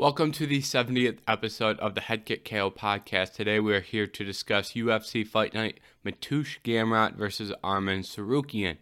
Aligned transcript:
Welcome 0.00 0.32
to 0.32 0.46
the 0.46 0.62
70th 0.62 1.18
episode 1.28 1.78
of 1.78 1.94
the 1.94 2.00
Head 2.00 2.24
Kick 2.24 2.42
KO 2.46 2.70
podcast. 2.70 3.34
Today 3.34 3.60
we 3.60 3.74
are 3.74 3.82
here 3.82 4.06
to 4.06 4.24
discuss 4.24 4.72
UFC 4.72 5.28
Fight 5.28 5.52
Night 5.52 5.78
Mateusz 6.06 6.56
Gamrot 6.64 7.16
versus 7.16 7.52
Arman 7.62 7.98
Tsarukyan. 7.98 8.78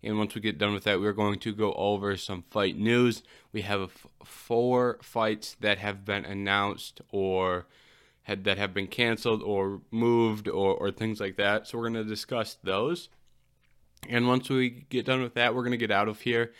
And 0.00 0.16
once 0.16 0.36
we 0.36 0.40
get 0.40 0.58
done 0.58 0.72
with 0.72 0.84
that, 0.84 1.00
we're 1.00 1.12
going 1.12 1.40
to 1.40 1.52
go 1.52 1.72
over 1.72 2.16
some 2.16 2.44
fight 2.52 2.78
news. 2.78 3.24
We 3.52 3.62
have 3.62 3.80
f- 3.80 4.06
four 4.24 5.00
fights 5.02 5.56
that 5.58 5.78
have 5.78 6.04
been 6.04 6.24
announced 6.24 7.00
or 7.10 7.66
had, 8.22 8.44
that 8.44 8.56
have 8.56 8.72
been 8.72 8.86
canceled 8.86 9.42
or 9.42 9.80
moved 9.90 10.46
or, 10.46 10.76
or 10.76 10.92
things 10.92 11.18
like 11.18 11.34
that. 11.34 11.66
So 11.66 11.78
we're 11.78 11.90
going 11.90 12.04
to 12.04 12.04
discuss 12.04 12.58
those. 12.62 13.08
And 14.08 14.28
once 14.28 14.48
we 14.48 14.86
get 14.88 15.04
done 15.04 15.20
with 15.20 15.34
that, 15.34 15.52
we're 15.52 15.62
going 15.62 15.72
to 15.72 15.78
get 15.78 15.90
out 15.90 16.06
of 16.06 16.20
here. 16.20 16.52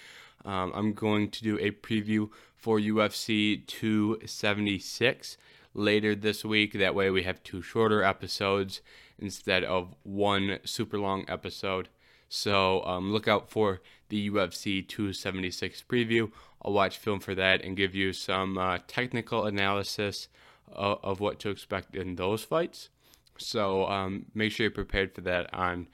Um, 0.45 0.73
I'm 0.74 0.95
going 0.95 1.30
to 1.30 1.42
do 1.45 1.59
a 1.61 1.70
preview 1.70 2.30
for 2.60 2.78
UFC 2.78 3.66
276 3.66 5.38
later 5.73 6.14
this 6.14 6.45
week. 6.45 6.74
That 6.74 6.95
way, 6.95 7.10
we 7.10 7.23
have 7.23 7.42
two 7.42 7.62
shorter 7.62 8.05
episodes 8.05 8.80
instead 9.18 9.64
of 9.64 9.95
one 10.02 10.59
super 10.65 10.98
long 10.98 11.24
episode. 11.27 11.88
So, 12.28 12.84
um, 12.84 13.12
look 13.12 13.27
out 13.27 13.51
for 13.51 13.80
the 14.09 14.30
UFC 14.30 14.87
276 14.87 15.82
preview. 15.88 16.30
I'll 16.62 16.73
watch 16.73 16.98
film 16.98 17.18
for 17.18 17.34
that 17.34 17.62
and 17.65 17.77
give 17.77 17.95
you 17.95 18.12
some 18.12 18.59
uh, 18.59 18.79
technical 18.87 19.46
analysis 19.46 20.29
of, 20.70 21.01
of, 21.02 21.18
what 21.18 21.40
to 21.40 21.51
expect 21.51 21.96
in 21.96 22.15
those 22.15 22.45
fights. 22.45 22.90
So, 23.37 23.87
um, 23.87 24.27
make 24.34 24.52
sure 24.52 24.65
you're 24.65 24.70
prepared 24.70 25.15
for 25.15 25.23
that 25.23 25.52
on 25.52 25.88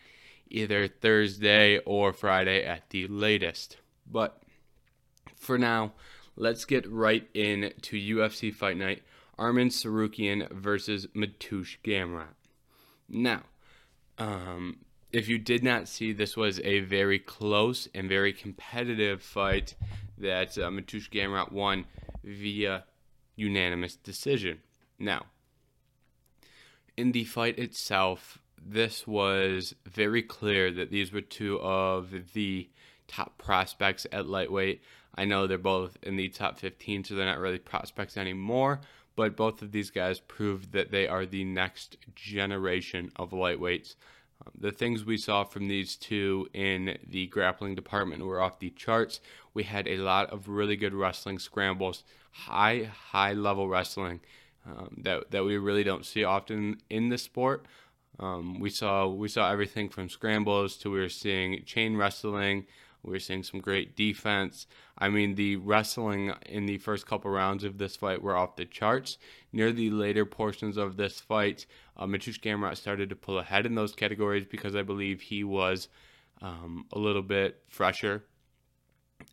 either 0.50 0.88
Thursday 0.88 1.78
or 1.78 2.12
Friday 2.12 2.64
at 2.64 2.90
the 2.90 3.06
latest. 3.06 3.78
But 4.10 4.42
for 5.36 5.56
now, 5.56 5.92
let's 6.36 6.64
get 6.64 6.90
right 6.90 7.28
in 7.34 7.72
to 7.82 7.96
UFC 7.96 8.54
Fight 8.54 8.76
Night 8.76 9.02
Arman 9.38 9.68
Tsarukyan 9.68 10.50
versus 10.52 11.06
Mateusz 11.14 11.76
Gamrot. 11.84 12.34
Now, 13.08 13.42
um, 14.18 14.78
if 15.12 15.28
you 15.28 15.38
did 15.38 15.62
not 15.62 15.88
see, 15.88 16.12
this 16.12 16.36
was 16.36 16.60
a 16.60 16.80
very 16.80 17.18
close 17.18 17.88
and 17.94 18.08
very 18.08 18.32
competitive 18.32 19.22
fight 19.22 19.74
that 20.18 20.56
uh, 20.58 20.70
Mateusz 20.70 21.10
Gamrot 21.10 21.52
won 21.52 21.86
via 22.24 22.84
unanimous 23.36 23.96
decision. 23.96 24.58
Now, 24.98 25.26
in 26.96 27.12
the 27.12 27.24
fight 27.24 27.58
itself, 27.58 28.38
this 28.58 29.06
was 29.06 29.74
very 29.86 30.22
clear 30.22 30.72
that 30.72 30.90
these 30.90 31.12
were 31.12 31.20
two 31.20 31.60
of 31.60 32.32
the 32.32 32.70
top 33.06 33.38
prospects 33.38 34.06
at 34.10 34.26
lightweight. 34.26 34.82
I 35.16 35.24
know 35.24 35.46
they're 35.46 35.58
both 35.58 35.96
in 36.02 36.16
the 36.16 36.28
top 36.28 36.58
15, 36.58 37.04
so 37.04 37.14
they're 37.14 37.26
not 37.26 37.38
really 37.38 37.58
prospects 37.58 38.16
anymore, 38.16 38.80
but 39.14 39.36
both 39.36 39.62
of 39.62 39.72
these 39.72 39.90
guys 39.90 40.20
proved 40.20 40.72
that 40.72 40.90
they 40.90 41.08
are 41.08 41.24
the 41.24 41.44
next 41.44 41.96
generation 42.14 43.10
of 43.16 43.30
lightweights. 43.30 43.94
Um, 44.44 44.52
the 44.58 44.72
things 44.72 45.04
we 45.04 45.16
saw 45.16 45.44
from 45.44 45.68
these 45.68 45.96
two 45.96 46.48
in 46.52 46.98
the 47.08 47.26
grappling 47.28 47.74
department 47.74 48.24
were 48.24 48.40
off 48.40 48.58
the 48.58 48.70
charts. 48.70 49.20
We 49.54 49.62
had 49.62 49.88
a 49.88 49.96
lot 49.96 50.30
of 50.30 50.48
really 50.48 50.76
good 50.76 50.92
wrestling 50.92 51.38
scrambles, 51.38 52.04
high, 52.30 52.90
high 53.10 53.32
level 53.32 53.68
wrestling 53.68 54.20
um, 54.66 54.98
that, 55.02 55.30
that 55.30 55.44
we 55.44 55.56
really 55.56 55.84
don't 55.84 56.04
see 56.04 56.24
often 56.24 56.82
in 56.90 57.08
the 57.08 57.16
sport. 57.16 57.66
Um, 58.18 58.60
we 58.60 58.70
saw 58.70 59.06
we 59.06 59.28
saw 59.28 59.50
everything 59.50 59.88
from 59.88 60.08
scrambles 60.08 60.76
to 60.78 60.90
we 60.90 61.00
were 61.00 61.08
seeing 61.08 61.62
chain 61.64 61.96
wrestling, 61.96 62.66
we 63.02 63.12
were 63.12 63.18
seeing 63.18 63.42
some 63.42 63.60
great 63.60 63.96
defense. 63.96 64.66
I 64.98 65.08
mean, 65.08 65.34
the 65.34 65.56
wrestling 65.56 66.32
in 66.46 66.66
the 66.66 66.78
first 66.78 67.06
couple 67.06 67.30
rounds 67.30 67.64
of 67.64 67.78
this 67.78 67.96
fight 67.96 68.22
were 68.22 68.36
off 68.36 68.56
the 68.56 68.64
charts. 68.64 69.18
Near 69.52 69.72
the 69.72 69.90
later 69.90 70.24
portions 70.24 70.76
of 70.76 70.96
this 70.96 71.20
fight, 71.20 71.66
uh, 71.96 72.06
Mateusz 72.06 72.40
Gamrot 72.40 72.76
started 72.76 73.08
to 73.10 73.16
pull 73.16 73.38
ahead 73.38 73.66
in 73.66 73.74
those 73.74 73.94
categories 73.94 74.46
because 74.50 74.74
I 74.74 74.82
believe 74.82 75.20
he 75.20 75.44
was 75.44 75.88
um, 76.42 76.86
a 76.92 76.98
little 76.98 77.22
bit 77.22 77.62
fresher. 77.68 78.24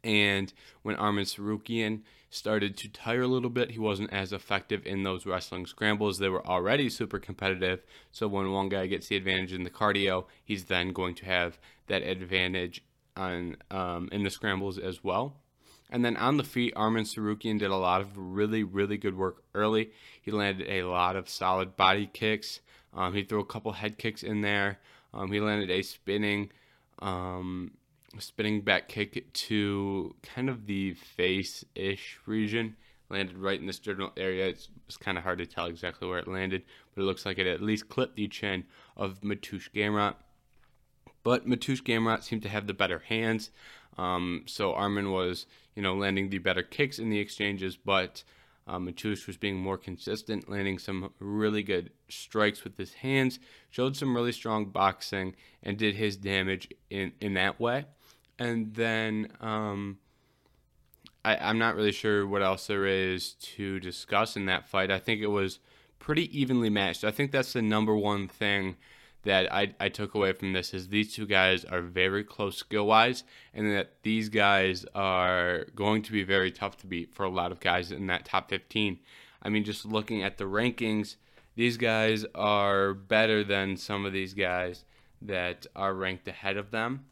And 0.04 0.54
when 0.82 0.96
Arman 0.96 1.24
Tsarukyan 1.24 2.02
started 2.30 2.76
to 2.78 2.90
tire 2.90 3.22
a 3.22 3.28
little 3.28 3.50
bit, 3.50 3.72
he 3.72 3.80
wasn't 3.80 4.12
as 4.12 4.34
effective 4.34 4.86
in 4.86 5.04
those 5.04 5.26
wrestling 5.26 5.66
scrambles. 5.66 6.18
They 6.18 6.30
were 6.30 6.46
already 6.46 6.90
super 6.90 7.20
competitive. 7.20 7.84
So 8.12 8.28
when 8.28 8.52
one 8.52 8.70
guy 8.70 8.88
gets 8.88 9.08
the 9.08 9.18
advantage 9.18 9.54
in 9.54 9.64
the 9.64 9.70
cardio, 9.70 10.26
he's 10.44 10.66
then 10.66 10.94
going 10.94 11.16
to 11.16 11.26
have 11.26 11.60
that 11.88 12.02
advantage 12.02 12.84
on 13.16 13.58
um, 13.72 14.10
in 14.12 14.24
the 14.24 14.30
scrambles 14.30 14.78
as 14.78 15.04
well. 15.04 15.36
And 15.90 16.04
then 16.04 16.18
on 16.18 16.38
the 16.38 16.44
feet, 16.44 16.74
Armin 16.76 17.04
Tsarukyan 17.04 17.60
did 17.60 17.70
a 17.70 17.76
lot 17.76 18.02
of 18.02 18.18
really, 18.18 18.64
really 18.64 18.98
good 18.98 19.16
work 19.16 19.44
early. 19.54 19.92
He 20.22 20.32
landed 20.32 20.68
a 20.68 20.84
lot 20.84 21.16
of 21.16 21.30
solid 21.30 21.76
body 21.76 22.10
kicks. 22.12 22.62
Um, 22.96 23.14
he 23.14 23.24
threw 23.24 23.40
a 23.40 23.46
couple 23.46 23.72
head 23.74 23.98
kicks 24.00 24.24
in 24.24 24.42
there. 24.42 24.80
Um, 25.14 25.32
he 25.32 25.40
landed 25.40 25.70
a 25.70 25.84
spinning, 25.84 26.52
um, 27.00 27.72
spinning 28.18 28.62
back 28.62 28.88
kick 28.88 29.32
to 29.34 30.16
kind 30.24 30.50
of 30.50 30.66
the 30.66 30.94
face-ish 30.94 32.20
region. 32.26 32.76
Landed 33.10 33.38
right 33.38 33.60
in 33.60 33.68
this 33.68 33.78
general 33.78 34.12
area. 34.18 34.48
It's, 34.48 34.70
it's 34.88 34.98
kind 34.98 35.20
of 35.20 35.24
hard 35.24 35.38
to 35.38 35.46
tell 35.46 35.68
exactly 35.68 36.08
where 36.08 36.18
it 36.18 36.28
landed, 36.28 36.64
but 36.96 37.04
it 37.04 37.06
looks 37.06 37.26
like 37.28 37.38
it 37.38 37.46
at 37.46 37.62
least 37.62 37.90
clipped 37.90 38.16
the 38.16 38.28
chin 38.28 38.64
of 38.98 39.22
Matush 39.22 39.70
Gamrot. 39.72 40.16
But 41.24 41.48
Matush 41.48 41.82
Gamrot 41.82 42.24
seemed 42.24 42.42
to 42.44 42.50
have 42.50 42.68
the 42.68 42.74
better 42.74 43.00
hands. 43.00 43.50
Um, 43.98 44.44
so 44.46 44.74
Armin 44.74 45.12
was, 45.12 45.46
you 45.76 45.82
know, 45.82 45.96
landing 45.96 46.30
the 46.30 46.40
better 46.40 46.64
kicks 46.64 47.00
in 47.00 47.10
the 47.10 47.20
exchanges, 47.20 47.78
but 47.78 48.24
um, 48.66 48.88
Mateusz 48.88 49.28
was 49.28 49.38
being 49.38 49.58
more 49.58 49.78
consistent, 49.78 50.50
landing 50.50 50.80
some 50.80 51.12
really 51.20 51.64
good 51.64 51.92
strikes 52.10 52.64
with 52.64 52.78
his 52.78 52.94
hands, 52.94 53.40
showed 53.70 53.96
some 53.96 54.16
really 54.16 54.32
strong 54.32 54.66
boxing, 54.66 55.36
and 55.62 55.78
did 55.78 55.96
his 55.96 56.16
damage 56.16 56.70
in, 56.90 57.12
in 57.20 57.34
that 57.34 57.60
way. 57.60 57.86
And 58.40 58.74
then 58.74 59.30
um, 59.42 60.00
I, 61.26 61.36
I'm 61.38 61.60
not 61.60 61.76
really 61.76 61.92
sure 61.92 62.26
what 62.26 62.42
else 62.42 62.68
there 62.68 62.86
is 62.86 63.34
to 63.34 63.80
discuss 63.80 64.36
in 64.36 64.46
that 64.46 64.68
fight. 64.68 64.92
I 64.92 65.00
think 65.00 65.22
it 65.22 65.28
was 65.28 65.60
pretty 66.00 66.38
evenly 66.38 66.70
matched. 66.70 67.04
I 67.04 67.12
think 67.12 67.32
that's 67.32 67.54
the 67.54 67.62
number 67.62 67.96
one 67.96 68.28
thing 68.28 68.78
that 69.24 69.52
I, 69.54 69.74
I 69.80 69.90
took 69.90 70.14
away 70.14 70.34
from 70.34 70.54
this 70.54 70.74
is 70.74 70.90
these 70.90 71.14
two 71.14 71.26
guys 71.26 71.64
are 71.66 71.82
very 71.82 72.24
close 72.24 72.58
skill 72.58 72.86
wise, 72.86 73.24
and 73.54 73.72
that 73.72 73.94
these 74.04 74.30
guys 74.30 74.86
are 74.94 75.66
going 75.76 76.02
to 76.04 76.12
be 76.12 76.24
very 76.24 76.52
tough 76.52 76.78
to 76.78 76.88
beat 76.88 77.14
for 77.14 77.24
a 77.24 77.30
lot 77.30 77.52
of 77.52 77.60
guys 77.60 77.92
in 77.92 78.08
that 78.08 78.26
top 78.26 78.50
15. 78.50 79.00
I 79.42 79.50
mean, 79.50 79.64
just 79.64 79.86
looking 79.86 80.24
at 80.24 80.38
the 80.38 80.44
rankings, 80.46 81.16
these 81.56 81.78
guys 81.78 82.26
are 82.36 82.94
better 82.94 83.44
than 83.44 83.78
some 83.78 84.06
of 84.06 84.14
these 84.14 84.34
guys 84.34 84.84
that 85.22 85.68
are 85.76 85.94
ranked 85.94 86.28
ahead 86.28 86.58
of 86.58 86.72
them. 86.72 87.06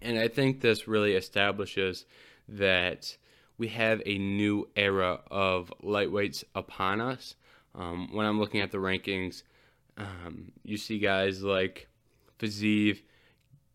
And 0.00 0.18
I 0.18 0.28
think 0.28 0.60
this 0.60 0.88
really 0.88 1.14
establishes 1.14 2.06
that 2.48 3.16
we 3.58 3.68
have 3.68 4.00
a 4.06 4.16
new 4.16 4.68
era 4.74 5.20
of 5.30 5.72
lightweights 5.82 6.44
upon 6.54 7.00
us. 7.00 7.34
Um, 7.74 8.08
when 8.12 8.26
I'm 8.26 8.40
looking 8.40 8.60
at 8.60 8.70
the 8.70 8.78
rankings, 8.78 9.42
um, 10.00 10.52
you 10.64 10.76
see 10.76 10.98
guys 10.98 11.42
like 11.42 11.88
Fiziev, 12.38 13.00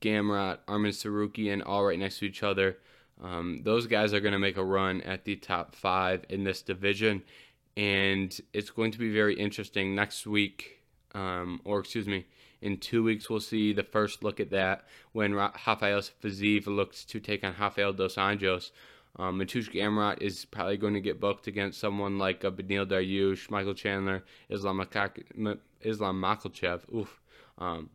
Gamrot, 0.01 0.59
Arman 0.67 0.89
Tsarukyan 0.89 1.61
all 1.65 1.85
right 1.85 1.99
next 1.99 2.19
to 2.19 2.25
each 2.25 2.43
other. 2.43 2.77
Um, 3.23 3.61
those 3.63 3.87
guys 3.87 4.13
are 4.13 4.19
going 4.19 4.33
to 4.33 4.39
make 4.39 4.57
a 4.57 4.63
run 4.63 5.01
at 5.01 5.23
the 5.23 5.35
top 5.35 5.73
five 5.75 6.25
in 6.29 6.43
this 6.43 6.61
division, 6.61 7.23
and 7.77 8.37
it's 8.53 8.71
going 8.71 8.91
to 8.91 8.99
be 8.99 9.13
very 9.13 9.35
interesting 9.35 9.95
next 9.95 10.27
week, 10.27 10.81
um, 11.13 11.61
or 11.63 11.79
excuse 11.79 12.07
me, 12.07 12.25
in 12.61 12.77
two 12.77 13.03
weeks 13.03 13.29
we'll 13.29 13.39
see 13.39 13.71
the 13.71 13.83
first 13.83 14.23
look 14.23 14.39
at 14.39 14.49
that 14.49 14.85
when 15.13 15.33
Rafael 15.33 16.01
Fiziev 16.01 16.67
looks 16.67 17.05
to 17.05 17.19
take 17.19 17.43
on 17.43 17.55
Rafael 17.59 17.93
dos 17.93 18.15
Anjos. 18.15 18.71
Um, 19.17 19.39
Mateusz 19.39 19.71
Gamrot 19.71 20.21
is 20.21 20.43
probably 20.43 20.75
going 20.75 20.93
to 20.93 20.99
get 20.99 21.21
booked 21.21 21.47
against 21.47 21.79
someone 21.79 22.17
like 22.17 22.43
uh, 22.43 22.51
Beneil 22.51 22.85
Dariush, 22.85 23.49
Michael 23.49 23.73
Chandler, 23.73 24.25
Islam, 24.49 24.79
Makak- 24.79 25.23
Islam 25.85 26.21
Makhachev. 26.21 26.81
Oof. 26.93 27.21
Um, 27.57 27.89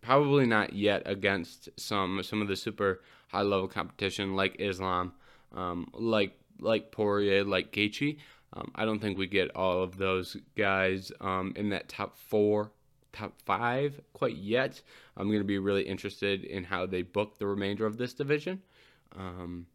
probably 0.00 0.46
not 0.46 0.72
yet 0.72 1.02
against 1.06 1.68
some 1.76 2.22
some 2.22 2.42
of 2.42 2.48
the 2.48 2.56
super 2.56 3.02
high 3.28 3.42
level 3.42 3.68
competition 3.68 4.34
like 4.34 4.56
Islam, 4.58 5.12
um, 5.54 5.88
like 5.92 6.38
like 6.60 6.92
Poirier, 6.92 7.44
like 7.44 7.72
Gaethje. 7.72 8.18
Um, 8.54 8.70
I 8.74 8.84
don't 8.84 8.98
think 8.98 9.18
we 9.18 9.26
get 9.26 9.54
all 9.54 9.82
of 9.82 9.98
those 9.98 10.36
guys 10.56 11.12
um, 11.20 11.52
in 11.56 11.68
that 11.70 11.88
top 11.88 12.16
four, 12.16 12.72
top 13.12 13.34
five 13.44 14.00
quite 14.12 14.36
yet. 14.36 14.80
I'm 15.16 15.28
going 15.28 15.40
to 15.40 15.44
be 15.44 15.58
really 15.58 15.82
interested 15.82 16.44
in 16.44 16.64
how 16.64 16.86
they 16.86 17.02
book 17.02 17.38
the 17.38 17.46
remainder 17.46 17.84
of 17.84 17.98
this 17.98 18.14
division. 18.14 18.62
Um, 19.16 19.66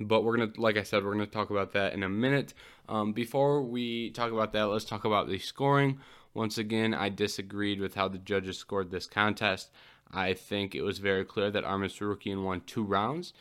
but 0.00 0.24
we're 0.24 0.38
gonna, 0.38 0.52
like 0.56 0.78
I 0.78 0.82
said, 0.82 1.04
we're 1.04 1.12
gonna 1.12 1.26
talk 1.26 1.50
about 1.50 1.72
that 1.72 1.92
in 1.92 2.02
a 2.02 2.08
minute. 2.08 2.54
Um, 2.88 3.12
before 3.12 3.62
we 3.62 4.10
talk 4.10 4.32
about 4.32 4.52
that, 4.54 4.62
let's 4.64 4.86
talk 4.86 5.04
about 5.04 5.28
the 5.28 5.38
scoring. 5.38 6.00
Once 6.34 6.58
again, 6.58 6.94
I 6.94 7.08
disagreed 7.08 7.80
with 7.80 7.94
how 7.94 8.08
the 8.08 8.18
judges 8.18 8.58
scored 8.58 8.90
this 8.90 9.06
contest. 9.06 9.70
I 10.12 10.34
think 10.34 10.74
it 10.74 10.82
was 10.82 10.98
very 10.98 11.24
clear 11.24 11.50
that 11.50 11.64
Arman 11.64 11.90
Tsarukyan 11.90 12.42
won 12.44 12.62
two 12.62 12.84
rounds, 12.84 13.32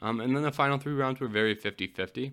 um, 0.00 0.20
and 0.20 0.34
then 0.34 0.42
the 0.42 0.52
final 0.52 0.78
three 0.78 0.94
rounds 0.94 1.20
were 1.20 1.28
very 1.28 1.54
50-50. 1.54 2.32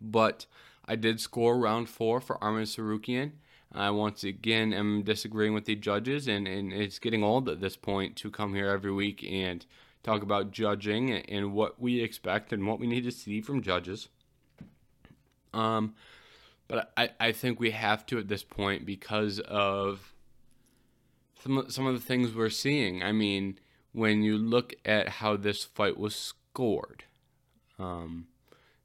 But 0.00 0.46
I 0.84 0.96
did 0.96 1.20
score 1.20 1.58
round 1.58 1.88
four 1.88 2.20
for 2.20 2.38
Arman 2.38 2.62
Tsarukyan. 2.62 3.32
I 3.74 3.90
once 3.90 4.22
again 4.22 4.72
am 4.72 5.02
disagreeing 5.02 5.54
with 5.54 5.64
the 5.64 5.76
judges, 5.76 6.28
and, 6.28 6.46
and 6.46 6.72
it's 6.72 6.98
getting 6.98 7.24
old 7.24 7.48
at 7.48 7.60
this 7.60 7.76
point 7.76 8.16
to 8.16 8.30
come 8.30 8.54
here 8.54 8.68
every 8.68 8.92
week 8.92 9.24
and 9.28 9.64
talk 10.02 10.22
about 10.22 10.50
judging 10.50 11.12
and 11.12 11.52
what 11.52 11.80
we 11.80 12.02
expect 12.02 12.52
and 12.52 12.66
what 12.66 12.78
we 12.78 12.86
need 12.86 13.04
to 13.04 13.12
see 13.12 13.40
from 13.40 13.62
judges. 13.62 14.08
Um, 15.54 15.94
but 16.72 16.90
I, 16.96 17.10
I 17.20 17.32
think 17.32 17.60
we 17.60 17.72
have 17.72 18.06
to 18.06 18.18
at 18.18 18.28
this 18.28 18.42
point 18.42 18.86
because 18.86 19.38
of 19.40 20.14
some 21.42 21.66
some 21.68 21.86
of 21.86 21.92
the 21.92 22.00
things 22.00 22.34
we're 22.34 22.48
seeing. 22.48 23.02
I 23.02 23.12
mean, 23.12 23.58
when 23.92 24.22
you 24.22 24.38
look 24.38 24.74
at 24.82 25.06
how 25.06 25.36
this 25.36 25.64
fight 25.64 25.98
was 25.98 26.14
scored, 26.14 27.04
um, 27.78 28.28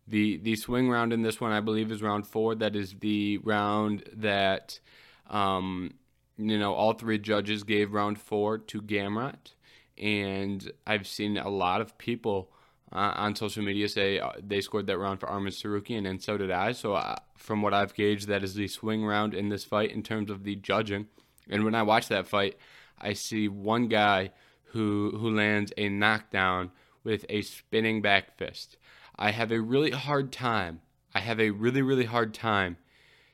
the 0.05 0.35
the 0.35 0.57
swing 0.57 0.89
round 0.89 1.13
in 1.13 1.21
this 1.21 1.39
one, 1.39 1.53
I 1.53 1.61
believe, 1.61 1.89
is 1.89 2.01
round 2.01 2.27
four. 2.27 2.55
That 2.55 2.75
is 2.75 2.93
the 2.99 3.37
round 3.37 4.03
that, 4.11 4.81
um, 5.29 5.93
you 6.37 6.59
know, 6.59 6.73
all 6.73 6.91
three 6.91 7.19
judges 7.19 7.63
gave 7.63 7.93
round 7.93 8.19
four 8.19 8.57
to 8.57 8.81
Gamrot, 8.81 9.53
and 9.97 10.73
I've 10.85 11.07
seen 11.07 11.37
a 11.37 11.47
lot 11.49 11.79
of 11.79 11.97
people 11.97 12.51
uh, 12.91 13.13
on 13.15 13.35
social 13.35 13.63
media 13.63 13.89
say 13.89 14.19
uh, 14.19 14.31
they 14.41 14.61
scored 14.61 14.87
that 14.87 14.97
round 14.97 15.19
for 15.19 15.27
Arman 15.27 15.47
Tsarukyan, 15.47 16.07
and 16.07 16.21
so 16.21 16.37
did 16.37 16.51
I. 16.51 16.71
So, 16.71 16.93
uh, 16.93 17.17
from 17.35 17.61
what 17.61 17.73
I've 17.73 17.93
gauged, 17.93 18.27
that 18.27 18.43
is 18.43 18.55
the 18.55 18.67
swing 18.67 19.05
round 19.05 19.33
in 19.33 19.49
this 19.49 19.65
fight 19.65 19.91
in 19.91 20.03
terms 20.03 20.29
of 20.29 20.43
the 20.43 20.55
judging. 20.55 21.07
And 21.49 21.65
when 21.65 21.75
I 21.75 21.83
watch 21.83 22.07
that 22.07 22.27
fight, 22.27 22.57
I 22.99 23.13
see 23.13 23.47
one 23.47 23.87
guy 23.87 24.31
who 24.71 25.17
who 25.17 25.29
lands 25.29 25.73
a 25.77 25.89
knockdown 25.89 26.71
with 27.03 27.25
a 27.29 27.41
spinning 27.41 28.01
back 28.01 28.37
fist. 28.37 28.77
I 29.17 29.31
have 29.31 29.51
a 29.51 29.61
really 29.61 29.91
hard 29.91 30.31
time. 30.31 30.81
I 31.13 31.19
have 31.19 31.39
a 31.39 31.51
really 31.51 31.81
really 31.81 32.05
hard 32.05 32.33
time 32.33 32.77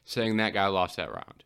saying 0.05 0.37
that 0.37 0.53
guy 0.53 0.67
lost 0.67 0.97
that 0.97 1.13
round. 1.13 1.43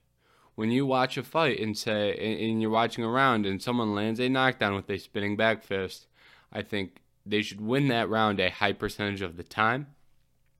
When 0.55 0.71
you 0.71 0.85
watch 0.85 1.17
a 1.17 1.23
fight 1.23 1.59
and 1.59 1.77
say 1.77 2.15
and 2.15 2.61
you're 2.61 2.71
watching 2.71 3.03
a 3.03 3.09
round 3.09 3.45
and 3.45 3.61
someone 3.61 3.93
lands 3.93 4.19
a 4.19 4.29
knockdown 4.29 4.75
with 4.75 4.89
a 4.89 4.97
spinning 4.97 5.35
back 5.35 5.63
fist, 5.63 6.07
I 6.51 6.61
think 6.61 7.01
they 7.29 7.41
should 7.41 7.61
win 7.61 7.87
that 7.87 8.09
round 8.09 8.39
a 8.39 8.49
high 8.49 8.73
percentage 8.73 9.21
of 9.21 9.37
the 9.37 9.43
time. 9.43 9.87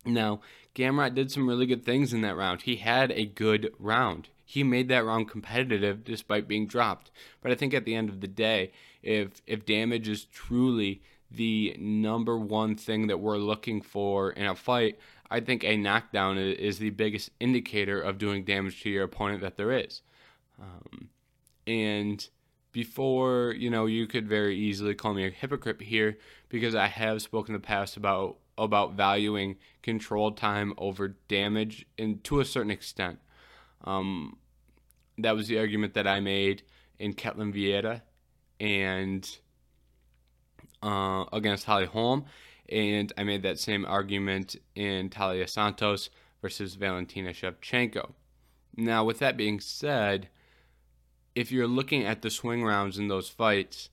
Now, 0.06 0.42
Gamrot 0.76 1.16
did 1.16 1.32
some 1.32 1.48
really 1.48 1.66
good 1.66 1.84
things 1.84 2.14
in 2.14 2.22
that 2.22 2.38
round. 2.38 2.62
He 2.62 2.78
had 2.78 3.12
a 3.12 3.26
good 3.26 3.74
round. 3.80 4.30
He 4.46 4.64
made 4.64 4.88
that 4.90 5.04
round 5.04 5.30
competitive 5.30 6.04
despite 6.04 6.48
being 6.48 6.68
dropped. 6.68 7.12
But 7.42 7.52
I 7.52 7.56
think 7.56 7.74
at 7.74 7.84
the 7.84 7.96
end 7.96 8.10
of 8.10 8.22
the 8.22 8.28
day, 8.28 8.72
if 9.02 9.42
if 9.46 9.66
damage 9.66 10.08
is 10.08 10.26
truly 10.26 11.02
the 11.30 11.76
number 11.80 12.38
one 12.38 12.76
thing 12.76 13.08
that 13.08 13.20
we're 13.20 13.38
looking 13.38 13.82
for 13.82 14.32
in 14.32 14.46
a 14.46 14.56
fight, 14.56 14.98
I 15.30 15.42
think 15.42 15.64
a 15.64 15.76
knockdown 15.76 16.38
is 16.38 16.80
the 16.80 16.92
biggest 16.92 17.32
indicator 17.40 18.00
of 18.00 18.18
doing 18.18 18.46
damage 18.46 18.82
to 18.84 18.90
your 18.90 19.04
opponent 19.04 19.42
that 19.42 19.58
there 19.58 19.72
is. 19.72 20.02
Um, 20.60 21.10
and 21.66 22.28
before, 22.72 23.54
you 23.58 23.70
know, 23.70 23.86
you 23.86 24.08
could 24.08 24.28
very 24.28 24.56
easily 24.56 24.94
call 24.94 25.14
me 25.14 25.26
a 25.26 25.30
hypocrite 25.30 25.82
here 25.82 26.18
because 26.50 26.76
I 26.76 26.88
have 26.88 27.22
spoken 27.22 27.56
in 27.56 27.62
the 27.62 27.66
past 27.66 27.98
about 27.98 28.38
about 28.58 28.94
valuing 28.94 29.56
control 29.84 30.32
time 30.32 30.74
over 30.78 31.10
damage 31.28 31.86
and 31.98 32.24
to 32.24 32.40
a 32.40 32.46
certain 32.46 32.72
extent. 32.72 33.20
Um, 33.84 34.38
that 35.20 35.36
was 35.36 35.48
the 35.48 35.60
argument 35.60 35.94
that 35.94 36.08
I 36.08 36.20
made 36.20 36.64
in 37.00 37.14
Ketlen 37.14 37.54
Vieira 37.54 38.02
and 38.60 39.30
uh, 40.82 41.26
against 41.32 41.66
Holly 41.66 41.86
Holm, 41.86 42.26
and 42.70 43.14
I 43.18 43.24
made 43.24 43.44
that 43.44 43.60
same 43.60 43.86
argument 43.86 44.56
in 44.76 45.10
Taila 45.10 45.48
Santos 45.48 46.10
versus 46.42 46.76
Valentina 46.76 47.32
Shevchenko. 47.32 48.14
Now, 48.76 49.04
with 49.04 49.20
that 49.20 49.38
being 49.38 49.60
said, 49.60 50.30
if 51.38 51.52
you're 51.52 51.68
looking 51.68 52.04
at 52.04 52.24
the 52.24 52.32
swing 52.32 52.64
rounds 52.64 52.98
in 52.98 53.10
those 53.10 53.30
fights, 53.30 53.92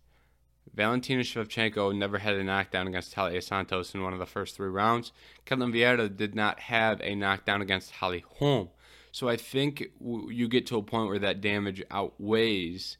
Valentina 0.74 1.20
Shevchenko 1.20 1.94
never 1.94 2.16
had 2.16 2.36
a 2.36 2.42
knockdown 2.42 2.88
against 2.88 3.14
Taila 3.14 3.42
Santos 3.42 3.94
in 3.94 4.02
one 4.02 4.14
of 4.14 4.18
the 4.18 4.24
first 4.24 4.56
three 4.56 4.70
rounds. 4.70 5.12
Ketlen 5.44 5.70
Vieira 5.70 6.08
did 6.16 6.34
not 6.34 6.58
have 6.58 7.02
a 7.02 7.14
knockdown 7.14 7.60
against 7.60 7.90
Holly 7.90 8.24
Holm. 8.38 8.70
So 9.12 9.28
I 9.28 9.36
think 9.36 9.90
you 10.00 10.48
get 10.48 10.66
to 10.68 10.78
a 10.78 10.82
point 10.82 11.10
where 11.10 11.18
that 11.18 11.42
damage 11.42 11.82
outweighs 11.90 12.96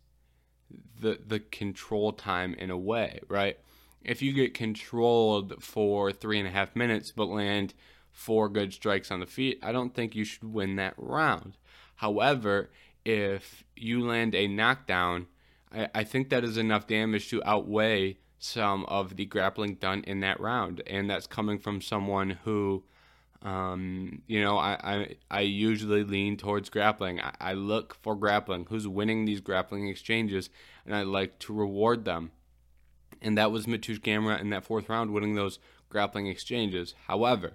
the 1.00 1.18
the 1.26 1.40
control 1.40 2.12
time 2.12 2.52
in 2.52 2.70
a 2.70 2.76
way, 2.76 3.20
right? 3.28 3.58
If 4.02 4.20
you 4.20 4.34
get 4.34 4.52
controlled 4.52 5.54
for 5.62 6.12
three 6.12 6.38
and 6.38 6.46
a 6.46 6.52
half 6.52 6.76
minutes 6.76 7.12
but 7.16 7.28
land 7.28 7.72
four 8.12 8.50
good 8.50 8.74
strikes 8.74 9.10
on 9.10 9.20
the 9.20 9.26
feet, 9.26 9.58
I 9.62 9.72
don't 9.72 9.94
think 9.94 10.14
you 10.14 10.24
should 10.24 10.44
win 10.44 10.76
that 10.76 10.94
round. 10.98 11.56
However, 11.96 12.68
if 13.04 13.64
you 13.76 14.06
land 14.06 14.34
a 14.34 14.48
knockdown, 14.48 15.26
I, 15.72 15.88
I 15.94 16.04
think 16.04 16.30
that 16.30 16.44
is 16.44 16.56
enough 16.56 16.86
damage 16.86 17.28
to 17.30 17.42
outweigh 17.44 18.18
some 18.38 18.84
of 18.86 19.16
the 19.16 19.24
grappling 19.24 19.74
done 19.76 20.04
in 20.06 20.20
that 20.20 20.40
round. 20.40 20.82
And 20.86 21.08
that's 21.08 21.26
coming 21.26 21.58
from 21.58 21.80
someone 21.80 22.30
who, 22.44 22.84
um, 23.42 24.22
you 24.26 24.40
know, 24.42 24.58
I, 24.58 24.78
I, 24.82 25.16
I 25.30 25.40
usually 25.40 26.04
lean 26.04 26.36
towards 26.36 26.68
grappling. 26.68 27.20
I, 27.20 27.32
I 27.40 27.52
look 27.54 27.94
for 28.02 28.14
grappling, 28.14 28.66
who's 28.68 28.86
winning 28.86 29.24
these 29.24 29.40
grappling 29.40 29.88
exchanges, 29.88 30.50
and 30.84 30.94
I 30.94 31.02
like 31.02 31.38
to 31.40 31.52
reward 31.52 32.04
them. 32.04 32.32
And 33.22 33.38
that 33.38 33.50
was 33.50 33.66
Mateusz 33.66 34.00
Gamrot 34.00 34.40
in 34.40 34.50
that 34.50 34.64
fourth 34.64 34.88
round, 34.88 35.10
winning 35.10 35.34
those 35.34 35.58
grappling 35.88 36.26
exchanges. 36.26 36.94
However, 37.06 37.54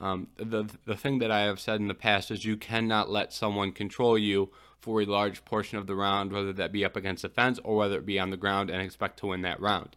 um, 0.00 0.28
the 0.36 0.64
the 0.86 0.96
thing 0.96 1.18
that 1.18 1.30
I 1.30 1.40
have 1.40 1.60
said 1.60 1.80
in 1.80 1.88
the 1.88 1.94
past 1.94 2.30
is 2.30 2.44
you 2.44 2.56
cannot 2.56 3.10
let 3.10 3.32
someone 3.32 3.72
control 3.72 4.16
you 4.16 4.50
for 4.78 5.02
a 5.02 5.06
large 5.06 5.44
portion 5.44 5.76
of 5.76 5.86
the 5.86 5.94
round, 5.94 6.32
whether 6.32 6.54
that 6.54 6.72
be 6.72 6.84
up 6.84 6.96
against 6.96 7.22
the 7.22 7.28
fence 7.28 7.60
or 7.62 7.76
whether 7.76 7.98
it 7.98 8.06
be 8.06 8.18
on 8.18 8.30
the 8.30 8.36
ground, 8.36 8.70
and 8.70 8.80
expect 8.80 9.18
to 9.18 9.26
win 9.26 9.42
that 9.42 9.60
round. 9.60 9.96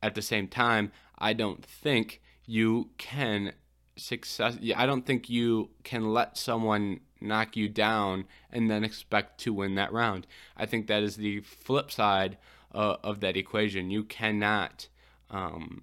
At 0.00 0.14
the 0.14 0.22
same 0.22 0.46
time, 0.46 0.92
I 1.18 1.32
don't 1.32 1.64
think 1.64 2.20
you 2.46 2.90
can 2.98 3.52
success. 3.96 4.58
I 4.76 4.86
don't 4.86 5.04
think 5.04 5.28
you 5.28 5.70
can 5.82 6.12
let 6.12 6.38
someone 6.38 7.00
knock 7.20 7.56
you 7.56 7.68
down 7.68 8.26
and 8.50 8.70
then 8.70 8.84
expect 8.84 9.40
to 9.40 9.52
win 9.52 9.74
that 9.74 9.92
round. 9.92 10.26
I 10.56 10.66
think 10.66 10.86
that 10.86 11.02
is 11.02 11.16
the 11.16 11.40
flip 11.40 11.90
side 11.90 12.38
uh, 12.72 12.96
of 13.02 13.20
that 13.20 13.36
equation. 13.36 13.90
You 13.90 14.04
cannot. 14.04 14.88
Um, 15.30 15.82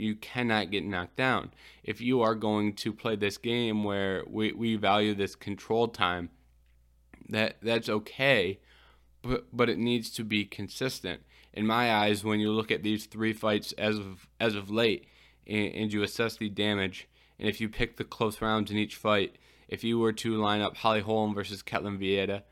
you 0.00 0.16
cannot 0.16 0.70
get 0.70 0.84
knocked 0.84 1.16
down. 1.16 1.52
If 1.84 2.00
you 2.00 2.22
are 2.22 2.34
going 2.34 2.74
to 2.76 2.92
play 2.92 3.16
this 3.16 3.38
game 3.38 3.84
where 3.84 4.24
we, 4.26 4.52
we 4.52 4.76
value 4.76 5.14
this 5.14 5.34
control 5.34 5.88
time, 5.88 6.30
that 7.28 7.56
that's 7.62 7.88
okay, 7.88 8.58
but 9.22 9.44
but 9.52 9.68
it 9.68 9.78
needs 9.78 10.10
to 10.10 10.24
be 10.24 10.44
consistent. 10.44 11.22
In 11.52 11.66
my 11.66 11.92
eyes, 11.92 12.24
when 12.24 12.40
you 12.40 12.50
look 12.52 12.70
at 12.70 12.82
these 12.82 13.06
three 13.06 13.32
fights 13.32 13.72
as 13.72 13.98
of 13.98 14.28
as 14.40 14.54
of 14.54 14.70
late, 14.70 15.06
and, 15.46 15.74
and 15.74 15.92
you 15.92 16.02
assess 16.02 16.36
the 16.36 16.48
damage, 16.48 17.08
and 17.38 17.48
if 17.48 17.60
you 17.60 17.68
pick 17.68 17.96
the 17.96 18.04
close 18.04 18.40
rounds 18.40 18.70
in 18.70 18.78
each 18.78 18.96
fight, 18.96 19.36
if 19.68 19.84
you 19.84 19.98
were 19.98 20.12
to 20.12 20.36
line 20.36 20.60
up 20.60 20.78
Holly 20.78 21.00
Holm 21.00 21.34
versus 21.34 21.62
Ketlen 21.62 21.98
Vieira, 21.98 22.42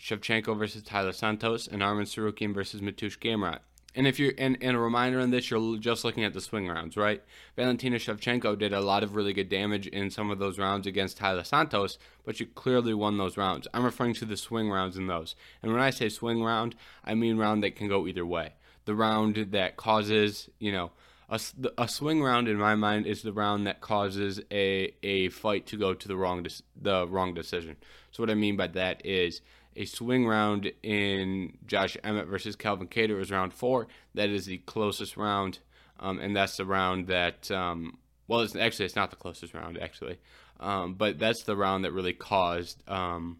Shevchenko 0.00 0.58
versus 0.58 0.82
Taila 0.82 1.14
Santos, 1.14 1.66
and 1.66 1.80
Arman 1.80 2.02
Tsarukyan 2.02 2.52
versus 2.52 2.80
Mateusz 2.80 3.18
Gamrot, 3.18 3.60
and 3.96 4.06
if 4.06 4.18
you're 4.18 4.32
and, 4.36 4.58
and 4.60 4.76
a 4.76 4.78
reminder 4.78 5.18
on 5.18 5.30
this, 5.30 5.50
you're 5.50 5.78
just 5.78 6.04
looking 6.04 6.22
at 6.22 6.34
the 6.34 6.40
swing 6.40 6.68
rounds, 6.68 6.96
right? 6.96 7.22
Valentina 7.56 7.96
Shevchenko 7.96 8.58
did 8.58 8.74
a 8.74 8.80
lot 8.80 9.02
of 9.02 9.16
really 9.16 9.32
good 9.32 9.48
damage 9.48 9.86
in 9.86 10.10
some 10.10 10.30
of 10.30 10.38
those 10.38 10.58
rounds 10.58 10.86
against 10.86 11.18
Taila 11.18 11.46
Santos, 11.46 11.98
but 12.24 12.36
she 12.36 12.44
clearly 12.44 12.92
won 12.92 13.16
those 13.16 13.38
rounds. 13.38 13.66
I'm 13.72 13.84
referring 13.84 14.14
to 14.14 14.26
the 14.26 14.36
swing 14.36 14.70
rounds 14.70 14.98
in 14.98 15.06
those. 15.06 15.34
And 15.62 15.72
when 15.72 15.80
I 15.80 15.90
say 15.90 16.10
swing 16.10 16.44
round, 16.44 16.76
I 17.04 17.14
mean 17.14 17.38
round 17.38 17.62
that 17.64 17.74
can 17.74 17.88
go 17.88 18.06
either 18.06 18.26
way. 18.26 18.52
The 18.84 18.94
round 18.94 19.48
that 19.50 19.76
causes, 19.76 20.50
you 20.58 20.70
know, 20.70 20.92
a, 21.28 21.40
a 21.78 21.88
swing 21.88 22.22
round 22.22 22.48
in 22.48 22.56
my 22.56 22.74
mind 22.74 23.06
is 23.06 23.22
the 23.22 23.32
round 23.32 23.66
that 23.66 23.80
causes 23.80 24.40
a, 24.52 24.94
a 25.02 25.30
fight 25.30 25.66
to 25.68 25.76
go 25.76 25.94
to 25.94 26.06
the 26.06 26.16
wrong 26.16 26.46
the 26.80 27.08
wrong 27.08 27.34
decision. 27.34 27.76
So 28.12 28.22
what 28.22 28.30
I 28.30 28.34
mean 28.34 28.56
by 28.56 28.68
that 28.68 29.04
is 29.04 29.40
a 29.76 29.84
swing 29.84 30.26
round 30.26 30.72
in 30.82 31.58
Josh 31.66 31.96
Emmett 32.02 32.26
versus 32.26 32.56
Calvin 32.56 32.88
Kattar 32.88 33.16
was 33.16 33.30
round 33.30 33.52
four. 33.52 33.86
That 34.14 34.30
is 34.30 34.46
the 34.46 34.58
closest 34.58 35.16
round, 35.16 35.58
um, 36.00 36.18
and 36.18 36.34
that's 36.34 36.56
the 36.56 36.64
round 36.64 37.06
that 37.08 37.50
um, 37.50 37.98
well, 38.26 38.40
it's 38.40 38.56
actually 38.56 38.86
it's 38.86 38.96
not 38.96 39.10
the 39.10 39.16
closest 39.16 39.54
round 39.54 39.78
actually, 39.80 40.18
um, 40.58 40.94
but 40.94 41.18
that's 41.18 41.44
the 41.44 41.56
round 41.56 41.84
that 41.84 41.92
really 41.92 42.14
caused 42.14 42.82
um, 42.88 43.38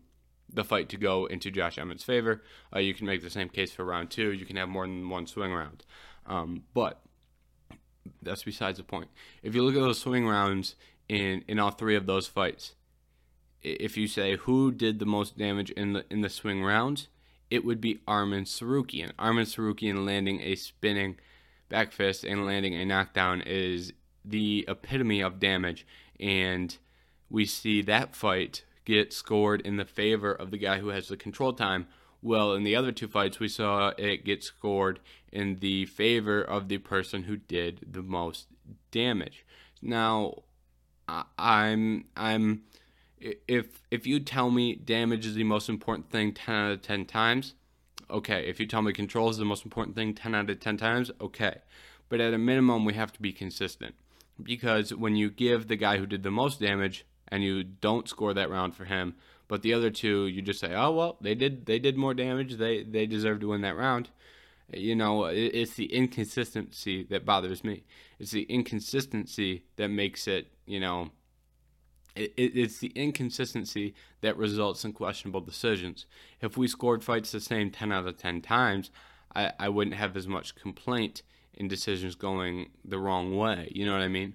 the 0.53 0.65
fight 0.65 0.91
to 0.91 0.97
go 0.97 1.27
into 1.27 1.51
Josh 1.51 1.79
Emmett's 1.79 2.05
favor. 2.05 2.43
Uh, 2.75 2.79
you 2.79 2.95
can 2.95 3.07
make 3.07 3.23
the 3.23 3.31
same 3.31 3.49
case 3.49 3.73
for 3.73 3.85
round 3.85 4.11
two. 4.11 4.33
You 4.33 4.47
can 4.47 4.57
have 4.57 4.69
more 4.69 4.87
than 4.87 5.09
one 5.09 5.27
swing 5.27 5.53
round, 5.53 5.85
um, 6.27 6.65
but 6.75 7.01
that's 8.23 8.45
besides 8.45 8.79
the 8.79 8.85
point. 8.85 9.09
If 9.43 9.55
you 9.55 9.63
look 9.63 9.75
at 9.75 9.81
those 9.81 10.01
swing 10.01 10.27
rounds 10.27 10.77
in 11.09 11.45
in 11.49 11.59
all 11.59 11.71
three 11.71 11.97
of 11.97 12.07
those 12.07 12.27
fights, 12.27 12.75
if 13.67 13.97
you 13.97 14.07
say 14.07 14.37
who 14.37 14.73
did 14.73 14.99
the 14.99 15.07
most 15.07 15.37
damage 15.37 15.71
in 15.71 15.93
the 15.93 16.05
in 16.11 16.21
the 16.21 16.29
swing 16.29 16.63
rounds, 16.63 17.09
it 17.51 17.65
would 17.65 17.81
be 17.81 18.01
Armin 18.07 18.45
Tsarukyan. 18.45 19.13
Armin 19.19 19.47
Tsarukyan 19.47 20.05
landing 20.05 20.41
a 20.41 20.55
spinning 20.55 21.17
back 21.69 21.93
fist 21.93 22.25
and 22.25 22.47
landing 22.47 22.75
a 22.75 22.85
knockdown 22.85 23.43
is 23.43 23.93
the 24.25 24.65
epitome 24.69 25.21
of 25.21 25.39
damage 25.39 25.87
and 26.19 26.79
we 27.29 27.45
see 27.45 27.83
that 27.83 28.15
fight 28.15 28.65
get 28.85 29.13
scored 29.13 29.61
in 29.63 29.77
the 29.77 29.85
favor 29.85 30.33
of 30.33 30.51
the 30.51 30.59
guy 30.59 30.79
who 30.79 30.89
has 30.89 31.09
the 31.09 31.17
control 31.17 31.53
time. 31.53 31.87
Well, 32.23 32.55
in 32.55 32.63
the 32.63 32.77
other 32.77 32.93
two 32.93 33.09
fights, 33.09 33.41
we 33.41 33.49
saw 33.49 33.93
it 33.99 34.25
get 34.25 34.43
scored 34.43 35.01
in 35.33 35.57
the 35.57 35.87
favor 35.87 36.41
of 36.41 36.69
the 36.69 36.79
person 36.79 37.25
who 37.25 37.37
did 37.37 37.85
the 37.91 38.03
most 38.03 38.47
damage. 38.91 39.45
Now, 39.83 40.43
I'm 41.09 42.07
I'm 42.17 42.63
if 43.21 43.83
if 43.91 44.07
you 44.07 44.21
tell 44.21 44.51
me 44.51 44.75
damage 44.75 45.27
is 45.27 45.35
the 45.35 45.45
most 45.45 45.69
important 45.69 46.11
thing 46.11 46.33
10 46.33 46.55
out 46.55 46.71
of 46.73 46.83
10 46.83 47.07
times, 47.07 47.55
okay. 48.11 48.49
If 48.49 48.61
you 48.61 48.67
tell 48.67 48.83
me 48.83 48.93
control 48.93 49.29
is 49.31 49.39
the 49.39 49.45
most 49.45 49.65
important 49.65 49.97
thing 49.97 50.15
10 50.15 50.35
out 50.35 50.51
of 50.51 50.61
10 50.61 50.77
times, 50.77 51.11
okay. 51.21 51.59
But 52.09 52.21
at 52.21 52.35
a 52.35 52.39
minimum, 52.39 52.85
we 52.85 52.95
have 52.95 53.13
to 53.13 53.23
be 53.23 53.33
consistent 53.33 53.95
because 54.43 54.95
when 54.95 55.17
you 55.17 55.31
give 55.31 55.69
the 55.69 55.77
guy 55.77 55.99
who 55.99 56.07
did 56.07 56.23
the 56.23 56.31
most 56.31 56.61
damage 56.61 57.05
and 57.29 57.43
you 57.43 57.65
don't 57.65 58.09
score 58.09 58.35
that 58.35 58.51
round 58.51 58.75
for 58.77 58.85
him, 58.85 59.15
but 59.49 59.63
the 59.63 59.73
other 59.75 59.91
two 59.91 60.27
you 60.27 60.43
just 60.43 60.61
say, 60.61 60.75
"Oh, 60.75 60.93
well, 60.93 61.17
they 61.21 61.35
did 61.35 61.67
they 61.67 61.79
did 61.79 61.97
more 61.97 62.15
damage. 62.15 62.55
They 62.57 62.83
they 62.83 63.07
deserve 63.07 63.41
to 63.41 63.49
win 63.49 63.63
that 63.63 63.77
round." 63.77 64.11
You 64.73 64.97
know, 64.97 65.27
it's 65.27 65.75
the 65.75 65.93
inconsistency 65.93 67.05
that 67.05 67.25
bothers 67.25 67.63
me. 67.63 67.85
It's 68.19 68.33
the 68.33 68.43
inconsistency 68.43 69.63
that 69.77 69.89
makes 69.89 70.27
it, 70.27 70.49
you 70.67 70.81
know, 70.81 71.11
it, 72.17 72.33
it's 72.37 72.79
the 72.79 72.93
inconsistency 72.95 73.95
that 74.21 74.37
results 74.37 74.85
in 74.85 74.93
questionable 74.93 75.41
decisions. 75.41 76.07
If 76.41 76.57
we 76.57 76.69
scored 76.69 77.05
fights 77.05 77.33
the 77.33 77.41
same 77.41 77.71
10 77.71 77.93
out 77.93 78.07
of 78.07 78.17
10 78.17 78.41
times, 78.43 78.91
I, 79.35 79.53
I 79.59 79.69
wouldn't 79.69 79.97
have 79.97 80.17
as 80.17 80.27
much 80.27 80.55
complaint 80.55 81.23
in 81.55 81.69
decisions 81.69 82.15
going 82.15 82.71
the 82.85 82.99
wrong 82.99 83.37
way. 83.37 83.71
You 83.73 83.87
know 83.87 83.93
what 83.93 84.03
I 84.03 84.09
mean? 84.09 84.35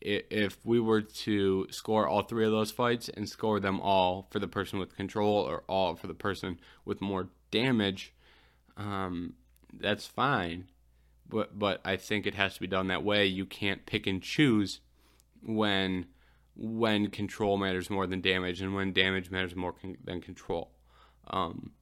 If 0.00 0.58
we 0.64 0.80
were 0.80 1.02
to 1.02 1.68
score 1.70 2.08
all 2.08 2.22
three 2.22 2.44
of 2.44 2.50
those 2.50 2.72
fights 2.72 3.08
and 3.08 3.28
score 3.28 3.60
them 3.60 3.80
all 3.80 4.26
for 4.30 4.40
the 4.40 4.48
person 4.48 4.80
with 4.80 4.96
control 4.96 5.36
or 5.36 5.62
all 5.68 5.94
for 5.94 6.08
the 6.08 6.14
person 6.14 6.58
with 6.84 7.00
more 7.00 7.28
damage, 7.52 8.12
um, 8.76 9.34
that's 9.72 10.06
fine. 10.06 10.68
But 11.28 11.56
but 11.56 11.80
I 11.84 11.96
think 11.96 12.26
it 12.26 12.34
has 12.34 12.54
to 12.54 12.60
be 12.60 12.66
done 12.66 12.88
that 12.88 13.04
way. 13.04 13.26
You 13.26 13.46
can't 13.46 13.86
pick 13.86 14.08
and 14.08 14.20
choose 14.20 14.80
when 15.40 16.06
when 16.56 17.08
control 17.08 17.56
matters 17.56 17.90
more 17.90 18.06
than 18.06 18.20
damage 18.20 18.60
and 18.60 18.74
when 18.74 18.92
damage 18.92 19.30
matters 19.30 19.56
more 19.56 19.72
con- 19.72 19.96
than 20.04 20.20
control. 20.20 20.70
Um, 21.28 21.72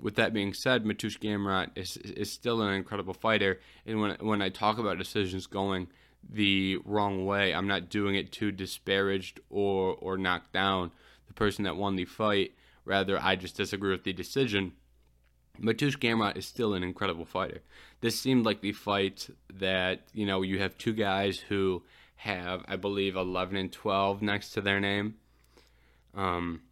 with 0.00 0.16
that 0.16 0.32
being 0.32 0.52
said, 0.52 0.84
Matush 0.84 1.18
Gamrot 1.18 1.70
is 1.76 1.96
is 1.96 2.30
still 2.30 2.62
an 2.62 2.74
incredible 2.74 3.14
fighter, 3.14 3.60
and 3.86 4.00
when 4.00 4.16
when 4.20 4.42
I 4.42 4.48
talk 4.48 4.78
about 4.78 4.98
decisions 4.98 5.46
going 5.46 5.88
the 6.28 6.78
wrong 6.84 7.26
way, 7.26 7.54
I'm 7.54 7.66
not 7.66 7.90
doing 7.90 8.14
it 8.14 8.32
to 8.32 8.52
disparage 8.52 9.34
or 9.50 9.96
or 10.00 10.18
knock 10.18 10.52
down 10.52 10.90
the 11.26 11.34
person 11.34 11.64
that 11.64 11.76
won 11.76 11.96
the 11.96 12.04
fight. 12.04 12.52
Rather, 12.84 13.18
I 13.20 13.36
just 13.36 13.56
disagree 13.56 13.92
with 13.92 14.04
the 14.04 14.12
decision. 14.12 14.72
Matush 15.60 15.98
Gamrot 15.98 16.36
is 16.36 16.46
still 16.46 16.74
an 16.74 16.82
incredible 16.82 17.24
fighter. 17.24 17.62
This 18.00 18.18
seemed 18.18 18.44
like 18.44 18.60
the 18.60 18.72
fight 18.72 19.28
that 19.54 20.02
you 20.12 20.26
know 20.26 20.42
you 20.42 20.58
have 20.58 20.76
two 20.76 20.92
guys 20.92 21.38
who 21.38 21.82
have, 22.16 22.64
I 22.66 22.76
believe, 22.76 23.16
11 23.16 23.56
and 23.56 23.72
12 23.72 24.22
next 24.22 24.50
to 24.50 24.60
their 24.60 24.80
name. 24.80 25.16
Um, 26.14 26.62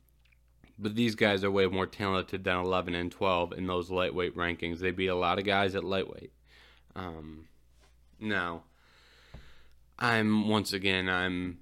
but 0.78 0.94
these 0.94 1.14
guys 1.14 1.44
are 1.44 1.50
way 1.50 1.66
more 1.66 1.86
talented 1.86 2.44
than 2.44 2.56
11 2.56 2.94
and 2.94 3.10
12 3.10 3.52
in 3.52 3.66
those 3.66 3.90
lightweight 3.90 4.36
rankings. 4.36 4.78
They 4.78 4.90
beat 4.90 5.08
a 5.08 5.14
lot 5.14 5.38
of 5.38 5.44
guys 5.44 5.74
at 5.74 5.84
lightweight. 5.84 6.32
Um, 6.96 7.46
now, 8.18 8.62
I'm 9.98 10.48
once 10.48 10.72
again, 10.72 11.08
I'm, 11.08 11.58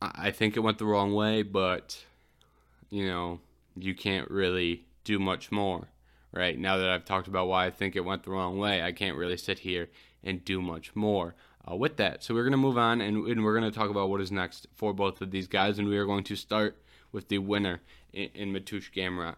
I 0.00 0.30
think 0.30 0.56
it 0.56 0.60
went 0.60 0.78
the 0.78 0.86
wrong 0.86 1.14
way, 1.14 1.42
but 1.42 2.04
you 2.88 3.06
know, 3.06 3.40
you 3.76 3.94
can't 3.94 4.30
really 4.30 4.86
do 5.04 5.18
much 5.18 5.52
more, 5.52 5.88
right? 6.32 6.58
Now 6.58 6.76
that 6.78 6.90
I've 6.90 7.04
talked 7.04 7.28
about 7.28 7.48
why 7.48 7.66
I 7.66 7.70
think 7.70 7.94
it 7.94 8.04
went 8.04 8.24
the 8.24 8.30
wrong 8.30 8.58
way, 8.58 8.82
I 8.82 8.92
can't 8.92 9.16
really 9.16 9.36
sit 9.36 9.60
here 9.60 9.88
and 10.22 10.44
do 10.44 10.60
much 10.60 10.94
more 10.94 11.34
uh, 11.68 11.76
with 11.76 11.96
that. 11.96 12.22
So 12.22 12.34
we're 12.34 12.44
going 12.44 12.52
to 12.52 12.58
move 12.58 12.78
on 12.78 13.00
and, 13.00 13.26
and 13.26 13.44
we're 13.44 13.58
going 13.58 13.70
to 13.70 13.76
talk 13.76 13.90
about 13.90 14.08
what 14.08 14.20
is 14.20 14.32
next 14.32 14.66
for 14.74 14.92
both 14.92 15.20
of 15.20 15.30
these 15.30 15.48
guys. 15.48 15.78
And 15.78 15.88
we 15.88 15.96
are 15.96 16.06
going 16.06 16.24
to 16.24 16.36
start 16.36 16.76
with 17.12 17.28
the 17.28 17.38
winner 17.38 17.80
in, 18.12 18.30
in 18.34 18.52
Mateusz 18.52 18.90
Gamrot. 18.92 19.36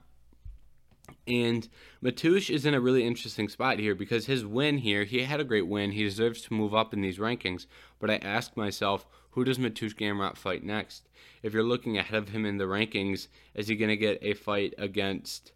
And 1.26 1.69
Mateusz 2.02 2.49
is 2.49 2.64
in 2.64 2.75
a 2.75 2.81
really 2.81 3.07
interesting 3.07 3.49
spot 3.49 3.79
here 3.79 3.95
because 3.95 4.26
his 4.26 4.47
win 4.47 4.79
here, 4.79 5.05
he 5.05 5.23
had 5.23 5.41
a 5.41 5.45
great 5.45 5.67
win. 5.67 5.93
He 5.93 6.05
deserves 6.05 6.43
to 6.43 6.55
move 6.55 6.75
up 6.75 6.95
in 6.95 7.00
these 7.00 7.19
rankings. 7.19 7.67
But 7.99 8.11
I 8.11 8.17
ask 8.17 8.57
myself, 8.57 9.07
who 9.31 9.45
does 9.45 9.59
Mateusz 9.59 9.95
Gamrot 9.95 10.37
fight 10.37 10.62
next? 10.62 11.09
If 11.43 11.52
you're 11.52 11.64
looking 11.64 11.99
ahead 11.99 12.14
of 12.14 12.29
him 12.29 12.47
in 12.47 12.59
the 12.59 12.64
rankings, 12.64 13.29
is 13.55 13.69
he 13.69 13.76
going 13.76 13.88
to 13.88 13.97
get 13.97 14.19
a 14.23 14.35
fight 14.35 14.75
against 14.79 15.52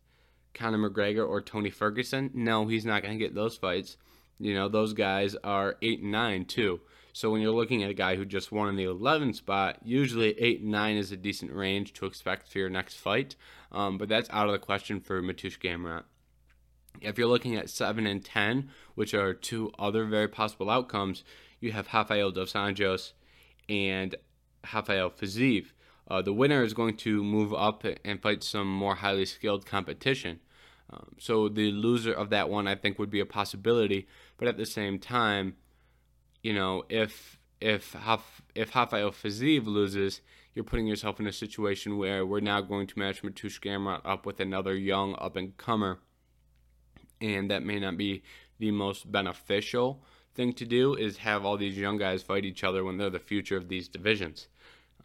Conor 0.54 0.90
McGregor 0.90 1.26
or 1.28 1.40
Tony 1.40 1.70
Ferguson? 1.70 2.30
No, 2.34 2.66
he's 2.66 2.84
not 2.84 3.02
going 3.02 3.16
to 3.16 3.24
get 3.24 3.34
those 3.34 3.56
fights. 3.56 3.96
You 4.38 4.54
know, 4.54 4.68
those 4.68 4.92
guys 4.92 5.34
are 5.42 5.76
8 5.80 6.00
and 6.02 6.12
9 6.12 6.44
too. 6.44 6.80
So 7.12 7.30
when 7.30 7.40
you're 7.40 7.52
looking 7.52 7.82
at 7.82 7.90
a 7.90 7.94
guy 7.94 8.16
who 8.16 8.26
just 8.26 8.52
won 8.52 8.68
in 8.68 8.76
the 8.76 8.84
11 8.84 9.32
spot, 9.32 9.78
usually 9.82 10.38
8 10.38 10.60
and 10.60 10.70
9 10.70 10.96
is 10.96 11.12
a 11.12 11.16
decent 11.16 11.52
range 11.52 11.94
to 11.94 12.06
expect 12.06 12.48
for 12.48 12.58
your 12.58 12.68
next 12.68 12.96
fight. 12.96 13.36
Um, 13.72 13.96
but 13.96 14.08
that's 14.08 14.28
out 14.30 14.46
of 14.46 14.52
the 14.52 14.58
question 14.58 15.00
for 15.00 15.22
Mateusz 15.22 15.58
Gamrot. 15.58 16.04
If 17.00 17.18
you're 17.18 17.26
looking 17.28 17.56
at 17.56 17.70
7 17.70 18.06
and 18.06 18.24
10, 18.24 18.70
which 18.94 19.14
are 19.14 19.32
two 19.32 19.72
other 19.78 20.04
very 20.04 20.28
possible 20.28 20.68
outcomes, 20.68 21.24
you 21.60 21.72
have 21.72 21.88
Rafael 21.92 22.30
dos 22.30 22.52
Anjos 22.52 23.12
and 23.68 24.14
Rafael 24.72 25.10
Fiziev. 25.10 25.72
Uh, 26.08 26.22
the 26.22 26.32
winner 26.32 26.62
is 26.62 26.74
going 26.74 26.96
to 26.98 27.24
move 27.24 27.52
up 27.52 27.84
and 28.04 28.22
fight 28.22 28.42
some 28.42 28.70
more 28.70 28.96
highly 28.96 29.26
skilled 29.26 29.66
competition. 29.66 30.40
Um, 30.90 31.16
so 31.18 31.48
the 31.48 31.72
loser 31.72 32.12
of 32.12 32.30
that 32.30 32.48
one, 32.48 32.68
I 32.68 32.74
think, 32.74 32.98
would 32.98 33.10
be 33.10 33.20
a 33.20 33.26
possibility. 33.26 34.06
But 34.36 34.48
at 34.48 34.56
the 34.56 34.66
same 34.66 34.98
time, 34.98 35.56
you 36.42 36.54
know, 36.54 36.84
if 36.88 37.38
if 37.60 37.92
Haf, 37.94 38.42
if 38.54 38.74
Rafael 38.74 39.12
loses, 39.24 40.20
you're 40.54 40.64
putting 40.64 40.86
yourself 40.86 41.18
in 41.18 41.26
a 41.26 41.32
situation 41.32 41.98
where 41.98 42.24
we're 42.24 42.40
now 42.40 42.60
going 42.60 42.86
to 42.86 42.98
match 42.98 43.22
Mateusz 43.22 43.60
Gamrot 43.60 44.02
up 44.04 44.26
with 44.26 44.40
another 44.40 44.74
young 44.74 45.16
up 45.18 45.36
and 45.36 45.56
comer, 45.56 45.98
and 47.20 47.50
that 47.50 47.64
may 47.64 47.80
not 47.80 47.96
be 47.96 48.22
the 48.58 48.70
most 48.70 49.10
beneficial 49.10 50.04
thing 50.34 50.52
to 50.52 50.64
do. 50.64 50.94
Is 50.94 51.16
have 51.18 51.44
all 51.44 51.56
these 51.56 51.76
young 51.76 51.96
guys 51.96 52.22
fight 52.22 52.44
each 52.44 52.62
other 52.62 52.84
when 52.84 52.96
they're 52.96 53.10
the 53.10 53.18
future 53.18 53.56
of 53.56 53.68
these 53.68 53.88
divisions. 53.88 54.46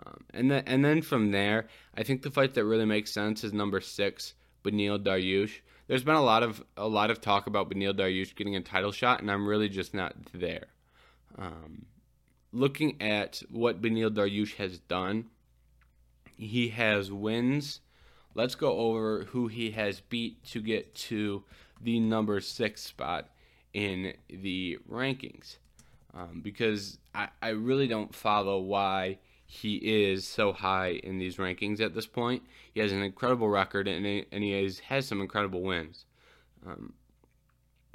Um, 0.06 0.24
and 0.34 0.52
then 0.52 0.64
and 0.68 0.86
then 0.86 1.02
from 1.02 1.32
there, 1.32 1.70
I 1.96 2.04
think 2.04 2.22
the 2.22 2.32
fight 2.32 2.54
that 2.54 2.66
really 2.66 2.86
makes 2.86 3.12
sense 3.12 3.44
is 3.44 3.54
number 3.54 3.82
six, 3.82 4.36
Beneil 4.64 5.04
Dariush 5.04 5.62
there's 5.91 6.05
been 6.05 6.15
a 6.15 6.24
lot 6.24 6.41
of 6.41 6.63
a 6.77 6.88
lot 6.88 7.12
of 7.12 7.19
talk 7.19 7.48
about 7.48 7.69
Beneil 7.69 7.93
Dariush 7.93 8.33
getting 8.36 8.55
a 8.55 8.62
title 8.62 8.93
shot, 8.93 9.19
and 9.19 9.29
I'm 9.29 9.45
really 9.45 9.67
just 9.67 9.93
not 9.93 10.15
there. 10.33 10.67
Um, 11.38 11.86
looking 12.53 13.01
at 13.01 13.43
what 13.50 13.81
Beneil 13.81 14.10
Dariush 14.10 14.55
has 14.55 14.79
done, 14.79 15.25
he 16.38 16.69
has 16.69 17.12
wins. 17.12 17.81
Let's 18.33 18.55
go 18.55 18.71
over 18.71 19.25
who 19.31 19.50
he 19.50 19.71
has 19.71 20.00
beat 20.00 20.41
to 20.51 20.62
get 20.62 20.95
to 20.95 21.43
the 21.81 22.00
number 22.00 22.39
six 22.39 22.83
spot 22.83 23.27
in 23.74 24.13
the 24.29 24.77
rankings. 24.89 25.57
Um, 26.13 26.39
because 26.41 27.00
I, 27.13 27.27
I 27.41 27.50
really 27.50 27.88
don't 27.88 28.15
follow 28.15 28.62
why 28.62 29.17
he 29.53 29.75
is 29.75 30.25
so 30.25 30.53
high 30.53 30.91
in 31.03 31.17
these 31.17 31.36
rankings 31.36 31.81
at 31.81 31.93
this 31.93 32.08
point. 32.08 32.41
He 32.74 32.79
has 32.79 32.93
an 32.93 33.03
incredible 33.03 33.50
record 33.50 33.86
and, 33.86 34.05
he, 34.05 34.25
and 34.31 34.46
he 34.46 34.53
has, 34.63 34.79
has 34.79 35.05
some 35.05 35.20
incredible 35.20 35.62
wins. 35.62 36.05
Um, 36.65 36.93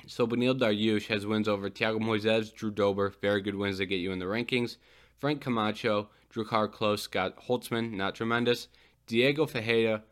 so 0.06 0.26
Beneil 0.26 0.60
Dariush 0.60 1.06
has 1.06 1.24
wins 1.24 1.48
over 1.48 1.70
Thiago 1.70 1.98
Moises, 1.98 2.54
Drew 2.54 2.70
Dober, 2.70 3.14
very 3.22 3.40
good 3.40 3.54
wins 3.54 3.78
that 3.78 3.86
get 3.86 4.00
you 4.00 4.12
in 4.12 4.18
the 4.18 4.26
rankings. 4.26 4.76
Frank 5.16 5.40
Camacho, 5.40 6.10
Drakkar 6.30 6.70
Klose, 6.70 6.98
Scott 6.98 7.46
Holtzman, 7.48 7.92
not 7.92 8.14
tremendous. 8.14 8.68
Diego 9.06 9.46
Ferreira, 9.46 10.02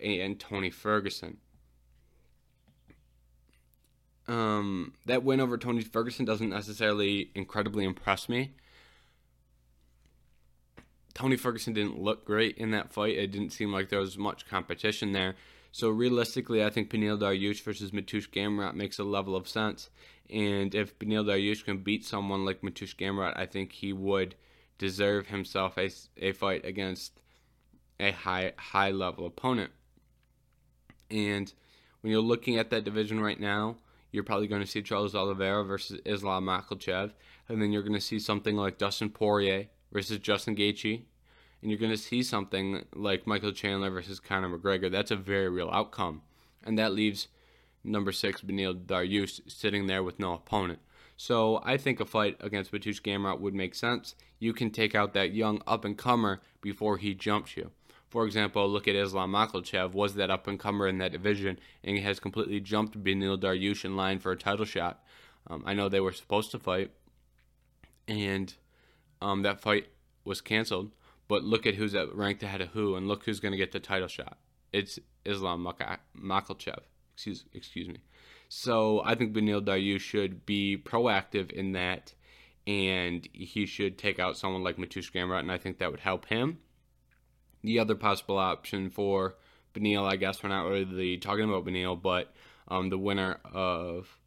and 0.00 0.40
Tony 0.40 0.70
Ferguson. 0.70 1.36
Um, 4.26 4.94
that 5.04 5.22
win 5.22 5.38
over 5.38 5.58
Tony 5.58 5.82
Ferguson 5.82 6.24
doesn't 6.24 6.48
necessarily 6.48 7.30
incredibly 7.34 7.84
impress 7.84 8.26
me. 8.26 8.54
Tony 11.14 11.36
Ferguson 11.36 11.72
didn't 11.72 12.00
look 12.00 12.24
great 12.24 12.56
in 12.58 12.70
that 12.70 12.92
fight. 12.92 13.16
It 13.16 13.32
didn't 13.32 13.50
seem 13.50 13.72
like 13.72 13.88
there 13.88 14.00
was 14.00 14.18
much 14.18 14.48
competition 14.48 15.12
there. 15.12 15.34
So 15.72 15.90
realistically, 15.90 16.64
I 16.64 16.70
think 16.70 16.90
Beneil 16.90 17.18
Dariush 17.18 17.62
versus 17.62 17.90
Mateusz 17.90 18.28
Gamrot 18.28 18.74
makes 18.74 18.98
a 18.98 19.04
level 19.04 19.36
of 19.36 19.48
sense. 19.48 19.90
And 20.30 20.74
if 20.74 20.98
Beneil 20.98 21.24
Dariush 21.24 21.64
can 21.64 21.78
beat 21.78 22.04
someone 22.04 22.44
like 22.44 22.62
Mateusz 22.62 22.96
Gamrot, 22.96 23.36
I 23.36 23.46
think 23.46 23.72
he 23.72 23.92
would 23.92 24.34
deserve 24.78 25.26
himself 25.26 25.76
a, 25.76 25.90
a 26.16 26.32
fight 26.32 26.64
against 26.64 27.20
a 28.00 28.12
high 28.12 28.52
high 28.56 28.90
level 28.90 29.26
opponent. 29.26 29.72
And 31.10 31.52
when 32.00 32.12
you're 32.12 32.22
looking 32.22 32.58
at 32.58 32.70
that 32.70 32.84
division 32.84 33.20
right 33.20 33.40
now, 33.40 33.76
you're 34.12 34.24
probably 34.24 34.46
going 34.46 34.62
to 34.62 34.66
see 34.66 34.82
Charles 34.82 35.14
Oliveira 35.14 35.64
versus 35.64 36.00
Islam 36.04 36.46
Makhachev, 36.46 37.12
and 37.48 37.60
then 37.60 37.72
you're 37.72 37.82
going 37.82 37.92
to 37.94 38.00
see 38.00 38.18
something 38.18 38.56
like 38.56 38.78
Dustin 38.78 39.10
Poirier 39.10 39.66
versus 39.92 40.18
Justin 40.18 40.56
Gaethje, 40.56 41.02
and 41.60 41.70
you're 41.70 41.80
going 41.80 41.90
to 41.90 41.96
see 41.96 42.22
something 42.22 42.84
like 42.94 43.26
Michael 43.26 43.52
Chandler 43.52 43.90
versus 43.90 44.20
Conor 44.20 44.56
McGregor. 44.56 44.90
That's 44.90 45.10
a 45.10 45.16
very 45.16 45.48
real 45.48 45.70
outcome, 45.70 46.22
and 46.64 46.78
that 46.78 46.92
leaves 46.92 47.28
number 47.84 48.12
six 48.12 48.42
Beneil 48.42 48.74
Dariush 48.74 49.40
sitting 49.50 49.86
there 49.86 50.02
with 50.02 50.18
no 50.18 50.34
opponent. 50.34 50.80
So 51.16 51.60
I 51.64 51.76
think 51.76 51.98
a 51.98 52.04
fight 52.04 52.36
against 52.40 52.70
Mateusz 52.70 53.02
Gamrot 53.02 53.40
would 53.40 53.54
make 53.54 53.74
sense. 53.74 54.14
You 54.38 54.52
can 54.52 54.70
take 54.70 54.94
out 54.94 55.14
that 55.14 55.34
young 55.34 55.60
up 55.66 55.84
and 55.84 55.98
comer 55.98 56.40
before 56.60 56.98
he 56.98 57.12
jumps 57.12 57.56
you. 57.56 57.72
For 58.08 58.24
example, 58.24 58.68
look 58.68 58.88
at 58.88 58.94
Islam 58.94 59.32
Makhachev, 59.32 59.92
was 59.92 60.14
that 60.14 60.30
up 60.30 60.46
and 60.46 60.58
comer 60.58 60.86
in 60.86 60.98
that 60.98 61.12
division, 61.12 61.58
and 61.82 61.96
he 61.96 62.02
has 62.02 62.20
completely 62.20 62.60
jumped 62.60 63.02
Beneil 63.02 63.38
Dariush 63.38 63.84
in 63.84 63.96
line 63.96 64.18
for 64.18 64.32
a 64.32 64.36
title 64.36 64.64
shot. 64.64 65.02
Um, 65.48 65.62
I 65.66 65.74
know 65.74 65.88
they 65.88 66.00
were 66.00 66.12
supposed 66.12 66.50
to 66.52 66.58
fight, 66.58 66.92
and 68.06 68.54
um, 69.20 69.42
that 69.42 69.60
fight 69.60 69.88
was 70.24 70.40
canceled. 70.40 70.92
But 71.28 71.44
look 71.44 71.66
at 71.66 71.74
who's 71.74 71.94
ranked 72.14 72.42
ahead 72.42 72.62
of 72.62 72.68
who, 72.68 72.96
and 72.96 73.06
look 73.06 73.24
who's 73.24 73.40
going 73.40 73.52
to 73.52 73.58
get 73.58 73.72
the 73.72 73.80
title 73.80 74.08
shot. 74.08 74.38
It's 74.72 74.98
Islam 75.24 75.62
Makhachev. 75.64 76.80
Excuse, 77.14 77.44
excuse 77.52 77.88
me. 77.88 77.98
So 78.48 79.02
I 79.04 79.14
think 79.14 79.34
Beneil 79.34 79.62
Dariush 79.62 80.00
should 80.00 80.46
be 80.46 80.78
proactive 80.82 81.50
in 81.50 81.72
that, 81.72 82.14
and 82.66 83.28
he 83.32 83.66
should 83.66 83.98
take 83.98 84.18
out 84.18 84.38
someone 84.38 84.62
like 84.62 84.76
Mateusz 84.76 85.12
Gamrot, 85.12 85.40
and 85.40 85.52
I 85.52 85.58
think 85.58 85.78
that 85.78 85.90
would 85.90 86.00
help 86.00 86.26
him. 86.26 86.58
The 87.62 87.78
other 87.78 87.94
possible 87.94 88.38
option 88.38 88.88
for 88.88 89.34
Benil, 89.74 90.10
I 90.10 90.16
guess 90.16 90.42
we're 90.42 90.48
not 90.48 90.66
really 90.66 91.18
talking 91.18 91.44
about 91.44 91.66
Benil, 91.66 92.00
but 92.00 92.32
um, 92.68 92.88
the 92.88 92.98
winner 92.98 93.40
of 93.44 94.18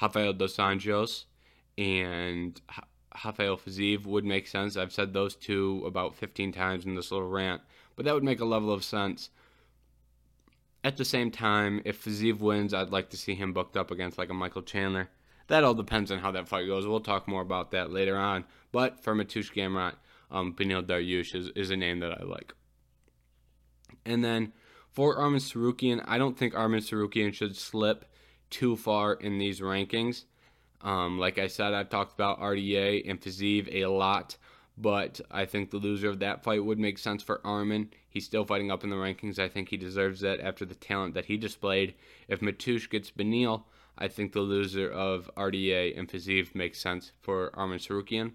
Rafael 0.00 0.32
dos 0.32 0.56
Anjos 0.56 1.24
and 1.78 2.60
Rafael 3.24 3.56
Fiziev 3.56 4.06
would 4.06 4.24
make 4.24 4.46
sense. 4.46 4.76
I've 4.76 4.92
said 4.92 5.12
those 5.12 5.34
two 5.34 5.82
about 5.86 6.16
15 6.16 6.52
times 6.52 6.84
in 6.84 6.94
this 6.94 7.12
little 7.12 7.28
rant, 7.28 7.62
but 7.96 8.04
that 8.04 8.14
would 8.14 8.24
make 8.24 8.40
a 8.40 8.44
level 8.44 8.72
of 8.72 8.84
sense. 8.84 9.30
At 10.82 10.96
the 10.96 11.04
same 11.04 11.30
time, 11.30 11.80
if 11.84 12.04
Fiziev 12.04 12.40
wins, 12.40 12.74
I'd 12.74 12.90
like 12.90 13.10
to 13.10 13.16
see 13.16 13.34
him 13.34 13.52
booked 13.52 13.76
up 13.76 13.90
against 13.90 14.18
like 14.18 14.30
a 14.30 14.34
Michael 14.34 14.62
Chandler. 14.62 15.08
That 15.46 15.64
all 15.64 15.74
depends 15.74 16.10
on 16.10 16.18
how 16.18 16.30
that 16.32 16.48
fight 16.48 16.66
goes. 16.66 16.86
We'll 16.86 17.00
talk 17.00 17.28
more 17.28 17.42
about 17.42 17.70
that 17.70 17.90
later 17.90 18.16
on. 18.16 18.44
But 18.72 19.02
for 19.02 19.14
Mateusz 19.14 19.52
Gamrot, 19.52 19.94
um, 20.30 20.54
Beneil 20.54 20.82
Dariush 20.82 21.34
is, 21.34 21.50
is 21.54 21.70
a 21.70 21.76
name 21.76 22.00
that 22.00 22.12
I 22.20 22.24
like. 22.24 22.54
And 24.04 24.24
then 24.24 24.52
for 24.90 25.16
Armin 25.16 25.40
Tsarukyan, 25.40 26.04
I 26.06 26.18
don't 26.18 26.38
think 26.38 26.54
Armin 26.54 26.80
Tsarukyan 26.80 27.32
should 27.32 27.56
slip 27.56 28.04
too 28.50 28.76
far 28.76 29.14
in 29.14 29.38
these 29.38 29.60
rankings. 29.60 30.24
Um, 30.84 31.18
like 31.18 31.38
I 31.38 31.46
said, 31.46 31.72
I've 31.72 31.88
talked 31.88 32.12
about 32.12 32.40
RDA 32.40 33.08
and 33.08 33.20
Fiziev 33.20 33.74
a 33.74 33.86
lot, 33.86 34.36
but 34.76 35.20
I 35.30 35.46
think 35.46 35.70
the 35.70 35.78
loser 35.78 36.10
of 36.10 36.18
that 36.18 36.44
fight 36.44 36.64
would 36.64 36.78
make 36.78 36.98
sense 36.98 37.22
for 37.22 37.38
Arman. 37.38 37.88
He's 38.08 38.26
still 38.26 38.44
fighting 38.44 38.70
up 38.70 38.84
in 38.84 38.90
the 38.90 38.96
rankings. 38.96 39.38
I 39.38 39.48
think 39.48 39.70
he 39.70 39.78
deserves 39.78 40.20
that 40.20 40.40
after 40.40 40.66
the 40.66 40.74
talent 40.74 41.14
that 41.14 41.24
he 41.24 41.38
displayed. 41.38 41.94
If 42.28 42.40
Mateusz 42.40 42.88
gets 42.88 43.10
Beneil, 43.10 43.64
I 43.96 44.08
think 44.08 44.32
the 44.32 44.40
loser 44.40 44.90
of 44.90 45.30
RDA 45.36 45.98
and 45.98 46.08
Fiziev 46.08 46.54
makes 46.54 46.80
sense 46.80 47.12
for 47.22 47.50
Arman 47.52 47.78
Tsarukyan. 47.78 48.32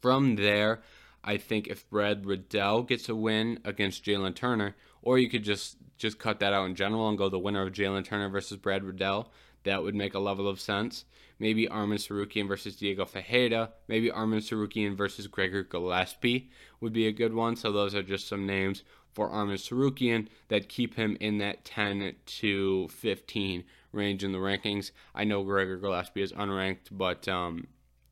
From 0.00 0.36
there, 0.36 0.82
I 1.22 1.36
think 1.36 1.66
if 1.66 1.88
Brad 1.90 2.24
Riddell 2.24 2.82
gets 2.82 3.08
a 3.08 3.14
win 3.14 3.58
against 3.64 4.04
Jalen 4.04 4.34
Turner, 4.34 4.74
or 5.02 5.18
you 5.18 5.28
could 5.28 5.44
just 5.44 5.76
just 5.96 6.18
cut 6.18 6.40
that 6.40 6.52
out 6.52 6.66
in 6.66 6.74
general 6.74 7.08
and 7.08 7.16
go 7.16 7.28
the 7.28 7.38
winner 7.38 7.62
of 7.62 7.72
Jalen 7.72 8.04
Turner 8.04 8.28
versus 8.28 8.56
Brad 8.56 8.82
Riddell, 8.84 9.30
that 9.64 9.82
would 9.82 9.94
make 9.94 10.14
a 10.14 10.18
level 10.18 10.48
of 10.48 10.60
sense. 10.60 11.04
Maybe 11.38 11.66
Arman 11.66 11.98
Tsarukyan 11.98 12.46
versus 12.46 12.76
Diego 12.76 13.04
Fajeda. 13.04 13.70
Maybe 13.88 14.08
Arman 14.10 14.38
Tsarukyan 14.38 14.96
versus 14.96 15.26
Gregor 15.26 15.64
Gillespie 15.64 16.50
would 16.80 16.92
be 16.92 17.06
a 17.06 17.12
good 17.12 17.34
one. 17.34 17.56
So 17.56 17.72
those 17.72 17.94
are 17.94 18.02
just 18.02 18.28
some 18.28 18.46
names 18.46 18.84
for 19.12 19.30
Arman 19.30 19.54
Tsarukyan 19.54 20.28
that 20.48 20.68
keep 20.68 20.94
him 20.94 21.16
in 21.20 21.38
that 21.38 21.64
10 21.64 22.14
to 22.26 22.88
15 22.88 23.64
range 23.92 24.24
in 24.24 24.32
the 24.32 24.38
rankings. 24.38 24.90
I 25.14 25.24
know 25.24 25.42
Gregor 25.42 25.76
Gillespie 25.76 26.22
is 26.22 26.32
unranked, 26.32 26.88
but 26.90 27.26
um, 27.28 27.68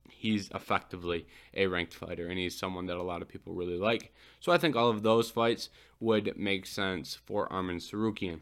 he's 0.09 0.48
effectively 0.55 1.27
a 1.55 1.66
ranked 1.66 1.94
fighter, 1.94 2.29
and 2.29 2.38
he's 2.38 2.57
someone 2.57 2.87
that 2.87 2.96
a 2.96 3.03
lot 3.03 3.22
of 3.22 3.29
people 3.29 3.53
really 3.55 3.77
like. 3.77 4.14
So 4.40 4.53
I 4.53 4.59
think 4.59 4.77
all 4.77 4.88
of 4.88 5.03
those 5.03 5.31
fights 5.31 5.68
would 5.98 6.37
make 6.37 6.66
sense 6.66 7.14
for 7.14 7.48
Arman 7.48 7.77
Tsarukyan. 7.77 8.40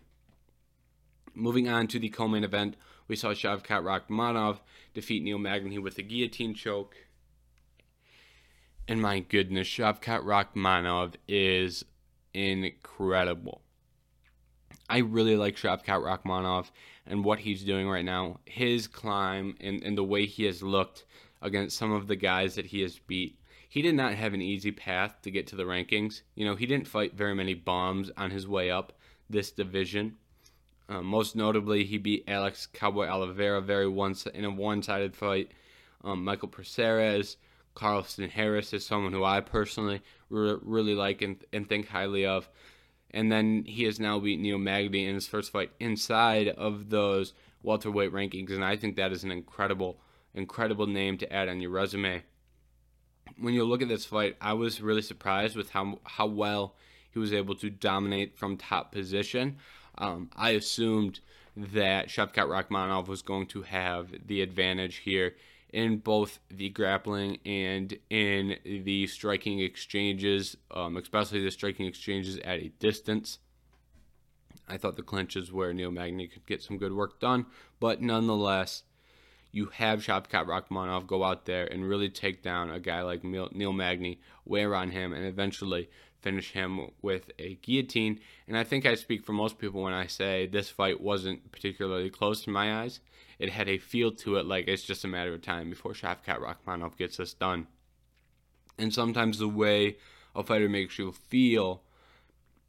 Moving 1.34 1.68
on 1.68 1.86
to 1.88 1.98
the 1.98 2.08
co-main 2.08 2.44
event, 2.44 2.76
we 3.10 3.16
saw 3.16 3.30
Shavkat 3.30 3.82
Rakhmonov 3.82 4.60
defeat 4.94 5.24
Neil 5.24 5.36
Magny 5.36 5.78
with 5.80 5.98
a 5.98 6.02
guillotine 6.02 6.54
choke. 6.54 6.94
And 8.86 9.02
my 9.02 9.18
goodness, 9.18 9.66
Shavkat 9.66 10.22
Rakhmonov 10.22 11.14
is 11.26 11.84
incredible. 12.32 13.62
I 14.88 14.98
really 14.98 15.34
like 15.34 15.56
Shavkat 15.56 15.84
Rakhmonov 15.84 16.70
and 17.04 17.24
what 17.24 17.40
he's 17.40 17.64
doing 17.64 17.88
right 17.88 18.04
now. 18.04 18.38
His 18.44 18.86
climb 18.86 19.56
and, 19.60 19.82
and 19.82 19.98
the 19.98 20.04
way 20.04 20.26
he 20.26 20.44
has 20.44 20.62
looked 20.62 21.04
against 21.42 21.76
some 21.76 21.90
of 21.90 22.06
the 22.06 22.14
guys 22.14 22.54
that 22.54 22.66
he 22.66 22.80
has 22.82 23.00
beat. 23.00 23.40
He 23.68 23.82
did 23.82 23.96
not 23.96 24.14
have 24.14 24.34
an 24.34 24.42
easy 24.42 24.70
path 24.70 25.20
to 25.22 25.32
get 25.32 25.48
to 25.48 25.56
the 25.56 25.64
rankings. 25.64 26.22
You 26.36 26.44
know, 26.44 26.54
he 26.54 26.66
didn't 26.66 26.86
fight 26.86 27.14
very 27.14 27.34
many 27.34 27.54
bombs 27.54 28.12
on 28.16 28.30
his 28.30 28.46
way 28.46 28.70
up 28.70 28.92
this 29.28 29.50
division. 29.50 30.16
Uh, 30.90 31.00
most 31.00 31.36
notably, 31.36 31.84
he 31.84 31.98
beat 31.98 32.24
Alex 32.26 32.66
Cowboy 32.66 33.06
Oliveira 33.06 33.60
very 33.60 33.88
one 33.88 34.16
in 34.34 34.44
a 34.44 34.50
one-sided 34.50 35.14
fight. 35.14 35.52
Um, 36.02 36.24
Michael 36.24 36.48
Prazeres, 36.48 37.36
Carlston 37.76 38.28
Harris 38.28 38.72
is 38.72 38.84
someone 38.84 39.12
who 39.12 39.22
I 39.22 39.40
personally 39.40 40.02
re- 40.30 40.58
really 40.60 40.96
like 40.96 41.22
and, 41.22 41.36
and 41.52 41.68
think 41.68 41.86
highly 41.86 42.26
of. 42.26 42.48
And 43.12 43.30
then 43.30 43.64
he 43.66 43.84
has 43.84 44.00
now 44.00 44.18
beat 44.18 44.40
Neil 44.40 44.58
Magny 44.58 45.06
in 45.06 45.14
his 45.14 45.28
first 45.28 45.52
fight 45.52 45.70
inside 45.78 46.48
of 46.48 46.90
those 46.90 47.34
welterweight 47.62 48.12
rankings, 48.12 48.50
and 48.50 48.64
I 48.64 48.76
think 48.76 48.96
that 48.96 49.12
is 49.12 49.22
an 49.24 49.30
incredible 49.30 50.00
incredible 50.32 50.86
name 50.86 51.18
to 51.18 51.32
add 51.32 51.48
on 51.48 51.60
your 51.60 51.70
resume. 51.70 52.22
When 53.36 53.54
you 53.54 53.64
look 53.64 53.82
at 53.82 53.88
this 53.88 54.04
fight, 54.04 54.36
I 54.40 54.52
was 54.54 54.80
really 54.80 55.02
surprised 55.02 55.56
with 55.56 55.70
how 55.70 55.98
how 56.04 56.26
well 56.26 56.74
he 57.10 57.18
was 57.18 57.32
able 57.32 57.54
to 57.56 57.70
dominate 57.70 58.36
from 58.36 58.56
top 58.56 58.92
position. 58.92 59.56
Um, 60.00 60.30
I 60.34 60.50
assumed 60.50 61.20
that 61.56 62.08
Shavkat 62.08 62.46
Rakhmonov 62.48 63.06
was 63.06 63.22
going 63.22 63.46
to 63.48 63.62
have 63.62 64.12
the 64.26 64.40
advantage 64.40 64.96
here 64.96 65.34
in 65.72 65.98
both 65.98 66.40
the 66.50 66.70
grappling 66.70 67.38
and 67.44 67.96
in 68.08 68.56
the 68.64 69.06
striking 69.06 69.60
exchanges, 69.60 70.56
um, 70.70 70.96
especially 70.96 71.44
the 71.44 71.50
striking 71.50 71.86
exchanges 71.86 72.38
at 72.38 72.58
a 72.58 72.72
distance. 72.80 73.38
I 74.68 74.78
thought 74.78 74.96
the 74.96 75.02
clinches 75.02 75.52
where 75.52 75.72
Neil 75.72 75.90
Magny 75.90 76.26
could 76.28 76.46
get 76.46 76.62
some 76.62 76.78
good 76.78 76.92
work 76.92 77.20
done, 77.20 77.46
but 77.78 78.00
nonetheless, 78.00 78.84
you 79.52 79.66
have 79.66 80.00
Shavkat 80.00 80.46
Rakhmonov 80.46 81.06
go 81.06 81.24
out 81.24 81.44
there 81.44 81.66
and 81.66 81.88
really 81.88 82.08
take 82.08 82.42
down 82.42 82.70
a 82.70 82.78
guy 82.78 83.02
like 83.02 83.24
Neil 83.24 83.72
Magny, 83.72 84.20
wear 84.44 84.74
on 84.74 84.90
him, 84.90 85.12
and 85.12 85.24
eventually 85.24 85.90
finish 86.22 86.52
him 86.52 86.90
with 87.02 87.30
a 87.38 87.54
guillotine. 87.56 88.20
And 88.46 88.56
I 88.56 88.64
think 88.64 88.86
I 88.86 88.94
speak 88.94 89.24
for 89.24 89.32
most 89.32 89.58
people 89.58 89.82
when 89.82 89.92
I 89.92 90.06
say 90.06 90.46
this 90.46 90.70
fight 90.70 91.00
wasn't 91.00 91.50
particularly 91.52 92.10
close 92.10 92.42
to 92.44 92.50
my 92.50 92.82
eyes. 92.82 93.00
It 93.38 93.50
had 93.50 93.68
a 93.68 93.78
feel 93.78 94.12
to 94.12 94.36
it 94.36 94.46
like 94.46 94.68
it's 94.68 94.82
just 94.82 95.04
a 95.04 95.08
matter 95.08 95.32
of 95.32 95.42
time 95.42 95.70
before 95.70 95.92
Shavkat 95.92 96.40
Rakhmonov 96.40 96.96
gets 96.96 97.16
this 97.16 97.32
done. 97.32 97.66
And 98.78 98.92
sometimes 98.92 99.38
the 99.38 99.48
way 99.48 99.96
a 100.34 100.42
fighter 100.42 100.68
makes 100.68 100.98
you 100.98 101.12
feel 101.12 101.82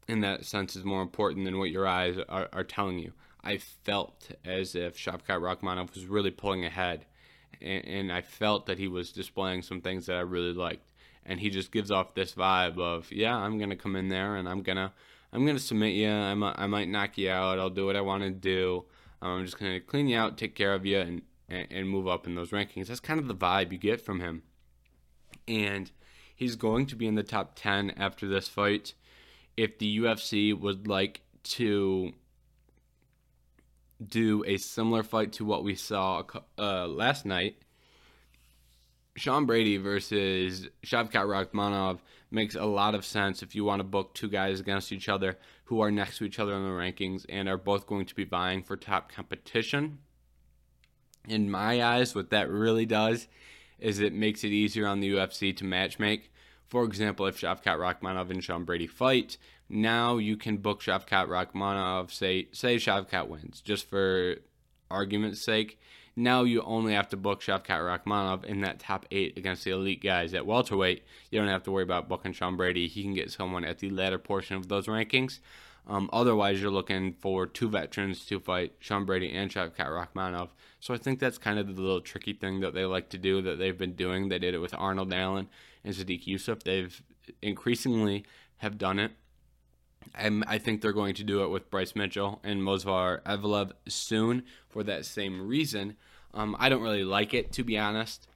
in 0.08 0.20
that 0.20 0.44
sense 0.44 0.76
is 0.76 0.84
more 0.84 1.02
important 1.02 1.44
than 1.44 1.58
what 1.58 1.70
your 1.70 1.86
eyes 1.86 2.16
are, 2.28 2.48
are 2.52 2.64
telling 2.64 2.98
you. 2.98 3.12
I 3.44 3.58
felt 3.58 4.30
as 4.44 4.74
if 4.74 4.96
Shavkat 4.96 5.40
Rakhmonov 5.40 5.94
was 5.94 6.06
really 6.06 6.30
pulling 6.30 6.64
ahead, 6.64 7.06
and, 7.60 8.12
I 8.12 8.22
felt 8.22 8.66
that 8.66 8.78
he 8.78 8.88
was 8.88 9.12
displaying 9.12 9.62
some 9.62 9.80
things 9.80 10.06
that 10.06 10.16
I 10.16 10.20
really 10.20 10.52
liked. 10.52 10.91
And 11.24 11.40
he 11.40 11.50
just 11.50 11.70
gives 11.70 11.90
off 11.90 12.14
this 12.14 12.34
vibe 12.34 12.78
of, 12.78 13.10
yeah, 13.12 13.36
I'm 13.36 13.58
gonna 13.58 13.76
come 13.76 13.96
in 13.96 14.08
there 14.08 14.36
and 14.36 14.48
I'm 14.48 14.62
gonna, 14.62 14.92
I'm 15.32 15.46
gonna 15.46 15.58
submit 15.58 15.94
you. 15.94 16.10
I 16.10 16.34
might, 16.34 16.54
I 16.58 16.66
might 16.66 16.88
knock 16.88 17.16
you 17.18 17.30
out. 17.30 17.58
I'll 17.58 17.70
do 17.70 17.86
what 17.86 17.96
I 17.96 18.00
want 18.00 18.22
to 18.24 18.30
do. 18.30 18.84
Um, 19.20 19.38
I'm 19.38 19.44
just 19.44 19.58
gonna 19.58 19.80
clean 19.80 20.08
you 20.08 20.18
out, 20.18 20.36
take 20.36 20.54
care 20.54 20.74
of 20.74 20.84
you, 20.84 20.98
and, 20.98 21.22
and 21.48 21.68
and 21.70 21.88
move 21.88 22.08
up 22.08 22.26
in 22.26 22.34
those 22.34 22.50
rankings. 22.50 22.88
That's 22.88 23.00
kind 23.00 23.20
of 23.20 23.28
the 23.28 23.34
vibe 23.34 23.72
you 23.72 23.78
get 23.78 24.00
from 24.00 24.20
him. 24.20 24.42
And 25.46 25.90
he's 26.34 26.56
going 26.56 26.86
to 26.86 26.96
be 26.96 27.06
in 27.06 27.14
the 27.14 27.22
top 27.22 27.52
10 27.54 27.90
after 27.96 28.26
this 28.26 28.48
fight. 28.48 28.94
If 29.56 29.78
the 29.78 29.98
UFC 29.98 30.58
would 30.58 30.88
like 30.88 31.20
to 31.44 32.12
do 34.08 34.44
a 34.46 34.56
similar 34.56 35.02
fight 35.02 35.32
to 35.34 35.44
what 35.44 35.64
we 35.64 35.74
saw 35.74 36.22
uh, 36.58 36.86
last 36.86 37.24
night. 37.24 37.56
Sean 39.16 39.44
Brady 39.44 39.76
versus 39.76 40.68
Shavkat 40.84 41.12
Rakhmonov 41.12 41.98
makes 42.30 42.54
a 42.54 42.64
lot 42.64 42.94
of 42.94 43.04
sense 43.04 43.42
if 43.42 43.54
you 43.54 43.64
want 43.64 43.80
to 43.80 43.84
book 43.84 44.14
two 44.14 44.28
guys 44.28 44.58
against 44.58 44.90
each 44.90 45.08
other 45.08 45.36
who 45.64 45.80
are 45.80 45.90
next 45.90 46.18
to 46.18 46.24
each 46.24 46.38
other 46.38 46.54
in 46.54 46.62
the 46.62 46.70
rankings 46.70 47.26
and 47.28 47.48
are 47.48 47.58
both 47.58 47.86
going 47.86 48.06
to 48.06 48.14
be 48.14 48.24
vying 48.24 48.62
for 48.62 48.76
top 48.76 49.12
competition. 49.12 49.98
In 51.28 51.50
my 51.50 51.82
eyes, 51.82 52.14
what 52.14 52.30
that 52.30 52.50
really 52.50 52.86
does 52.86 53.28
is 53.78 53.98
it 53.98 54.14
makes 54.14 54.44
it 54.44 54.48
easier 54.48 54.86
on 54.86 55.00
the 55.00 55.12
UFC 55.12 55.54
to 55.56 55.64
matchmake. 55.64 56.28
For 56.66 56.84
example, 56.84 57.26
if 57.26 57.38
Shavkat 57.38 57.76
Rakhmonov 57.76 58.30
and 58.30 58.42
Sean 58.42 58.64
Brady 58.64 58.86
fight, 58.86 59.36
now 59.68 60.16
you 60.16 60.38
can 60.38 60.56
book 60.56 60.80
Shavkat 60.80 61.28
Rakhmonov. 61.28 62.10
Say 62.10 62.48
say 62.52 62.76
Shavkat 62.76 63.28
wins, 63.28 63.60
just 63.60 63.88
for 63.88 64.36
argument's 64.90 65.44
sake. 65.44 65.78
Now 66.14 66.42
you 66.44 66.60
only 66.62 66.92
have 66.92 67.08
to 67.10 67.16
book 67.16 67.40
Shavkat 67.40 67.64
Rakhmonov 67.64 68.44
in 68.44 68.60
that 68.60 68.78
top 68.78 69.06
eight 69.10 69.38
against 69.38 69.64
the 69.64 69.70
elite 69.70 70.02
guys 70.02 70.34
at 70.34 70.46
welterweight. 70.46 71.04
You 71.30 71.38
don't 71.38 71.48
have 71.48 71.62
to 71.62 71.72
worry 71.72 71.84
about 71.84 72.08
booking 72.08 72.32
Sean 72.32 72.56
Brady. 72.56 72.86
He 72.86 73.02
can 73.02 73.14
get 73.14 73.30
someone 73.30 73.64
at 73.64 73.78
the 73.78 73.88
latter 73.88 74.18
portion 74.18 74.56
of 74.56 74.68
those 74.68 74.86
rankings. 74.86 75.38
Um, 75.88 76.10
otherwise, 76.12 76.60
you're 76.60 76.70
looking 76.70 77.14
for 77.14 77.46
two 77.46 77.68
veterans 77.68 78.24
to 78.26 78.38
fight 78.38 78.74
Sean 78.78 79.04
Brady 79.04 79.32
and 79.32 79.50
Shavkat 79.50 79.74
Rakhmonov. 79.76 80.50
So 80.80 80.94
I 80.94 80.98
think 80.98 81.18
that's 81.18 81.38
kind 81.38 81.58
of 81.58 81.74
the 81.74 81.80
little 81.80 82.00
tricky 82.00 82.34
thing 82.34 82.60
that 82.60 82.74
they 82.74 82.84
like 82.84 83.08
to 83.10 83.18
do 83.18 83.40
that 83.42 83.58
they've 83.58 83.76
been 83.76 83.94
doing. 83.94 84.28
They 84.28 84.38
did 84.38 84.54
it 84.54 84.58
with 84.58 84.74
Arnold 84.74 85.12
Allen 85.12 85.48
and 85.82 85.94
Sodiq 85.94 86.26
Yusuff. 86.26 86.62
They've 86.62 87.02
increasingly 87.40 88.24
have 88.58 88.78
done 88.78 88.98
it. 88.98 89.12
And 90.14 90.44
I 90.46 90.58
think 90.58 90.80
they're 90.80 90.92
going 90.92 91.14
to 91.14 91.24
do 91.24 91.42
it 91.42 91.48
with 91.48 91.70
Bryce 91.70 91.94
Mitchell 91.94 92.40
and 92.44 92.60
Movsar 92.60 93.22
Evloev 93.22 93.72
soon 93.88 94.44
for 94.68 94.82
that 94.84 95.04
same 95.04 95.46
reason. 95.46 95.96
Um, 96.34 96.56
I 96.58 96.68
don't 96.68 96.82
really 96.82 97.04
like 97.04 97.34
it, 97.34 97.52
to 97.52 97.64
be 97.64 97.78
honest. 97.78 98.28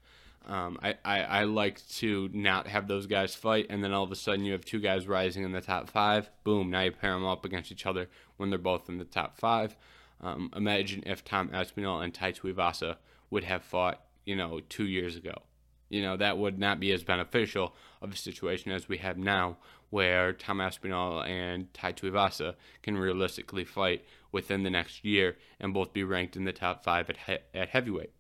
Um, 0.47 0.79
I, 0.83 0.95
I, 1.05 1.23
I, 1.23 1.45
like 1.45 1.85
to 1.97 2.31
not 2.33 2.69
have 2.69 2.87
those 2.87 3.09
guys 3.09 3.35
fight, 3.35 3.67
and 3.69 3.83
then 3.83 3.93
all 3.93 4.05
of 4.05 4.13
a 4.13 4.17
sudden 4.17 4.45
you 4.45 4.53
have 4.53 4.65
two 4.65 4.79
guys 4.79 5.09
rising 5.09 5.43
in 5.43 5.51
the 5.51 5.61
top 5.61 5.91
five. 5.91 6.31
Boom, 6.45 6.71
now 6.71 6.83
you 6.83 6.93
pair 6.93 7.13
them 7.13 7.27
up 7.27 7.45
against 7.45 7.73
each 7.73 7.85
other 7.85 8.09
when 8.37 8.51
they're 8.51 8.59
both 8.59 8.89
in 8.89 8.99
the 8.99 9.05
top 9.05 9.37
five. 9.39 9.77
Um, 10.21 10.53
imagine 10.55 11.03
if 11.05 11.25
Tom 11.25 11.51
Aspinall 11.53 12.01
and 12.01 12.15
Tai 12.15 12.33
Tuivasa 12.33 12.97
would 13.29 13.43
have 13.43 13.65
fought, 13.65 14.03
you 14.25 14.37
know, 14.37 14.61
two 14.69 14.87
years 14.87 15.17
ago. 15.17 15.43
You 15.89 16.03
know, 16.03 16.17
that 16.17 16.39
would 16.39 16.59
not 16.59 16.81
be 16.81 16.93
as 16.93 17.05
beneficial 17.05 17.75
of 18.03 18.13
a 18.13 18.17
situation 18.17 18.73
as 18.73 18.89
we 18.89 18.99
have 18.99 19.19
now, 19.19 19.59
where 19.91 20.33
Tom 20.33 20.61
Aspinall 20.61 21.23
and 21.23 21.73
Tai 21.73 21.93
Tuivasa 21.93 22.55
can 22.83 22.99
realistically 22.99 23.65
fight 23.65 24.05
within 24.33 24.65
the 24.65 24.71
next 24.71 25.05
year 25.05 25.37
and 25.61 25.73
both 25.73 25.93
be 25.93 26.03
ranked 26.03 26.37
in 26.37 26.45
the 26.45 26.53
top 26.53 26.83
five 26.83 27.09
at, 27.09 27.17
he- 27.27 27.59
at 27.59 27.69
heavyweight. 27.69 28.13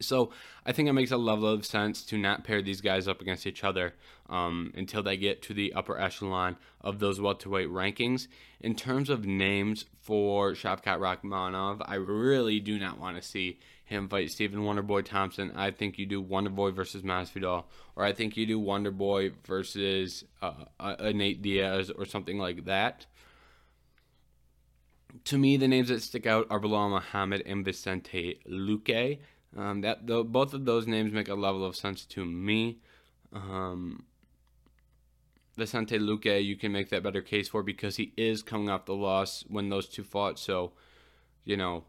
So 0.00 0.30
I 0.66 0.72
think 0.72 0.88
it 0.88 0.92
makes 0.92 1.12
a 1.12 1.16
level 1.16 1.48
of 1.48 1.64
sense 1.64 2.04
to 2.06 2.18
not 2.18 2.44
pair 2.44 2.60
these 2.60 2.80
guys 2.80 3.08
up 3.08 3.20
against 3.20 3.46
each 3.46 3.64
other 3.64 3.94
um, 4.28 4.72
until 4.76 5.02
they 5.02 5.16
get 5.16 5.40
to 5.42 5.54
the 5.54 5.72
upper 5.72 5.98
echelon 5.98 6.56
of 6.80 6.98
those 6.98 7.20
welterweight 7.20 7.68
rankings. 7.68 8.26
In 8.60 8.74
terms 8.74 9.08
of 9.08 9.24
names 9.24 9.86
for 10.00 10.52
Shavkat 10.52 10.98
Rakhmonov, 10.98 11.82
I 11.86 11.94
really 11.94 12.60
do 12.60 12.78
not 12.78 12.98
want 12.98 13.16
to 13.16 13.22
see 13.22 13.58
him 13.84 14.08
fight 14.08 14.30
Stephen 14.30 14.60
Wonderboy 14.60 15.04
Thompson. 15.04 15.52
I 15.54 15.70
think 15.70 15.98
you 15.98 16.06
do 16.06 16.22
Wonderboy 16.22 16.74
versus 16.74 17.02
Masvidal, 17.02 17.64
or 17.96 18.04
I 18.04 18.12
think 18.12 18.36
you 18.36 18.46
do 18.46 18.60
Wonderboy 18.60 19.34
versus 19.46 20.24
uh, 20.42 20.64
a 20.80 21.12
Nate 21.12 21.42
Diaz 21.42 21.90
or 21.90 22.06
something 22.06 22.38
like 22.38 22.64
that. 22.64 23.06
To 25.26 25.38
me, 25.38 25.56
the 25.56 25.68
names 25.68 25.88
that 25.88 26.02
stick 26.02 26.26
out 26.26 26.46
are 26.50 26.58
Belal 26.58 26.90
Muhammad 26.90 27.42
and 27.46 27.64
Vicente 27.64 28.40
Luque. 28.50 29.18
Um, 29.56 29.82
that 29.82 30.06
the, 30.06 30.24
both 30.24 30.52
of 30.52 30.64
those 30.64 30.88
names 30.88 31.12
make 31.12 31.28
a 31.28 31.34
level 31.34 31.64
of 31.64 31.76
sense 31.76 32.04
to 32.06 32.24
me. 32.24 32.78
Um, 33.32 34.04
Vicente 35.56 35.98
Luque, 35.98 36.44
you 36.44 36.56
can 36.56 36.72
make 36.72 36.88
that 36.88 37.04
better 37.04 37.22
case 37.22 37.48
for 37.48 37.62
because 37.62 37.96
he 37.96 38.12
is 38.16 38.42
coming 38.42 38.68
off 38.68 38.86
the 38.86 38.94
loss 38.94 39.44
when 39.48 39.68
those 39.68 39.88
two 39.88 40.02
fought. 40.02 40.38
So, 40.40 40.72
you 41.44 41.56
know, 41.56 41.84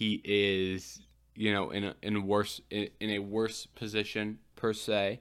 he 0.00 0.18
is 0.24 1.02
you 1.34 1.52
know 1.52 1.70
in 1.70 1.84
a 1.84 1.94
in 2.02 2.26
worse 2.26 2.62
in, 2.70 2.88
in 3.00 3.10
a 3.10 3.18
worse 3.18 3.66
position 3.66 4.38
per 4.56 4.72
se. 4.72 5.20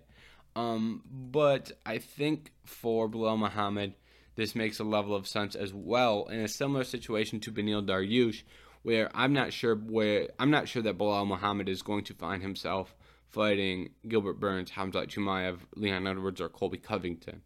Um, 0.55 1.03
but 1.05 1.73
I 1.85 1.97
think 1.97 2.53
for 2.63 3.09
Belal 3.09 3.37
Muhammad, 3.37 3.93
this 4.35 4.55
makes 4.55 4.79
a 4.79 4.85
level 4.85 5.13
of 5.15 5.27
sense 5.27 5.53
as 5.53 5.73
well 5.73 6.27
in 6.27 6.39
a 6.39 6.47
similar 6.47 6.85
situation 6.85 7.41
to 7.41 7.51
Beneil 7.51 7.85
Dariush, 7.85 8.43
where 8.81 9.09
I'm 9.13 9.33
not 9.33 9.51
sure 9.51 9.75
where 9.75 10.29
I'm 10.39 10.49
not 10.49 10.69
sure 10.69 10.81
that 10.81 10.97
Belal 10.97 11.27
Muhammad 11.27 11.67
is 11.67 11.81
going 11.81 12.05
to 12.05 12.13
find 12.13 12.41
himself 12.41 12.95
fighting 13.27 13.89
Gilbert 14.07 14.39
Burns, 14.39 14.71
Hamzat 14.71 15.09
Chimaev, 15.09 15.59
Leon 15.75 16.07
Edwards, 16.07 16.39
or 16.39 16.47
Colby 16.47 16.77
Covington. 16.77 17.41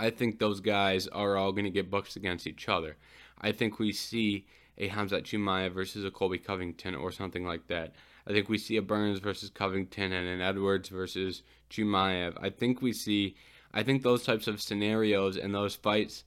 I 0.00 0.10
think 0.10 0.40
those 0.40 0.58
guys 0.58 1.06
are 1.06 1.36
all 1.36 1.52
going 1.52 1.64
to 1.64 1.70
get 1.70 1.92
booked 1.92 2.16
against 2.16 2.48
each 2.48 2.68
other. 2.68 2.96
I 3.40 3.52
think 3.52 3.78
we 3.78 3.92
see 3.92 4.46
a 4.78 4.88
Hamzat 4.88 5.24
Chimaev 5.24 5.72
versus 5.72 6.04
a 6.04 6.10
Colby 6.10 6.38
Covington 6.38 6.94
or 6.94 7.12
something 7.12 7.44
like 7.44 7.66
that. 7.68 7.94
I 8.26 8.32
think 8.32 8.48
we 8.48 8.58
see 8.58 8.76
a 8.76 8.82
Burns 8.82 9.18
versus 9.18 9.50
Covington 9.50 10.12
and 10.12 10.28
an 10.28 10.40
Edwards 10.40 10.88
versus 10.88 11.42
Chimaev. 11.70 12.36
I 12.40 12.50
think 12.50 12.80
we 12.80 12.92
see, 12.92 13.36
I 13.74 13.82
think 13.82 14.02
those 14.02 14.24
types 14.24 14.46
of 14.46 14.60
scenarios 14.60 15.36
and 15.36 15.54
those 15.54 15.74
fights 15.74 16.24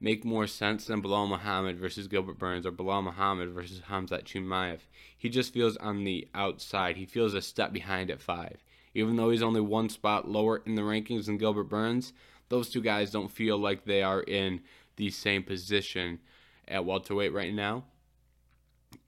make 0.00 0.24
more 0.24 0.46
sense 0.46 0.86
than 0.86 1.02
Belal 1.02 1.28
Muhammad 1.28 1.78
versus 1.78 2.06
Gilbert 2.06 2.38
Burns 2.38 2.66
or 2.66 2.72
Belal 2.72 3.02
Muhammad 3.02 3.50
versus 3.50 3.80
Hamzat 3.88 4.24
Chimaev. 4.24 4.80
He 5.16 5.28
just 5.28 5.52
feels 5.52 5.76
on 5.78 6.04
the 6.04 6.28
outside. 6.34 6.96
He 6.96 7.06
feels 7.06 7.34
a 7.34 7.42
step 7.42 7.72
behind 7.72 8.10
at 8.10 8.20
five. 8.20 8.62
Even 8.94 9.16
though 9.16 9.30
he's 9.30 9.42
only 9.42 9.60
one 9.60 9.88
spot 9.88 10.28
lower 10.28 10.62
in 10.64 10.74
the 10.74 10.82
rankings 10.82 11.26
than 11.26 11.38
Gilbert 11.38 11.64
Burns, 11.64 12.12
those 12.48 12.68
two 12.68 12.80
guys 12.80 13.10
don't 13.10 13.30
feel 13.30 13.58
like 13.58 13.84
they 13.84 14.02
are 14.02 14.22
in 14.22 14.60
the 14.96 15.10
same 15.10 15.42
position 15.42 16.20
at 16.68 16.84
welterweight 16.84 17.32
right 17.32 17.52
now. 17.52 17.84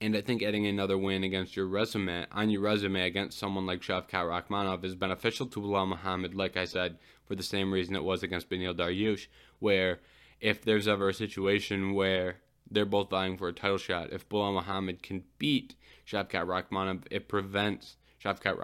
And 0.01 0.17
I 0.17 0.21
think 0.21 0.43
adding 0.43 0.67
another 0.67 0.99
win 0.99 1.25
against 1.25 1.57
your 1.57 1.67
resume 1.67 2.27
on 2.33 2.51
your 2.51 2.63
resume 2.63 3.03
against 3.03 3.39
someone 3.39 3.67
like 3.67 3.81
Shavkat 3.81 4.09
Rakhmonov 4.11 4.85
is 4.85 4.95
beneficial 4.95 5.47
to 5.47 5.61
Belal 5.61 5.89
Muhammad, 5.89 6.35
like 6.35 6.57
I 6.57 6.65
said, 6.65 6.99
for 7.27 7.35
the 7.35 7.43
same 7.43 7.73
reason 7.73 7.95
it 7.95 8.05
was 8.05 8.23
against 8.23 8.51
Beneil 8.51 8.75
Dariush, 8.75 9.27
where 9.59 10.01
if 10.41 10.63
there's 10.63 10.89
ever 10.89 11.11
a 11.11 11.15
situation 11.15 11.95
where 11.95 12.41
they're 12.71 12.87
both 12.87 13.11
vying 13.11 13.37
for 13.37 13.49
a 13.49 13.53
title 13.53 13.79
shot, 13.79 14.13
if 14.13 14.29
Belal 14.29 14.55
Muhammad 14.55 15.03
can 15.03 15.25
beat 15.39 15.75
Shavkat 16.07 16.47
Rakhmonov, 16.47 17.05
it 17.11 17.29
prevents 17.29 17.97
Shavkat 18.23 18.59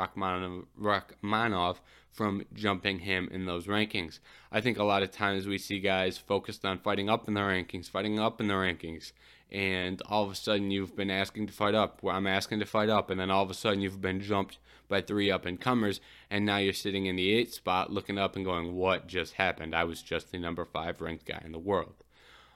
Rakhmonov, 0.80 1.76
from 2.12 2.44
jumping 2.54 3.00
him 3.00 3.28
in 3.30 3.44
those 3.44 3.66
rankings. 3.66 4.20
I 4.50 4.60
think 4.60 4.78
a 4.78 4.84
lot 4.84 5.02
of 5.02 5.10
times 5.10 5.46
we 5.46 5.58
see 5.58 5.80
guys 5.80 6.16
focused 6.16 6.64
on 6.64 6.78
fighting 6.78 7.10
up 7.10 7.28
in 7.28 7.34
the 7.34 7.40
rankings, 7.40 7.90
fighting 7.90 8.18
up 8.18 8.40
in 8.40 8.48
the 8.48 8.54
rankings, 8.54 9.12
and 9.50 10.00
all 10.08 10.24
of 10.24 10.30
a 10.30 10.34
sudden 10.34 10.70
you've 10.70 10.96
been 10.96 11.10
asking 11.10 11.46
to 11.46 11.52
fight 11.52 11.74
up. 11.74 12.00
I'm 12.04 12.26
asking 12.26 12.60
to 12.60 12.66
fight 12.66 12.88
up, 12.88 13.10
and 13.10 13.20
then 13.20 13.30
all 13.30 13.42
of 13.42 13.50
a 13.50 13.54
sudden 13.54 13.80
you've 13.80 14.00
been 14.00 14.20
jumped 14.20 14.58
by 14.88 15.00
three 15.00 15.30
up 15.30 15.44
and 15.44 15.60
comers, 15.60 16.00
and 16.30 16.46
now 16.46 16.56
you're 16.56 16.72
sitting 16.72 17.06
in 17.06 17.16
the 17.16 17.32
eighth 17.32 17.52
spot 17.52 17.92
looking 17.92 18.18
up 18.18 18.36
and 18.36 18.44
going, 18.44 18.74
What 18.74 19.06
just 19.06 19.34
happened? 19.34 19.74
I 19.74 19.84
was 19.84 20.02
just 20.02 20.32
the 20.32 20.38
number 20.38 20.64
five 20.64 21.00
ranked 21.00 21.26
guy 21.26 21.42
in 21.44 21.52
the 21.52 21.58
world. 21.58 21.94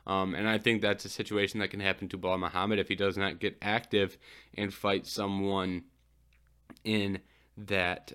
Um, 0.07 0.35
and 0.35 0.49
I 0.49 0.59
think 0.59 0.81
that's 0.81 1.05
a 1.05 1.11
situation 1.11 1.61
that 1.61 1.69
can 1.69 1.81
happen 1.81 2.09
to 2.09 2.19
Belal 2.19 2.41
Muhammad 2.41 2.79
if 2.79 2.89
he 2.89 2.97
does 2.97 3.19
not 3.19 3.39
get 3.39 3.59
active 3.61 4.17
and 4.57 4.73
fight 4.73 5.07
someone 5.07 5.85
in 6.85 7.21
that 7.57 8.13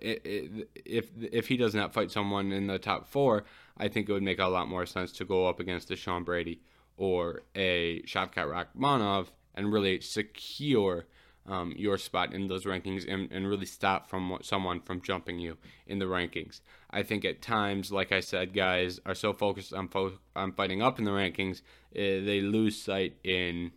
if 0.00 1.06
if 1.16 1.48
he 1.48 1.56
does 1.56 1.74
not 1.74 1.94
fight 1.94 2.10
someone 2.10 2.52
in 2.52 2.66
the 2.66 2.78
top 2.78 3.08
four, 3.08 3.44
I 3.76 3.88
think 3.88 4.08
it 4.08 4.12
would 4.12 4.22
make 4.22 4.38
a 4.38 4.46
lot 4.46 4.68
more 4.68 4.86
sense 4.86 5.12
to 5.12 5.24
go 5.24 5.46
up 5.46 5.60
against 5.60 5.90
a 5.90 5.96
Sean 5.96 6.24
Brady 6.24 6.60
or 6.96 7.42
a 7.54 8.02
Shavkat 8.02 8.34
Rakhmonov 8.76 9.28
and 9.54 9.72
really 9.72 10.00
secure 10.00 11.06
um, 11.46 11.72
your 11.76 11.98
spot 11.98 12.32
in 12.32 12.48
those 12.48 12.64
rankings 12.64 13.04
and, 13.08 13.30
and 13.32 13.48
really 13.48 13.66
stop 13.66 14.08
from 14.08 14.38
someone 14.42 14.80
from 14.80 15.00
jumping 15.00 15.38
you 15.38 15.58
in 15.86 15.98
the 15.98 16.04
rankings. 16.04 16.60
I 16.90 17.02
think 17.02 17.24
at 17.24 17.42
times, 17.42 17.90
like 17.90 18.12
I 18.12 18.20
said, 18.20 18.54
guys 18.54 19.00
are 19.04 19.14
so 19.14 19.32
focused 19.32 19.72
on 19.72 19.88
fo- 19.88 20.18
on 20.36 20.52
fighting 20.52 20.82
up 20.82 20.98
in 20.98 21.04
the 21.04 21.10
rankings, 21.10 21.60
uh, 21.94 22.24
they 22.24 22.40
lose 22.40 22.80
sight 22.80 23.16
in 23.24 23.72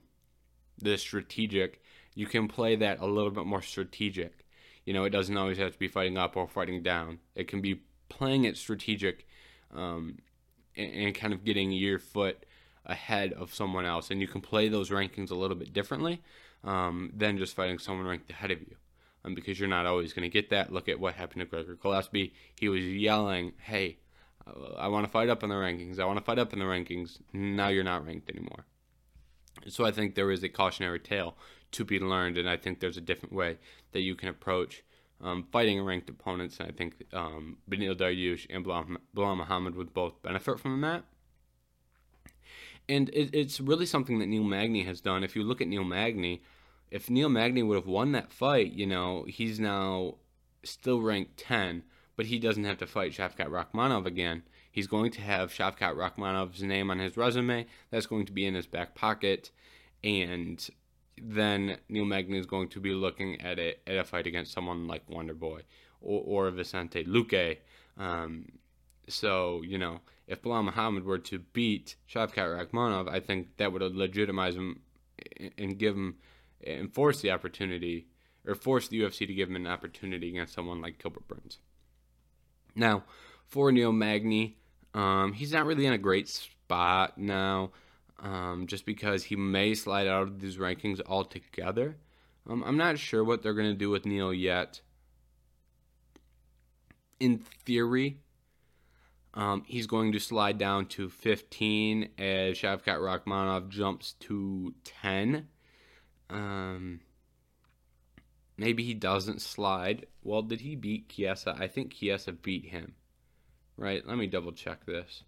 the 0.78 0.98
strategic. 0.98 1.82
You 2.16 2.26
can 2.26 2.48
play 2.48 2.76
that 2.78 3.00
a 3.00 3.06
little 3.06 3.30
bit 3.30 3.46
more 3.46 3.62
strategic. 3.62 4.46
You 4.86 4.94
know, 4.94 5.04
it 5.04 5.10
doesn't 5.10 5.38
always 5.38 5.58
have 5.58 5.74
to 5.74 5.80
be 5.80 5.88
fighting 5.88 6.18
up 6.18 6.38
or 6.38 6.48
fighting 6.48 6.82
down. 6.82 7.20
It 7.36 7.48
can 7.48 7.62
be 7.62 7.82
playing 8.10 8.46
it 8.46 8.58
strategic 8.58 9.28
um, 9.74 10.20
and, 10.76 10.92
and 10.92 11.16
kind 11.16 11.34
of 11.34 11.44
getting 11.44 11.72
your 11.72 12.00
foot 12.00 12.46
ahead 12.86 13.34
of 13.34 13.54
someone 13.54 13.86
else, 13.86 14.12
and 14.12 14.22
you 14.22 14.28
can 14.28 14.42
play 14.42 14.70
those 14.70 14.90
rankings 14.90 15.32
a 15.32 15.36
little 15.36 15.58
bit 15.58 15.74
differently 15.74 16.22
um, 16.64 17.12
than 17.16 17.38
just 17.38 17.56
fighting 17.56 17.80
someone 17.80 18.06
ranked 18.06 18.30
ahead 18.32 18.52
of 18.52 18.62
you. 18.62 18.76
Um, 19.24 19.34
because 19.34 19.60
you're 19.60 19.68
not 19.68 19.88
always 19.88 20.14
going 20.14 20.24
to 20.24 20.30
get 20.30 20.52
that. 20.52 20.72
Look 20.72 20.88
at 20.88 21.00
what 21.00 21.16
happened 21.16 21.40
to 21.40 21.46
Gregor 21.46 21.76
Gillespie. 21.76 22.34
He 22.60 22.70
was 22.70 22.84
yelling, 22.84 23.54
"Hey, 23.58 23.98
I 24.78 24.88
want 24.88 25.04
to 25.06 25.12
fight 25.12 25.30
up 25.30 25.42
in 25.42 25.50
the 25.50 25.56
rankings. 25.56 26.00
I 26.00 26.06
want 26.06 26.20
to 26.20 26.24
fight 26.24 26.38
up 26.38 26.54
in 26.54 26.60
the 26.60 26.66
rankings." 26.66 27.20
Now 27.34 27.70
you're 27.70 27.84
not 27.84 28.06
ranked 28.06 28.30
anymore. 28.30 28.66
So 29.68 29.84
I 29.84 29.90
think 29.90 30.14
there 30.14 30.30
is 30.30 30.44
a 30.44 30.50
cautionary 30.50 31.00
tale 31.00 31.36
to 31.76 31.86
be 31.86 32.00
learned, 32.00 32.38
and 32.38 32.50
I 32.50 32.58
think 32.58 32.80
there's 32.80 32.98
a 32.98 33.02
different 33.02 33.34
way 33.34 33.58
that 33.92 34.02
you 34.02 34.16
can 34.16 34.30
approach 34.30 34.84
um, 35.22 35.48
fighting 35.52 35.82
ranked 35.82 36.10
opponents. 36.10 36.60
And 36.60 36.70
I 36.70 36.72
think 36.72 37.06
um, 37.14 37.58
Beneil 37.70 37.96
Dariush 37.96 38.48
and 38.50 38.66
Belal 38.66 39.38
Muhammad 39.38 39.76
would 39.76 39.94
both 39.94 40.22
benefit 40.22 40.60
from 40.60 40.82
that. 40.82 41.04
And 42.88 43.10
it, 43.10 43.34
it's 43.34 43.60
really 43.60 43.86
something 43.86 44.20
that 44.20 44.28
Neil 44.28 44.44
Magny 44.44 44.84
has 44.84 45.02
done. 45.02 45.24
If 45.24 45.36
you 45.36 45.44
look 45.44 45.62
at 45.62 45.68
Neil 45.68 45.84
Magny, 45.84 46.44
if 46.92 47.10
Neil 47.10 47.30
Magny 47.30 47.64
would 47.64 47.76
have 47.76 47.88
won 47.88 48.12
that 48.12 48.32
fight, 48.32 48.74
you 48.74 48.86
know, 48.86 49.26
he's 49.28 49.60
now 49.60 50.16
still 50.64 51.02
ranked 51.02 51.38
10, 51.38 51.84
but 52.16 52.28
he 52.28 52.38
doesn't 52.38 52.64
have 52.64 52.78
to 52.78 52.88
fight 52.88 53.12
Shavkat 53.14 53.50
Rakhmonov 53.50 54.06
again. 54.06 54.44
He's 54.72 54.88
going 54.88 55.12
to 55.12 55.22
have 55.22 55.52
Shavkat 55.52 55.96
Rakhmonov's 55.96 56.62
name 56.62 56.92
on 56.92 57.00
his 57.00 57.18
resume. 57.18 57.66
That's 57.90 58.06
going 58.06 58.26
to 58.28 58.34
be 58.34 58.46
in 58.46 58.54
his 58.54 58.68
back 58.68 58.94
pocket. 58.94 59.50
And 60.04 60.68
then 61.22 61.78
Neil 61.90 62.06
Magny 62.06 62.38
is 62.38 62.46
going 62.46 62.70
to 62.70 62.80
be 62.80 62.92
looking 62.92 63.42
at 63.42 63.60
a, 63.60 63.76
at 63.88 63.98
a 63.98 64.04
fight 64.04 64.28
against 64.28 64.52
someone 64.52 64.88
like 64.88 65.10
Wonder 65.10 65.34
Boy 65.34 65.62
or, 66.02 66.48
or 66.48 66.52
Vicente 66.52 67.04
Luque. 67.06 67.58
Um, 67.98 68.48
so, 69.08 69.62
you 69.64 69.78
know, 69.78 70.02
if 70.28 70.42
Belal 70.42 70.66
Muhammad 70.66 71.06
were 71.06 71.20
to 71.20 71.40
beat 71.40 71.96
Shavkat 72.12 72.72
Rakhmonov, 72.72 73.10
I 73.10 73.20
think 73.20 73.58
that 73.58 73.72
would 73.72 73.82
legitimize 73.82 74.56
him 74.56 74.82
and 75.58 75.78
give 75.78 75.96
him 75.96 76.16
and 76.66 76.94
force 76.94 77.22
the 77.22 77.32
opportunity 77.32 78.08
or 78.46 78.56
force 78.56 78.88
the 78.88 79.00
UFC 79.00 79.28
to 79.28 79.34
give 79.34 79.50
him 79.50 79.56
an 79.56 79.68
opportunity 79.68 80.30
against 80.30 80.54
someone 80.54 80.82
like 80.82 81.02
Gilbert 81.02 81.28
Burns. 81.28 81.60
Now, 82.76 83.04
for 83.48 83.72
Neil 83.72 83.92
Magny, 83.92 84.58
um, 84.94 85.34
he's 85.34 85.52
not 85.52 85.66
really 85.66 85.86
in 85.86 85.94
a 85.94 85.98
great 85.98 86.28
spot 86.28 87.18
now, 87.18 87.72
um, 88.20 88.66
just 88.68 88.86
because 88.86 89.26
he 89.26 89.36
may 89.36 89.74
slide 89.74 90.08
out 90.08 90.24
of 90.24 90.40
these 90.40 90.58
rankings 90.58 91.02
altogether. 91.06 91.98
Um, 92.50 92.64
I'm 92.64 92.78
not 92.78 93.00
sure 93.00 93.24
what 93.24 93.42
they're 93.42 93.54
going 93.54 93.72
to 93.72 93.78
do 93.78 93.90
with 93.90 94.06
Neil 94.06 94.34
yet. 94.34 94.82
In 97.20 97.40
theory, 97.66 98.20
um, 99.34 99.64
he's 99.68 99.88
going 99.88 100.12
to 100.14 100.20
slide 100.20 100.58
down 100.58 100.86
to 100.88 101.10
15 101.10 102.10
as 102.18 102.58
Shavkat 102.58 103.00
Rakhmonov 103.00 103.70
jumps 103.70 104.14
to 104.22 104.74
10. 104.84 105.48
Um, 106.30 107.02
maybe 108.58 108.84
he 108.84 108.94
doesn't 108.94 109.42
slide. 109.42 110.06
Well, 110.24 110.42
did 110.42 110.62
he 110.62 110.76
beat 110.76 111.10
Chiesa? 111.10 111.56
I 111.58 111.68
think 111.68 111.94
Chiesa 111.94 112.32
beat 112.32 112.68
him. 112.68 112.96
Right? 113.78 114.08
Let 114.08 114.18
me 114.18 114.28
double 114.28 114.54
check 114.54 114.86
this. 114.86 115.24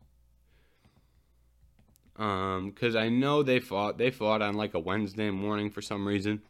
Um, 2.17 2.71
because 2.71 2.95
I 2.95 3.09
know 3.09 3.43
they 3.43 3.59
fought. 3.59 3.97
They 3.97 4.09
fought 4.09 4.41
on 4.41 4.55
like 4.55 4.73
a 4.73 4.79
Wednesday 4.79 5.29
morning 5.29 5.69
for 5.69 5.81
some 5.81 6.07
reason. 6.07 6.41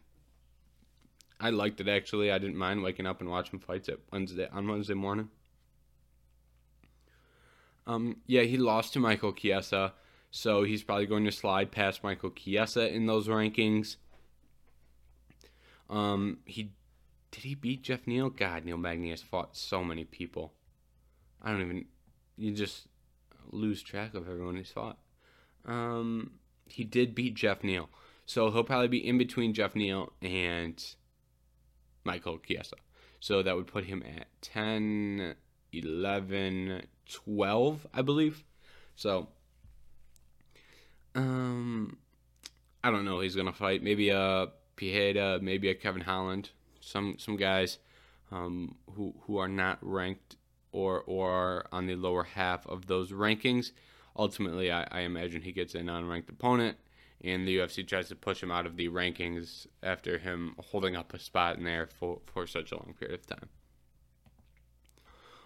I 1.39 1.49
liked 1.49 1.81
it 1.81 1.87
actually. 1.87 2.31
I 2.31 2.37
didn't 2.37 2.55
mind 2.55 2.81
waking 2.81 3.05
up 3.05 3.19
and 3.19 3.29
watching 3.29 3.59
fights 3.59 3.89
at 3.89 3.99
Wednesday 4.11 4.47
on 4.51 4.67
Wednesday 4.67 4.93
morning. 4.93 5.29
Um, 7.85 8.17
yeah, 8.25 8.41
he 8.41 8.57
lost 8.57 8.93
to 8.93 8.99
Michael 8.99 9.33
Chiesa, 9.33 9.93
so 10.31 10.63
he's 10.63 10.83
probably 10.83 11.05
going 11.05 11.25
to 11.25 11.31
slide 11.31 11.71
past 11.71 12.03
Michael 12.03 12.31
Chiesa 12.31 12.93
in 12.93 13.05
those 13.05 13.27
rankings. 13.27 13.95
Um, 15.89 16.39
he 16.45 16.71
did 17.31 17.43
he 17.43 17.55
beat 17.55 17.83
Jeff 17.83 18.07
Neal? 18.07 18.29
God, 18.29 18.65
Neil 18.65 18.77
Magny 18.77 19.09
has 19.11 19.21
fought 19.21 19.55
so 19.55 19.83
many 19.83 20.05
people. 20.05 20.53
I 21.41 21.51
don't 21.51 21.61
even. 21.61 21.85
You 22.37 22.51
just 22.51 22.87
lose 23.51 23.81
track 23.81 24.13
of 24.13 24.27
everyone 24.27 24.57
he's 24.57 24.71
fought. 24.71 24.97
Um, 25.67 26.31
he 26.65 26.83
did 26.83 27.13
beat 27.13 27.35
Jeff 27.35 27.63
Neal, 27.63 27.89
so 28.25 28.51
he'll 28.51 28.63
probably 28.63 28.87
be 28.87 29.05
in 29.05 29.17
between 29.17 29.53
Jeff 29.53 29.75
Neal 29.75 30.13
and 30.21 30.83
Michael 32.03 32.37
Chiesa. 32.39 32.75
So 33.19 33.41
that 33.43 33.55
would 33.55 33.67
put 33.67 33.85
him 33.85 34.03
at 34.03 34.27
10, 34.41 35.35
11, 35.73 36.81
12, 37.09 37.87
I 37.93 38.01
believe. 38.01 38.43
So, 38.95 39.27
um, 41.15 41.97
I 42.83 42.91
don't 42.91 43.05
know. 43.05 43.19
He's 43.19 43.35
gonna 43.35 43.53
fight 43.53 43.83
maybe 43.83 44.09
a 44.09 44.47
Pieta, 44.75 45.39
maybe 45.41 45.69
a 45.69 45.75
Kevin 45.75 46.01
Holland, 46.01 46.51
some 46.79 47.15
some 47.17 47.35
guys 47.35 47.79
um, 48.31 48.75
who 48.93 49.15
who 49.21 49.37
are 49.37 49.47
not 49.47 49.79
ranked 49.81 50.37
or 50.71 51.01
or 51.01 51.65
on 51.71 51.87
the 51.87 51.95
lower 51.95 52.23
half 52.23 52.65
of 52.67 52.87
those 52.87 53.11
rankings. 53.11 53.71
Ultimately, 54.17 54.71
I, 54.71 54.87
I 54.91 54.99
imagine 55.01 55.41
he 55.41 55.51
gets 55.51 55.75
a 55.75 55.83
non-ranked 55.83 56.29
opponent, 56.29 56.77
and 57.23 57.47
the 57.47 57.57
UFC 57.57 57.87
tries 57.87 58.09
to 58.09 58.15
push 58.15 58.41
him 58.41 58.51
out 58.51 58.65
of 58.65 58.75
the 58.75 58.89
rankings 58.89 59.67
after 59.83 60.17
him 60.17 60.55
holding 60.57 60.95
up 60.95 61.13
a 61.13 61.19
spot 61.19 61.57
in 61.57 61.63
there 61.63 61.87
for, 61.99 62.19
for 62.25 62.47
such 62.47 62.71
a 62.71 62.75
long 62.75 62.95
period 62.99 63.19
of 63.19 63.27
time. 63.27 63.49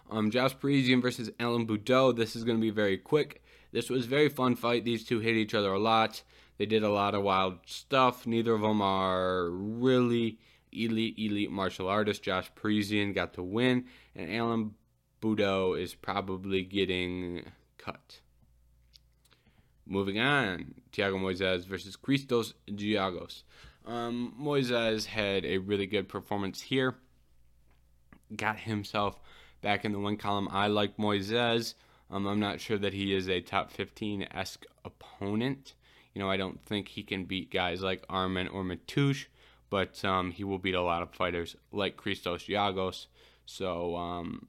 Um, 0.09 0.31
Josh 0.31 0.57
Parisian 0.59 1.01
versus 1.01 1.29
Alan 1.39 1.65
Baudot. 1.65 2.17
This 2.17 2.35
is 2.35 2.43
going 2.43 2.57
to 2.57 2.61
be 2.61 2.69
very 2.69 2.97
quick. 2.97 3.43
This 3.71 3.89
was 3.89 4.05
very 4.05 4.29
fun 4.29 4.55
fight. 4.55 4.83
These 4.83 5.05
two 5.05 5.19
hit 5.19 5.35
each 5.35 5.53
other 5.53 5.71
a 5.71 5.79
lot. 5.79 6.23
They 6.57 6.65
did 6.65 6.83
a 6.83 6.89
lot 6.89 7.15
of 7.15 7.23
wild 7.23 7.59
stuff. 7.65 8.27
Neither 8.27 8.53
of 8.53 8.61
them 8.61 8.81
are 8.81 9.49
really 9.49 10.37
elite, 10.71 11.15
elite 11.17 11.51
martial 11.51 11.87
artists. 11.87 12.21
Josh 12.21 12.51
Parisian 12.55 13.13
got 13.13 13.33
to 13.33 13.43
win, 13.43 13.85
and 14.15 14.33
Alan 14.33 14.75
Baudot 15.21 15.81
is 15.81 15.95
probably 15.95 16.63
getting 16.63 17.45
cut. 17.77 18.20
Moving 19.85 20.19
on, 20.19 20.75
Thiago 20.91 21.19
Moises 21.19 21.65
versus 21.65 21.95
Christos 21.95 22.53
Giagos. 22.69 23.43
Um, 23.85 24.35
Moises 24.39 25.05
had 25.05 25.43
a 25.45 25.57
really 25.57 25.87
good 25.87 26.07
performance 26.07 26.61
here. 26.61 26.95
Got 28.35 28.59
himself 28.59 29.19
back 29.61 29.83
in 29.83 29.91
the 29.91 29.99
one 29.99 30.17
column. 30.17 30.47
I 30.51 30.67
like 30.67 30.97
Moises. 30.97 31.73
Um, 32.09 32.27
I'm 32.27 32.39
not 32.39 32.59
sure 32.59 32.77
that 32.77 32.93
he 32.93 33.13
is 33.13 33.29
a 33.29 33.41
top 33.41 33.71
15 33.71 34.27
esque 34.31 34.65
opponent. 34.85 35.73
You 36.13 36.21
know, 36.21 36.29
I 36.29 36.37
don't 36.37 36.63
think 36.65 36.89
he 36.89 37.03
can 37.03 37.25
beat 37.25 37.51
guys 37.51 37.81
like 37.81 38.05
Arman 38.07 38.53
or 38.53 38.63
Mateusz, 38.63 39.25
but 39.69 40.03
um, 40.03 40.31
he 40.31 40.43
will 40.43 40.57
beat 40.59 40.75
a 40.75 40.81
lot 40.81 41.01
of 41.01 41.13
fighters 41.13 41.55
like 41.71 41.97
Christos 41.97 42.43
Giagos. 42.43 43.07
So 43.45 43.95
um, 43.95 44.47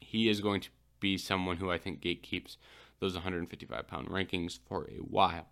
he 0.00 0.28
is 0.28 0.40
going 0.40 0.62
to 0.62 0.70
be 0.98 1.18
someone 1.18 1.58
who 1.58 1.70
I 1.70 1.78
think 1.78 2.00
gatekeeps 2.00 2.56
those 3.02 3.14
155 3.14 3.86
pound 3.88 4.08
rankings 4.08 4.60
for 4.68 4.84
a 4.84 5.02
while. 5.02 5.48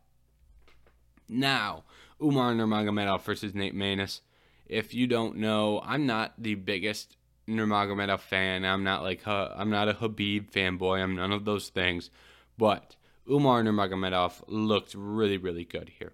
Now, 1.28 1.82
Umar 2.22 2.54
Nurmagomedov 2.54 3.22
versus 3.22 3.54
Nate 3.54 3.74
Maness. 3.74 4.20
If 4.66 4.94
you 4.94 5.08
don't 5.08 5.36
know, 5.36 5.82
I'm 5.84 6.06
not 6.06 6.34
the 6.38 6.54
biggest 6.54 7.16
Nurmagomedov 7.48 8.20
fan. 8.20 8.64
I'm 8.64 8.84
not 8.84 9.02
like 9.02 9.26
I'm 9.26 9.68
not 9.68 9.88
a 9.88 9.94
Khabib 9.94 10.52
fanboy. 10.52 11.02
I'm 11.02 11.16
none 11.16 11.32
of 11.32 11.44
those 11.44 11.70
things. 11.70 12.08
But 12.56 12.94
Umar 13.28 13.64
Nurmagomedov 13.64 14.44
looked 14.46 14.94
really, 14.94 15.36
really 15.36 15.64
good 15.64 15.90
here. 15.98 16.12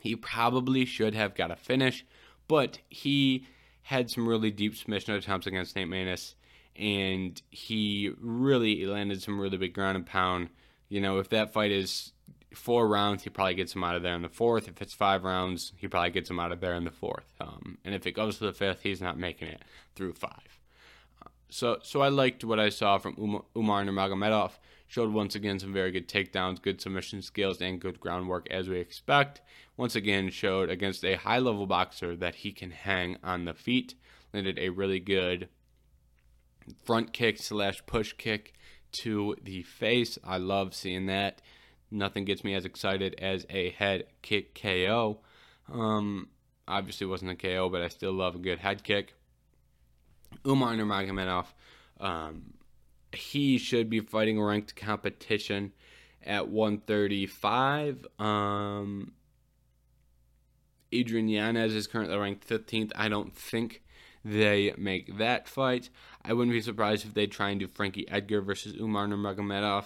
He 0.00 0.16
probably 0.16 0.84
should 0.84 1.14
have 1.14 1.36
got 1.36 1.52
a 1.52 1.56
finish, 1.56 2.04
but 2.48 2.78
he 2.88 3.46
had 3.82 4.10
some 4.10 4.28
really 4.28 4.50
deep 4.50 4.74
submission 4.74 5.14
attempts 5.14 5.46
against 5.46 5.76
Nate 5.76 5.88
Maness, 5.88 6.34
and 6.78 7.40
he 7.50 8.12
really 8.20 8.84
landed 8.86 9.22
some 9.22 9.40
really 9.40 9.56
big 9.56 9.74
ground 9.74 9.96
and 9.96 10.06
pound. 10.06 10.50
You 10.88 11.00
know, 11.00 11.18
if 11.18 11.28
that 11.30 11.52
fight 11.52 11.70
is 11.70 12.12
four 12.54 12.88
rounds, 12.88 13.22
he 13.22 13.30
probably 13.30 13.54
gets 13.54 13.74
him 13.74 13.84
out 13.84 13.96
of 13.96 14.02
there 14.02 14.14
in 14.14 14.22
the 14.22 14.28
fourth. 14.28 14.68
If 14.68 14.80
it's 14.80 14.94
five 14.94 15.24
rounds, 15.24 15.72
he 15.76 15.88
probably 15.88 16.10
gets 16.10 16.30
him 16.30 16.40
out 16.40 16.52
of 16.52 16.60
there 16.60 16.74
in 16.74 16.84
the 16.84 16.90
fourth. 16.90 17.32
Um, 17.40 17.78
and 17.84 17.94
if 17.94 18.06
it 18.06 18.12
goes 18.12 18.38
to 18.38 18.44
the 18.44 18.52
fifth, 18.52 18.82
he's 18.82 19.00
not 19.00 19.18
making 19.18 19.48
it 19.48 19.62
through 19.94 20.14
five. 20.14 20.60
So, 21.48 21.78
so 21.82 22.02
I 22.02 22.08
liked 22.08 22.44
what 22.44 22.58
I 22.58 22.70
saw 22.70 22.98
from 22.98 23.16
Umar, 23.18 23.42
Umar 23.56 23.84
Nurmagomedov. 23.84 24.52
Showed 24.88 25.12
once 25.12 25.34
again 25.34 25.58
some 25.58 25.72
very 25.72 25.90
good 25.90 26.08
takedowns, 26.08 26.62
good 26.62 26.80
submission 26.80 27.20
skills, 27.20 27.60
and 27.60 27.80
good 27.80 27.98
groundwork 27.98 28.46
as 28.52 28.68
we 28.68 28.78
expect. 28.78 29.40
Once 29.76 29.96
again, 29.96 30.30
showed 30.30 30.70
against 30.70 31.04
a 31.04 31.16
high 31.16 31.40
level 31.40 31.66
boxer 31.66 32.14
that 32.14 32.36
he 32.36 32.52
can 32.52 32.70
hang 32.70 33.16
on 33.24 33.46
the 33.46 33.54
feet. 33.54 33.96
Landed 34.32 34.58
a 34.60 34.68
really 34.68 35.00
good 35.00 35.48
front 36.84 37.12
kick 37.12 37.38
slash 37.38 37.84
push 37.86 38.12
kick 38.12 38.54
to 38.92 39.36
the 39.42 39.62
face. 39.62 40.18
I 40.24 40.38
love 40.38 40.74
seeing 40.74 41.06
that. 41.06 41.42
Nothing 41.90 42.24
gets 42.24 42.42
me 42.42 42.54
as 42.54 42.64
excited 42.64 43.14
as 43.18 43.46
a 43.48 43.70
head 43.70 44.06
kick 44.22 44.60
KO. 44.60 45.20
Um, 45.72 46.28
obviously 46.66 47.06
wasn't 47.06 47.32
a 47.32 47.36
KO, 47.36 47.68
but 47.68 47.82
I 47.82 47.88
still 47.88 48.12
love 48.12 48.34
a 48.34 48.38
good 48.38 48.58
head 48.58 48.82
kick. 48.82 49.14
Umar 50.46 50.74
Nurmagomedov, 50.74 51.46
um, 52.00 52.54
he 53.12 53.58
should 53.58 53.88
be 53.88 54.00
fighting 54.00 54.40
ranked 54.40 54.76
competition 54.76 55.72
at 56.24 56.48
135. 56.48 58.06
Um, 58.18 59.12
Adrian 60.92 61.28
Yanez 61.28 61.74
is 61.74 61.86
currently 61.86 62.16
ranked 62.16 62.46
15th. 62.48 62.92
I 62.94 63.08
don't 63.08 63.34
think 63.34 63.82
they 64.24 64.74
make 64.76 65.18
that 65.18 65.48
fight. 65.48 65.88
I 66.28 66.32
wouldn't 66.32 66.52
be 66.52 66.60
surprised 66.60 67.06
if 67.06 67.14
they 67.14 67.28
try 67.28 67.50
and 67.50 67.60
do 67.60 67.68
Frankie 67.68 68.08
Edgar 68.08 68.42
versus 68.42 68.74
Umar 68.80 69.06
Nurmagomedov 69.06 69.84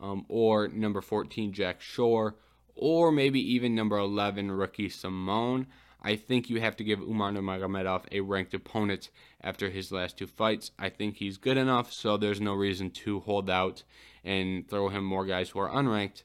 um, 0.00 0.24
or 0.28 0.68
number 0.68 1.02
14, 1.02 1.52
Jack 1.52 1.82
Shore, 1.82 2.36
or 2.74 3.12
maybe 3.12 3.40
even 3.54 3.74
number 3.74 3.98
11, 3.98 4.50
Ricky 4.50 4.88
Simon. 4.88 5.66
I 6.02 6.16
think 6.16 6.48
you 6.48 6.60
have 6.60 6.76
to 6.76 6.84
give 6.84 7.00
Umar 7.00 7.30
Nurmagomedov 7.30 8.06
a 8.10 8.20
ranked 8.20 8.54
opponent 8.54 9.10
after 9.42 9.68
his 9.68 9.92
last 9.92 10.16
two 10.16 10.26
fights. 10.26 10.70
I 10.78 10.88
think 10.88 11.16
he's 11.16 11.36
good 11.36 11.58
enough, 11.58 11.92
so 11.92 12.16
there's 12.16 12.40
no 12.40 12.54
reason 12.54 12.90
to 12.90 13.20
hold 13.20 13.50
out 13.50 13.84
and 14.24 14.66
throw 14.68 14.88
him 14.88 15.04
more 15.04 15.26
guys 15.26 15.50
who 15.50 15.60
are 15.60 15.70
unranked. 15.70 16.22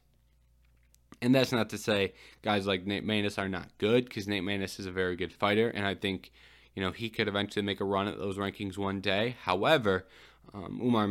And 1.21 1.36
that's 1.36 1.51
not 1.51 1.69
to 1.71 1.77
say 1.77 2.13
guys 2.41 2.65
like 2.65 2.86
Nate 2.86 3.06
Maness 3.06 3.38
are 3.38 3.49
not 3.49 3.77
good, 3.80 4.06
because 4.06 4.30
Nate 4.30 4.43
Maness 4.43 4.80
is 4.80 4.86
a 4.86 4.91
very 4.91 5.17
good 5.17 5.34
fighter, 5.34 5.67
and 5.67 5.86
I 5.86 5.93
think 5.93 6.32
you 6.78 6.84
know 6.84 6.92
he 6.92 7.10
could 7.10 7.28
eventually 7.28 7.66
make 7.66 7.82
a 7.82 7.84
run 7.84 8.08
at 8.08 8.20
those 8.20 8.38
rankings 8.38 8.78
one 8.78 9.02
day. 9.02 9.36
However, 9.42 10.06
um, 10.54 10.80
Umar 10.80 11.08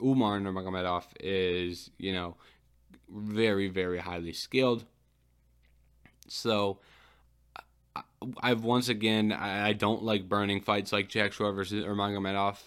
Umar 0.00 0.38
Nurmagomedov 0.38 1.02
is 1.18 1.90
you 1.98 2.12
know 2.12 2.36
very 3.08 3.66
very 3.68 3.98
highly 3.98 4.32
skilled. 4.32 4.84
So 6.28 6.78
I've 8.40 8.62
once 8.62 8.88
again 8.88 9.32
I, 9.32 9.72
don't 9.72 10.04
like 10.04 10.28
burning 10.28 10.60
fights 10.60 10.92
like 10.92 11.08
Jack 11.08 11.32
Shore 11.32 11.50
versus 11.50 11.84
Nurmagomedov. 11.84 12.58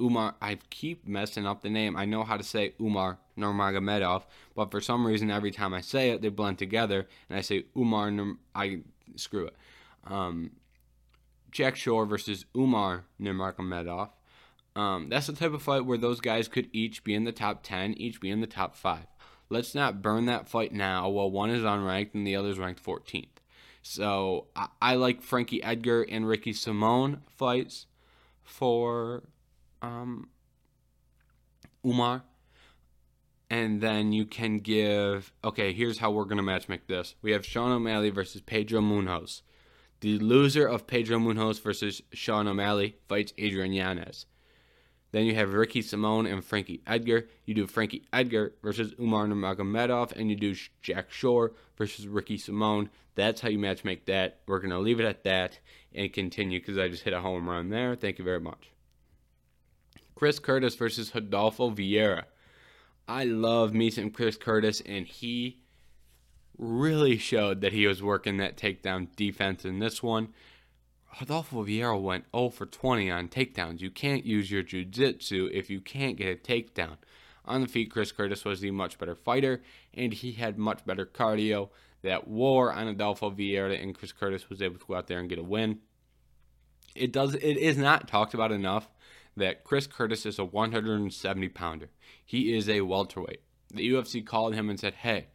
Umar, 0.00 0.34
I 0.42 0.58
keep 0.70 1.06
messing 1.06 1.46
up 1.46 1.62
the 1.62 1.70
name. 1.70 1.96
I 1.96 2.04
know 2.04 2.24
how 2.24 2.36
to 2.36 2.42
say 2.42 2.74
Umar 2.80 3.18
Nurmagomedov, 3.38 4.24
but 4.56 4.72
for 4.72 4.80
some 4.80 5.06
reason 5.06 5.30
every 5.30 5.52
time 5.52 5.72
I 5.72 5.82
say 5.82 6.10
it, 6.10 6.20
they 6.20 6.30
blend 6.30 6.58
together, 6.58 7.06
and 7.30 7.38
I 7.38 7.42
say 7.42 7.66
Umar. 7.76 8.12
I 8.56 8.80
screw 9.14 9.46
it. 9.46 9.56
Um, 10.04 10.50
Jack 11.50 11.76
Shore 11.76 12.06
versus 12.06 12.44
Umar 12.56 13.04
Nurmagomedov. 13.20 14.10
Um, 14.76 15.08
that's 15.08 15.26
the 15.26 15.32
type 15.32 15.52
of 15.52 15.62
fight 15.62 15.86
where 15.86 15.98
those 15.98 16.20
guys 16.20 16.46
could 16.46 16.68
each 16.72 17.02
be 17.02 17.14
in 17.14 17.24
the 17.24 17.32
top 17.32 17.62
10, 17.62 17.94
each 17.94 18.20
be 18.20 18.30
in 18.30 18.40
the 18.40 18.46
top 18.46 18.76
5. 18.76 19.06
Let's 19.50 19.74
not 19.74 20.02
burn 20.02 20.26
that 20.26 20.48
fight 20.48 20.72
now 20.72 21.08
while 21.08 21.30
one 21.30 21.50
is 21.50 21.62
unranked 21.62 22.14
and 22.14 22.26
the 22.26 22.36
other 22.36 22.50
is 22.50 22.58
ranked 22.58 22.84
14th. 22.84 23.28
So 23.82 24.48
I, 24.54 24.68
I 24.80 24.94
like 24.96 25.22
Frankie 25.22 25.62
Edgar 25.62 26.02
and 26.02 26.28
Ricky 26.28 26.52
Simon 26.52 27.22
fights 27.26 27.86
for 28.42 29.24
um, 29.82 30.28
Umar. 31.84 32.24
And 33.50 33.80
then 33.80 34.12
you 34.12 34.26
can 34.26 34.58
give, 34.58 35.32
okay, 35.42 35.72
here's 35.72 35.98
how 35.98 36.10
we're 36.10 36.24
going 36.24 36.36
to 36.36 36.42
match 36.42 36.68
make 36.68 36.86
this. 36.86 37.14
We 37.22 37.32
have 37.32 37.46
Sean 37.46 37.72
O'Malley 37.72 38.10
versus 38.10 38.42
Pedro 38.42 38.82
Munhoz. 38.82 39.40
The 40.00 40.18
loser 40.18 40.66
of 40.66 40.86
Pedro 40.86 41.18
Munhoz 41.18 41.60
versus 41.60 42.02
Sean 42.12 42.46
O'Malley 42.46 42.96
fights 43.08 43.32
Adrian 43.36 43.72
Yanez. 43.72 44.26
Then 45.10 45.24
you 45.24 45.34
have 45.34 45.54
Ricky 45.54 45.82
Simon 45.82 46.26
and 46.26 46.44
Frankie 46.44 46.82
Edgar. 46.86 47.28
You 47.46 47.54
do 47.54 47.66
Frankie 47.66 48.04
Edgar 48.12 48.52
versus 48.62 48.94
Umar 49.00 49.26
Nurmagomedov, 49.26 50.12
and 50.12 50.30
you 50.30 50.36
do 50.36 50.54
Jack 50.82 51.10
Shore 51.10 51.52
versus 51.76 52.06
Ricky 52.06 52.36
Simon. 52.36 52.90
That's 53.14 53.40
how 53.40 53.48
you 53.48 53.58
match 53.58 53.84
make 53.84 54.04
that. 54.06 54.40
We're 54.46 54.60
going 54.60 54.70
to 54.70 54.78
leave 54.78 55.00
it 55.00 55.06
at 55.06 55.24
that 55.24 55.58
and 55.94 56.12
continue 56.12 56.60
because 56.60 56.78
I 56.78 56.88
just 56.88 57.02
hit 57.02 57.14
a 57.14 57.20
home 57.20 57.48
run 57.48 57.70
there. 57.70 57.96
Thank 57.96 58.18
you 58.18 58.24
very 58.24 58.40
much. 58.40 58.70
Chris 60.14 60.38
Curtis 60.38 60.74
versus 60.74 61.12
Rodolfo 61.14 61.70
Vieira. 61.70 62.24
I 63.08 63.24
love 63.24 63.72
me 63.72 63.90
some 63.90 64.10
Chris 64.10 64.36
Curtis, 64.36 64.82
and 64.84 65.06
he 65.06 65.58
really 66.58 67.16
showed 67.16 67.60
that 67.60 67.72
he 67.72 67.86
was 67.86 68.02
working 68.02 68.36
that 68.36 68.56
takedown 68.56 69.14
defense 69.16 69.64
in 69.64 69.78
this 69.78 70.02
one. 70.02 70.28
Rodolfo 71.20 71.64
Vieira 71.64 72.00
went 72.00 72.26
0 72.34 72.50
for 72.50 72.66
20 72.66 73.10
on 73.10 73.28
takedowns. 73.28 73.80
You 73.80 73.90
can't 73.90 74.26
use 74.26 74.50
your 74.50 74.62
jiu-jitsu 74.62 75.50
if 75.52 75.70
you 75.70 75.80
can't 75.80 76.16
get 76.16 76.28
a 76.28 76.36
takedown. 76.36 76.96
On 77.44 77.62
the 77.62 77.68
feet, 77.68 77.90
Chris 77.90 78.12
Curtis 78.12 78.44
was 78.44 78.60
the 78.60 78.70
much 78.70 78.98
better 78.98 79.14
fighter, 79.14 79.62
and 79.94 80.12
he 80.12 80.32
had 80.32 80.58
much 80.58 80.84
better 80.84 81.06
cardio 81.06 81.70
that 82.02 82.28
wore 82.28 82.72
on 82.72 82.88
Adolfo 82.88 83.30
Vieira, 83.30 83.82
and 83.82 83.96
Chris 83.96 84.12
Curtis 84.12 84.50
was 84.50 84.60
able 84.60 84.78
to 84.78 84.86
go 84.86 84.94
out 84.94 85.06
there 85.06 85.18
and 85.18 85.28
get 85.28 85.38
a 85.38 85.42
win. 85.42 85.78
It 86.94 87.12
does. 87.12 87.34
It 87.34 87.56
is 87.56 87.78
not 87.78 88.06
talked 88.06 88.34
about 88.34 88.52
enough 88.52 88.90
that 89.36 89.64
Chris 89.64 89.86
Curtis 89.86 90.26
is 90.26 90.38
a 90.38 90.44
170 90.44 91.48
pounder. 91.50 91.90
He 92.24 92.54
is 92.54 92.68
a 92.68 92.82
welterweight. 92.82 93.40
The 93.72 93.90
UFC 93.90 94.24
called 94.24 94.54
him 94.54 94.68
and 94.68 94.78
said, 94.78 94.94
"Hey, 94.94 95.28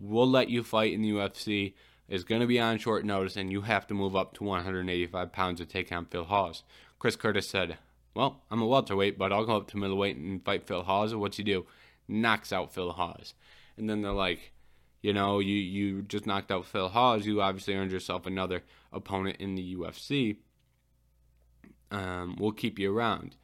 we'll 0.00 0.28
let 0.28 0.48
you 0.48 0.62
fight 0.62 0.92
in 0.92 1.02
the 1.02 1.10
UFC 1.10 1.74
is 2.08 2.24
going 2.24 2.40
to 2.40 2.46
be 2.46 2.58
on 2.58 2.78
short 2.78 3.04
notice, 3.04 3.36
and 3.36 3.52
you 3.52 3.62
have 3.62 3.86
to 3.86 3.94
move 3.94 4.16
up 4.16 4.34
to 4.34 4.44
185 4.44 5.32
pounds 5.32 5.60
to 5.60 5.66
take 5.66 5.92
on 5.92 6.06
Phil 6.06 6.24
Hawes. 6.24 6.62
Chris 6.98 7.16
Curtis 7.16 7.48
said, 7.48 7.78
Well, 8.14 8.42
I'm 8.50 8.62
a 8.62 8.66
welterweight, 8.66 9.18
but 9.18 9.32
I'll 9.32 9.44
go 9.44 9.56
up 9.56 9.68
to 9.68 9.76
middleweight 9.76 10.16
and 10.16 10.44
fight 10.44 10.66
Phil 10.66 10.82
Hawes. 10.82 11.14
What's 11.14 11.36
he 11.36 11.42
do? 11.42 11.66
Knocks 12.08 12.52
out 12.52 12.72
Phil 12.72 12.92
Hawes. 12.92 13.34
And 13.76 13.88
then 13.88 14.02
they're 14.02 14.12
like, 14.12 14.52
you 15.02 15.12
know, 15.12 15.38
you, 15.38 15.54
you 15.54 16.02
just 16.02 16.26
knocked 16.26 16.50
out 16.50 16.64
Phil 16.64 16.88
Hawes. 16.88 17.26
You 17.26 17.40
obviously 17.40 17.74
earned 17.74 17.92
yourself 17.92 18.26
another 18.26 18.64
opponent 18.92 19.36
in 19.38 19.54
the 19.54 19.76
UFC. 19.76 20.38
Um, 21.90 22.36
we'll 22.38 22.52
keep 22.52 22.78
you 22.78 22.94
around. 22.94 23.36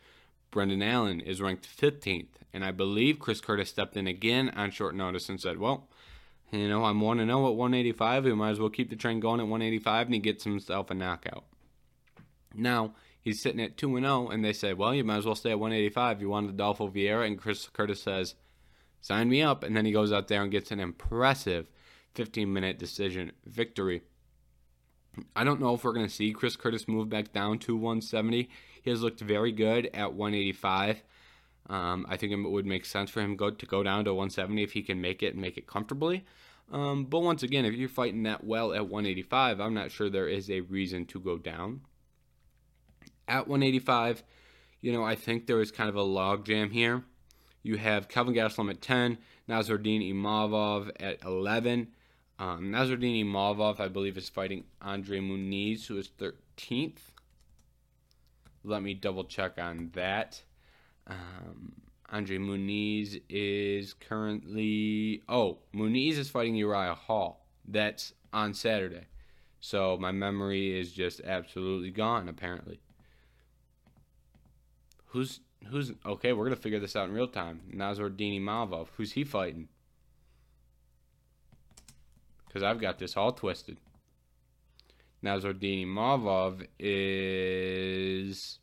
Brendan 0.51 0.83
Allen 0.83 1.21
is 1.21 1.40
ranked 1.40 1.67
15th, 1.67 2.29
and 2.53 2.64
I 2.64 2.71
believe 2.71 3.19
Chris 3.19 3.40
Curtis 3.40 3.69
stepped 3.69 3.97
in 3.97 4.07
again 4.07 4.51
on 4.51 4.71
short 4.71 4.95
notice 4.95 5.29
and 5.29 5.40
said, 5.40 5.59
Well, 5.59 5.88
you 6.61 6.69
know, 6.69 6.85
I'm 6.85 7.01
1 7.01 7.19
0 7.19 7.47
at 7.47 7.55
185. 7.55 8.25
We 8.25 8.35
might 8.35 8.51
as 8.51 8.61
well 8.61 8.69
keep 8.69 8.90
the 8.90 8.97
train 8.97 9.21
going 9.21 9.40
at 9.40 9.49
185 9.49 10.07
and 10.07 10.14
he 10.14 10.21
gets 10.21 10.45
himself 10.45 10.90
a 10.90 10.95
knockout. 10.95 11.45
Now, 12.55 12.95
he's 13.21 13.43
sitting 13.43 13.61
at 13.61 13.77
2 13.77 13.99
0, 13.99 14.29
and 14.29 14.45
they 14.45 14.53
say, 14.53 14.73
well, 14.75 14.95
you 14.95 15.05
might 15.05 15.19
as 15.19 15.27
well 15.27 15.35
stay 15.35 15.51
at 15.51 15.59
185. 15.59 16.21
You 16.21 16.29
want 16.29 16.51
Adolfo 16.51 16.88
Vieira, 16.88 17.27
and 17.27 17.38
Chris 17.38 17.69
Curtis 17.69 18.03
says, 18.03 18.35
sign 19.01 19.29
me 19.29 19.43
up. 19.43 19.64
And 19.64 19.77
then 19.77 19.87
he 19.87 19.93
goes 19.93 20.12
out 20.12 20.29
there 20.29 20.43
and 20.43 20.53
gets 20.53 20.71
an 20.71 20.81
impressive 20.81 21.69
15 22.14 22.53
minute 22.53 22.79
decision 22.79 23.33
victory. 23.45 24.03
I 25.35 25.45
don't 25.45 25.61
know 25.61 25.75
if 25.75 25.85
we're 25.85 25.93
going 25.93 26.07
to 26.07 26.12
see 26.12 26.33
Chris 26.33 26.57
Curtis 26.57 26.88
move 26.88 27.09
back 27.09 27.33
down 27.33 27.59
to 27.61 27.77
170. 27.77 28.49
He 28.83 28.90
has 28.90 29.03
looked 29.03 29.21
very 29.21 29.53
good 29.53 29.88
at 29.95 30.14
185. 30.14 31.03
Um, 31.68 32.05
I 32.09 32.16
think 32.16 32.33
it 32.33 32.37
would 32.37 32.66
make 32.66 32.85
sense 32.85 33.11
for 33.11 33.20
him 33.20 33.37
go, 33.37 33.50
to 33.50 33.66
go 33.66 33.83
down 33.83 34.05
to 34.05 34.12
170 34.12 34.62
if 34.62 34.72
he 34.72 34.83
can 34.83 35.00
make 35.00 35.22
it 35.22 35.33
and 35.33 35.40
make 35.40 35.57
it 35.57 35.66
comfortably. 35.66 36.24
Um, 36.72 37.05
but 37.05 37.20
once 37.20 37.42
again, 37.42 37.64
if 37.64 37.74
you're 37.74 37.88
fighting 37.88 38.22
that 38.24 38.44
well 38.44 38.72
at 38.72 38.88
185, 38.88 39.61
I'm 39.61 39.74
not 39.74 39.90
sure 39.90 40.09
there 40.09 40.29
is 40.29 40.50
a 40.50 40.61
reason 40.61 41.07
to 41.07 41.20
go 41.20 41.38
down. 41.38 41.83
At 43.27 43.48
185, 43.48 44.22
you 44.81 44.92
know, 44.92 45.05
I 45.05 45.14
think 45.14 45.46
there 45.46 45.61
is 45.61 45.70
kind 45.70 45.88
of 45.88 45.96
a 45.96 46.00
logjam 46.00 46.72
here. 46.72 47.05
You 47.62 47.79
have 47.79 48.09
Kelvin 48.09 48.35
Gastelum 48.35 48.68
at 48.68 48.83
10, 48.83 49.16
Nassourdine 49.48 50.12
Imavov 50.12 50.90
at 51.00 51.24
11. 51.24 51.88
Um, 52.38 52.64
Nassourdine 52.70 53.24
Imavov, 53.24 53.81
I 53.81 53.88
believe, 53.88 54.18
is 54.18 54.29
fighting 54.29 54.64
Andre 54.83 55.20
Muniz, 55.20 55.87
who 55.87 55.96
is 55.96 56.11
13th. 56.18 56.98
Let 58.62 58.83
me 58.83 58.92
double 58.92 59.24
check 59.24 59.59
on 59.59 59.90
that. 59.94 60.42
Um, 61.07 61.73
Andre 62.11 62.38
Muniz 62.38 63.21
is 63.29 63.95
currently. 63.95 65.23
Oh, 65.29 65.59
Muniz 65.75 66.19
is 66.19 66.31
fighting 66.31 66.55
Uriah 66.55 66.95
Hall. 66.95 67.47
That's 67.67 68.12
on 68.33 68.55
Saturday. 68.55 69.07
So 69.61 69.97
my 69.99 70.12
memory 70.12 70.79
is 70.79 70.93
just 70.93 71.21
absolutely 71.23 71.90
gone, 71.90 72.29
apparently. 72.29 72.81
Who's. 75.07 75.40
Who's. 75.69 75.93
Okay, 76.05 76.33
we're 76.33 76.45
going 76.45 76.57
to 76.57 76.62
figure 76.62 76.81
this 76.81 76.97
out 76.97 77.09
in 77.09 77.14
real 77.14 77.29
time. 77.29 77.62
Nassourdine 77.75 78.40
Imavov. 78.40 78.88
Who's 78.97 79.12
he 79.12 79.25
fighting? 79.25 79.69
Because 82.47 82.62
I've 82.62 82.81
got 82.81 82.99
this 82.99 83.17
all 83.17 83.33
twisted. 83.33 83.79
Nassourdine 85.25 85.87
Imavov 85.87 86.67
is 86.79 88.59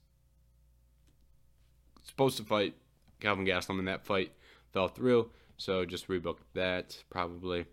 supposed 2.12 2.38
to 2.38 2.44
fight 2.44 2.76
Kelvin 3.20 3.46
Gastelum 3.46 3.80
in 3.80 3.86
that 3.86 4.06
fight 4.06 4.32
fell 4.72 4.88
through, 4.88 5.32
so 5.58 5.86
just 5.86 6.08
rebook 6.08 6.38
that 6.54 7.04
probably. 7.10 7.66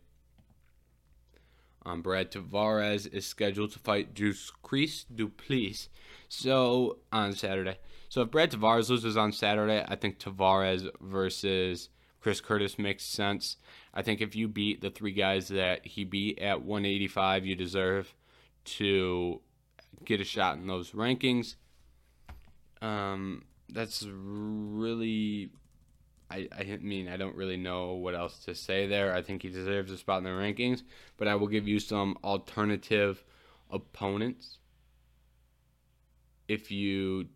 Um, 1.84 2.02
Brad 2.02 2.30
Tavares 2.30 3.12
is 3.12 3.24
scheduled 3.24 3.72
to 3.72 3.78
fight 3.78 4.14
Dricus 4.14 5.04
Du 5.14 5.28
Plessis 5.28 5.88
so 6.28 6.98
on 7.10 7.32
Saturday. 7.32 7.78
So 8.08 8.22
if 8.22 8.30
Brad 8.30 8.50
Tavares 8.50 8.90
loses 8.90 9.16
on 9.16 9.32
Saturday, 9.32 9.84
I 9.86 9.96
think 9.96 10.18
Tavares 10.18 10.88
versus 11.00 11.88
Chris 12.20 12.40
Curtis 12.40 12.78
makes 12.78 13.04
sense. 13.04 13.56
I 13.94 14.02
think 14.02 14.20
if 14.20 14.36
you 14.36 14.48
beat 14.48 14.80
the 14.80 14.90
three 14.90 15.12
guys 15.12 15.48
that 15.48 15.86
he 15.86 16.04
beat 16.04 16.38
at 16.38 16.62
185, 16.62 17.46
you 17.46 17.54
deserve 17.54 18.14
to 18.64 19.40
get 20.04 20.20
a 20.20 20.24
shot 20.24 20.56
in 20.56 20.66
those 20.66 20.92
rankings. 20.92 21.56
Um, 22.80 23.44
that's 23.68 24.06
really 24.08 25.50
I, 26.30 26.48
I 26.56 26.78
mean, 26.82 27.08
I 27.08 27.16
don't 27.16 27.36
really 27.36 27.56
know 27.56 27.94
what 27.94 28.14
else 28.14 28.38
to 28.44 28.54
say 28.54 28.86
there. 28.86 29.14
I 29.14 29.22
think 29.22 29.42
he 29.42 29.48
deserves 29.48 29.90
a 29.90 29.96
spot 29.96 30.18
in 30.18 30.24
the 30.24 30.30
rankings, 30.30 30.82
but 31.16 31.26
I 31.26 31.34
will 31.36 31.46
give 31.46 31.66
you 31.66 31.80
some 31.80 32.18
alternative 32.22 33.24
opponents 33.70 34.58
if 36.46 36.70
you 36.70 37.28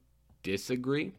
disagree. 0.42 1.14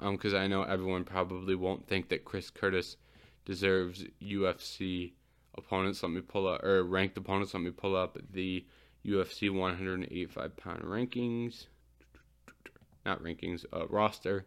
Because 0.00 0.34
um, 0.34 0.40
I 0.40 0.46
know 0.46 0.62
everyone 0.62 1.04
probably 1.04 1.54
won't 1.54 1.86
think 1.86 2.08
that 2.08 2.24
Chris 2.24 2.50
Curtis 2.50 2.96
deserves 3.44 4.04
UFC 4.20 5.12
opponents. 5.56 6.02
Let 6.02 6.12
me 6.12 6.20
pull 6.20 6.48
up, 6.48 6.62
or 6.62 6.84
ranked 6.84 7.16
opponents. 7.16 7.54
Let 7.54 7.62
me 7.62 7.70
pull 7.70 7.96
up 7.96 8.16
the 8.32 8.64
UFC 9.04 9.52
185 9.52 10.56
pound 10.56 10.82
rankings 10.82 11.66
not 13.04 13.22
rankings, 13.22 13.64
uh, 13.72 13.86
roster. 13.88 14.46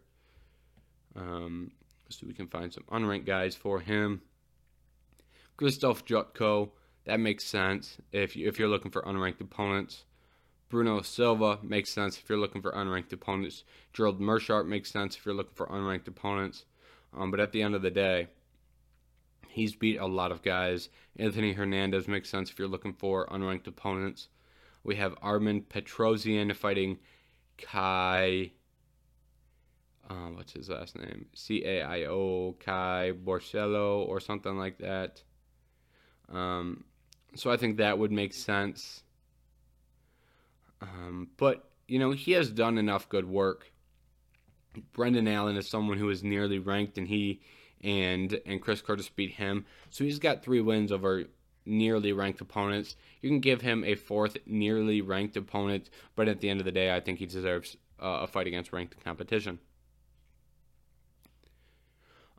Um, 1.16 1.72
so 2.10 2.28
we 2.28 2.34
can 2.34 2.48
find 2.48 2.74
some 2.74 2.84
unranked 2.92 3.26
guys 3.26 3.56
for 3.56 3.80
him. 3.80 4.22
Krzysztof 5.58 6.06
Jotko, 6.06 6.72
that 7.06 7.20
makes 7.20 7.46
sense 7.46 7.98
if 8.12 8.36
you, 8.36 8.48
if 8.48 8.60
you're 8.60 8.68
looking 8.68 8.92
for 8.92 9.02
unranked 9.04 9.42
opponents. 9.42 10.04
Bruno 10.70 11.02
Silva 11.02 11.60
makes 11.62 11.92
sense 11.92 12.18
if 12.18 12.28
you're 12.28 12.40
looking 12.40 12.62
for 12.62 12.72
unranked 12.72 13.14
opponents. 13.14 13.64
Gerald 13.94 14.20
Meerschaert 14.20 14.68
makes 14.68 14.92
sense 14.92 15.16
if 15.16 15.26
you're 15.26 15.36
looking 15.36 15.56
for 15.56 15.68
unranked 15.68 16.08
opponents. 16.08 16.66
Um, 17.16 17.32
but 17.32 17.40
at 17.40 17.52
the 17.52 17.62
end 17.62 17.76
of 17.76 17.82
the 17.82 17.92
day, 17.92 18.28
he's 19.48 19.76
beat 19.76 19.98
a 19.98 20.06
lot 20.06 20.32
of 20.32 20.42
guys. 20.42 20.90
Anthony 21.18 21.54
Hernandez 21.54 22.08
makes 22.08 22.30
sense 22.30 22.50
if 22.50 22.60
you're 22.60 22.68
looking 22.68 22.94
for 22.94 23.28
unranked 23.28 23.68
opponents. 23.68 24.28
We 24.84 24.96
have 24.98 25.16
Armen 25.22 25.62
Petrosyan 25.62 26.54
fighting 26.56 27.00
Kai. 27.58 28.52
Uh, 30.10 30.30
what's 30.36 30.54
his 30.54 30.70
last 30.70 30.98
name? 30.98 31.26
C 31.34 31.64
A 31.66 31.82
I 31.82 32.06
O 32.06 32.56
Kai 32.60 33.14
Borsello 33.14 34.08
or 34.08 34.20
something 34.20 34.58
like 34.58 34.78
that. 34.78 35.24
Um, 36.32 36.84
so 37.36 37.52
I 37.52 37.58
think 37.58 37.78
that 37.78 37.98
would 37.98 38.12
make 38.12 38.34
sense. 38.34 39.04
Um, 40.82 41.30
but, 41.38 41.70
you 41.88 42.00
know, 42.00 42.12
he 42.12 42.34
has 42.34 42.50
done 42.52 42.78
enough 42.78 43.10
good 43.10 43.26
work. 43.28 43.72
Brendan 44.94 45.28
Allen 45.28 45.58
is 45.58 45.68
someone 45.68 45.98
who 45.98 46.10
is 46.10 46.24
nearly 46.24 46.60
ranked, 46.60 46.98
and 46.98 47.08
he 47.08 47.42
and 47.82 48.40
and 48.46 48.62
Chris 48.62 48.82
Curtis 48.82 49.10
beat 49.10 49.32
him. 49.32 49.66
So 49.90 50.04
he's 50.04 50.20
got 50.20 50.44
three 50.44 50.62
wins 50.62 50.92
over 50.92 51.24
nearly 51.66 52.14
ranked 52.14 52.42
opponents. 52.42 52.96
You 53.22 53.30
can 53.30 53.40
give 53.40 53.62
him 53.62 53.84
a 53.84 53.96
fourth 53.96 54.38
nearly 54.46 55.02
ranked 55.02 55.38
opponent, 55.38 55.90
but 56.16 56.28
at 56.28 56.42
the 56.42 56.50
end 56.50 56.60
of 56.60 56.66
the 56.66 56.72
day, 56.72 56.94
I 56.94 57.00
think 57.00 57.20
he 57.20 57.26
deserves 57.26 57.78
uh, 58.02 58.20
a 58.22 58.28
fight 58.28 58.48
against 58.48 58.74
ranked 58.74 59.04
competition. 59.04 59.60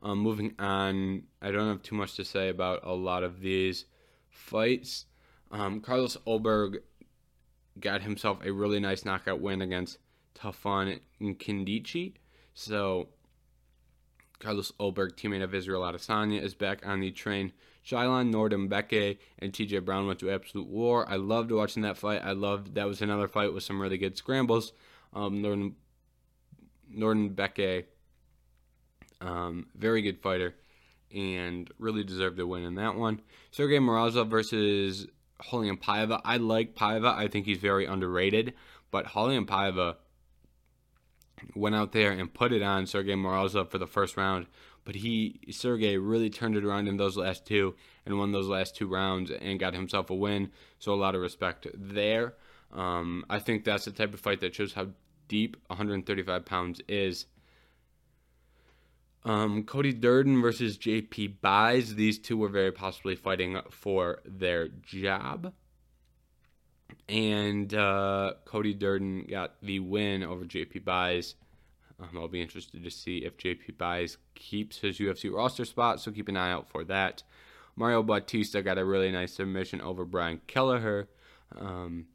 Um, 0.02 0.18
moving 0.18 0.54
on, 0.58 1.24
I 1.42 1.50
don't 1.50 1.68
have 1.68 1.82
too 1.82 1.94
much 1.96 2.14
to 2.16 2.24
say 2.24 2.48
about 2.48 2.80
a 2.84 2.92
lot 2.92 3.22
of 3.22 3.40
these 3.40 3.86
fights. 4.28 5.06
Um, 5.50 5.80
Carlos 5.80 6.16
Ulberg 6.26 6.76
got 7.80 8.02
himself 8.02 8.38
a 8.44 8.52
really 8.52 8.80
nice 8.80 9.04
knockout 9.04 9.40
win 9.40 9.62
against 9.62 9.98
Tafon 10.34 11.00
Nkindiji. 11.20 12.14
So 12.54 13.08
Carlos 14.38 14.72
Ulberg, 14.78 15.12
teammate 15.16 15.42
of 15.42 15.54
Israel 15.54 15.82
Adesanya, 15.82 16.40
is 16.40 16.54
back 16.54 16.86
on 16.86 17.00
the 17.00 17.10
train. 17.10 17.52
Shayilan 17.86 18.32
Nuerdanbieke 18.32 19.18
and 19.38 19.52
TJ 19.52 19.84
Brown 19.84 20.06
went 20.06 20.18
to 20.18 20.30
absolute 20.30 20.66
war. 20.66 21.08
I 21.08 21.16
loved 21.16 21.52
watching 21.52 21.82
that 21.82 21.96
fight. 21.96 22.20
I 22.24 22.32
loved 22.32 22.74
that 22.74 22.86
was 22.86 23.00
another 23.00 23.28
fight 23.28 23.54
with 23.54 23.62
some 23.62 23.80
really 23.80 23.98
good 23.98 24.16
scrambles. 24.16 24.72
Um, 25.12 25.40
Norden 25.40 25.76
Nuerdanbieke, 26.92 27.84
um, 29.20 29.66
very 29.74 30.02
good 30.02 30.20
fighter, 30.20 30.54
and 31.14 31.70
really 31.78 32.02
deserved 32.02 32.40
a 32.40 32.46
win 32.46 32.64
in 32.64 32.74
that 32.74 32.96
one. 32.96 33.20
Sergey 33.52 33.78
Morozov 33.78 34.28
versus 34.28 35.06
Raulian 35.44 35.80
Paiva. 35.80 36.20
I 36.24 36.38
like 36.38 36.74
Paiva. 36.74 37.14
I 37.14 37.28
think 37.28 37.46
he's 37.46 37.58
very 37.58 37.86
underrated, 37.86 38.54
but 38.90 39.06
Raulian 39.06 39.46
Paiva 39.46 39.96
went 41.54 41.74
out 41.74 41.92
there 41.92 42.12
and 42.12 42.32
put 42.32 42.52
it 42.52 42.62
on 42.62 42.86
Sergey 42.86 43.14
Morozov 43.14 43.70
for 43.70 43.78
the 43.78 43.86
first 43.86 44.16
round. 44.16 44.46
But 44.84 44.94
he, 44.94 45.40
Sergey, 45.50 45.96
really 45.98 46.30
turned 46.30 46.56
it 46.56 46.64
around 46.64 46.86
in 46.86 46.96
those 46.96 47.16
last 47.16 47.44
two 47.44 47.74
and 48.04 48.18
won 48.18 48.32
those 48.32 48.48
last 48.48 48.76
two 48.76 48.86
rounds 48.86 49.30
and 49.30 49.58
got 49.58 49.74
himself 49.74 50.10
a 50.10 50.14
win. 50.14 50.50
So 50.78 50.92
a 50.92 50.94
lot 50.94 51.14
of 51.14 51.20
respect 51.20 51.66
there. 51.74 52.34
Um, 52.72 53.24
I 53.28 53.38
think 53.38 53.64
that's 53.64 53.84
the 53.84 53.90
type 53.90 54.14
of 54.14 54.20
fight 54.20 54.40
that 54.40 54.54
shows 54.54 54.72
how 54.72 54.88
deep 55.28 55.56
135 55.66 56.44
pounds 56.44 56.80
is. 56.88 57.26
Um, 59.24 59.64
Cody 59.64 59.92
Durden 59.92 60.40
versus 60.40 60.78
JP 60.78 61.40
Buys. 61.40 61.96
These 61.96 62.20
two 62.20 62.36
were 62.36 62.48
very 62.48 62.70
possibly 62.70 63.16
fighting 63.16 63.60
for 63.70 64.20
their 64.24 64.68
job. 64.68 65.52
And 67.08 67.72
uh, 67.74 68.34
Cody 68.44 68.74
Durden 68.74 69.26
got 69.30 69.54
the 69.62 69.80
win 69.80 70.22
over 70.22 70.44
JP 70.44 70.84
Buys. 70.84 71.34
Um, 71.98 72.10
I'll 72.16 72.28
be 72.28 72.42
interested 72.42 72.82
to 72.82 72.90
see 72.90 73.18
if 73.18 73.38
JP 73.38 73.78
Buys 73.78 74.18
keeps 74.34 74.78
his 74.78 74.98
UFC 74.98 75.32
roster 75.32 75.64
spot, 75.64 76.00
so 76.00 76.10
keep 76.10 76.28
an 76.28 76.36
eye 76.36 76.50
out 76.50 76.68
for 76.68 76.84
that. 76.84 77.22
Mario 77.76 78.02
Bautista 78.02 78.62
got 78.62 78.78
a 78.78 78.84
really 78.84 79.10
nice 79.10 79.34
submission 79.34 79.80
over 79.80 80.04
Brian 80.04 80.40
Kelleher. 80.46 81.08
Um, 81.58 82.06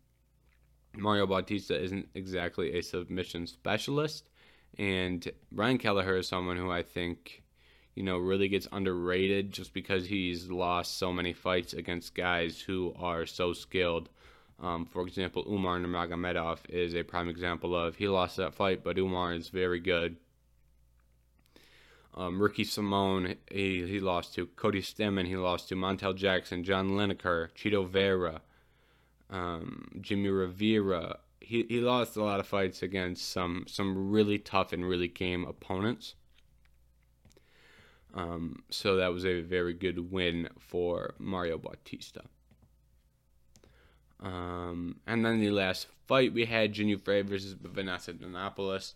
Mario 0.95 1.25
Bautista 1.25 1.81
isn't 1.81 2.09
exactly 2.15 2.77
a 2.77 2.81
submission 2.81 3.47
specialist, 3.47 4.29
and 4.77 5.27
Brian 5.51 5.77
Kelleher 5.77 6.17
is 6.17 6.27
someone 6.27 6.57
who 6.57 6.71
I 6.71 6.83
think, 6.83 7.43
you 7.95 8.03
know, 8.03 8.17
really 8.17 8.49
gets 8.49 8.67
underrated 8.71 9.51
just 9.51 9.73
because 9.73 10.05
he's 10.05 10.49
lost 10.49 10.97
so 10.97 11.13
many 11.13 11.33
fights 11.33 11.73
against 11.73 12.15
guys 12.15 12.59
who 12.59 12.93
are 12.97 13.25
so 13.25 13.53
skilled. 13.53 14.09
Um, 14.61 14.85
for 14.85 15.05
example, 15.07 15.43
Umar 15.49 15.79
Nurmagomedov 15.79 16.69
is 16.69 16.93
a 16.93 17.03
prime 17.03 17.27
example 17.27 17.75
of 17.75 17.95
he 17.95 18.07
lost 18.07 18.37
that 18.37 18.53
fight, 18.53 18.83
but 18.83 18.97
Umar 18.97 19.33
is 19.33 19.49
very 19.49 19.79
good. 19.79 20.17
Um, 22.13 22.41
Ricky 22.41 22.63
Simon, 22.63 23.35
he, 23.49 23.87
he 23.87 23.99
lost 23.99 24.35
to 24.35 24.45
Cody 24.45 24.81
Stamann, 24.81 25.27
he 25.27 25.37
lost 25.37 25.69
to 25.69 25.75
Montel 25.75 26.15
Jackson, 26.15 26.63
John 26.63 26.91
Lineker, 26.91 27.49
Chito 27.55 27.87
Vera, 27.87 28.41
um, 29.29 29.87
Jimmy 30.01 30.29
Rivera, 30.29 31.17
he, 31.51 31.65
he 31.67 31.81
lost 31.81 32.15
a 32.15 32.23
lot 32.23 32.39
of 32.39 32.47
fights 32.47 32.81
against 32.81 33.29
some 33.29 33.65
some 33.67 34.11
really 34.11 34.37
tough 34.39 34.71
and 34.71 34.87
really 34.87 35.09
game 35.09 35.43
opponents. 35.43 36.15
Um, 38.13 38.63
so 38.69 38.95
that 38.95 39.11
was 39.11 39.25
a 39.25 39.41
very 39.41 39.73
good 39.73 40.11
win 40.11 40.49
for 40.59 41.13
Mario 41.17 41.57
Bautista. 41.57 42.23
Um, 44.21 44.97
and 45.07 45.25
then 45.25 45.39
the 45.39 45.49
last 45.49 45.87
fight 46.07 46.33
we 46.33 46.45
had 46.45 46.73
Jinh 46.73 46.89
Yu 46.89 46.97
Frey 46.97 47.21
versus 47.21 47.55
Vanessa 47.59 48.13
Demopoulos. 48.13 48.93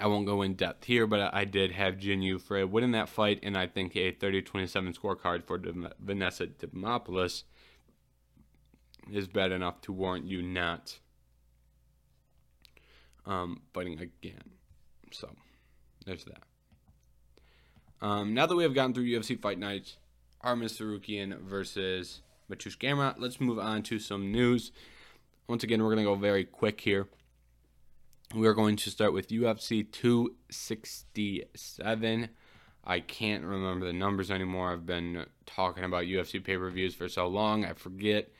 I 0.00 0.06
won't 0.06 0.26
go 0.26 0.42
in 0.42 0.54
depth 0.54 0.84
here, 0.84 1.06
but 1.06 1.32
I 1.32 1.44
did 1.44 1.72
have 1.72 1.96
Jinh 1.96 2.22
Yu 2.22 2.38
Frey 2.38 2.64
winning 2.64 2.92
that 2.92 3.08
fight, 3.08 3.40
and 3.42 3.56
I 3.56 3.66
think 3.66 3.94
a 3.94 4.12
30-27 4.12 4.98
scorecard 4.98 5.44
for 5.44 5.60
Vanessa 6.00 6.46
Demopoulos 6.46 7.44
is 9.12 9.28
bad 9.28 9.52
enough 9.52 9.80
to 9.82 9.92
warrant 9.92 10.26
you 10.26 10.42
not 10.42 10.98
um, 13.26 13.60
fighting 13.72 14.00
again. 14.00 14.50
So, 15.12 15.30
there's 16.06 16.24
that. 16.24 16.42
Um, 18.00 18.34
now 18.34 18.46
that 18.46 18.56
we 18.56 18.64
have 18.64 18.74
gotten 18.74 18.94
through 18.94 19.04
UFC 19.04 19.40
Fight 19.40 19.58
Nights, 19.58 19.96
Arman 20.44 20.64
Tsarukyan 20.64 21.40
versus 21.40 22.20
Mateusz 22.50 22.78
Gamrot, 22.78 23.16
let's 23.18 23.40
move 23.40 23.58
on 23.58 23.82
to 23.84 23.98
some 23.98 24.30
news. 24.30 24.70
Once 25.48 25.64
again, 25.64 25.82
we're 25.82 25.94
going 25.94 26.04
to 26.04 26.10
go 26.10 26.14
very 26.14 26.44
quick 26.44 26.80
here. 26.80 27.08
We're 28.34 28.54
going 28.54 28.76
to 28.76 28.90
start 28.90 29.12
with 29.12 29.28
UFC 29.28 29.90
267. 29.90 32.28
I 32.86 33.00
can't 33.00 33.44
remember 33.44 33.86
the 33.86 33.92
numbers 33.92 34.30
anymore. 34.30 34.72
I've 34.72 34.86
been 34.86 35.26
talking 35.46 35.84
about 35.84 36.04
UFC 36.04 36.42
pay 36.42 36.56
per 36.56 36.70
views 36.70 36.94
for 36.94 37.08
so 37.08 37.26
long, 37.26 37.64
I 37.64 37.72
forget 37.72 38.30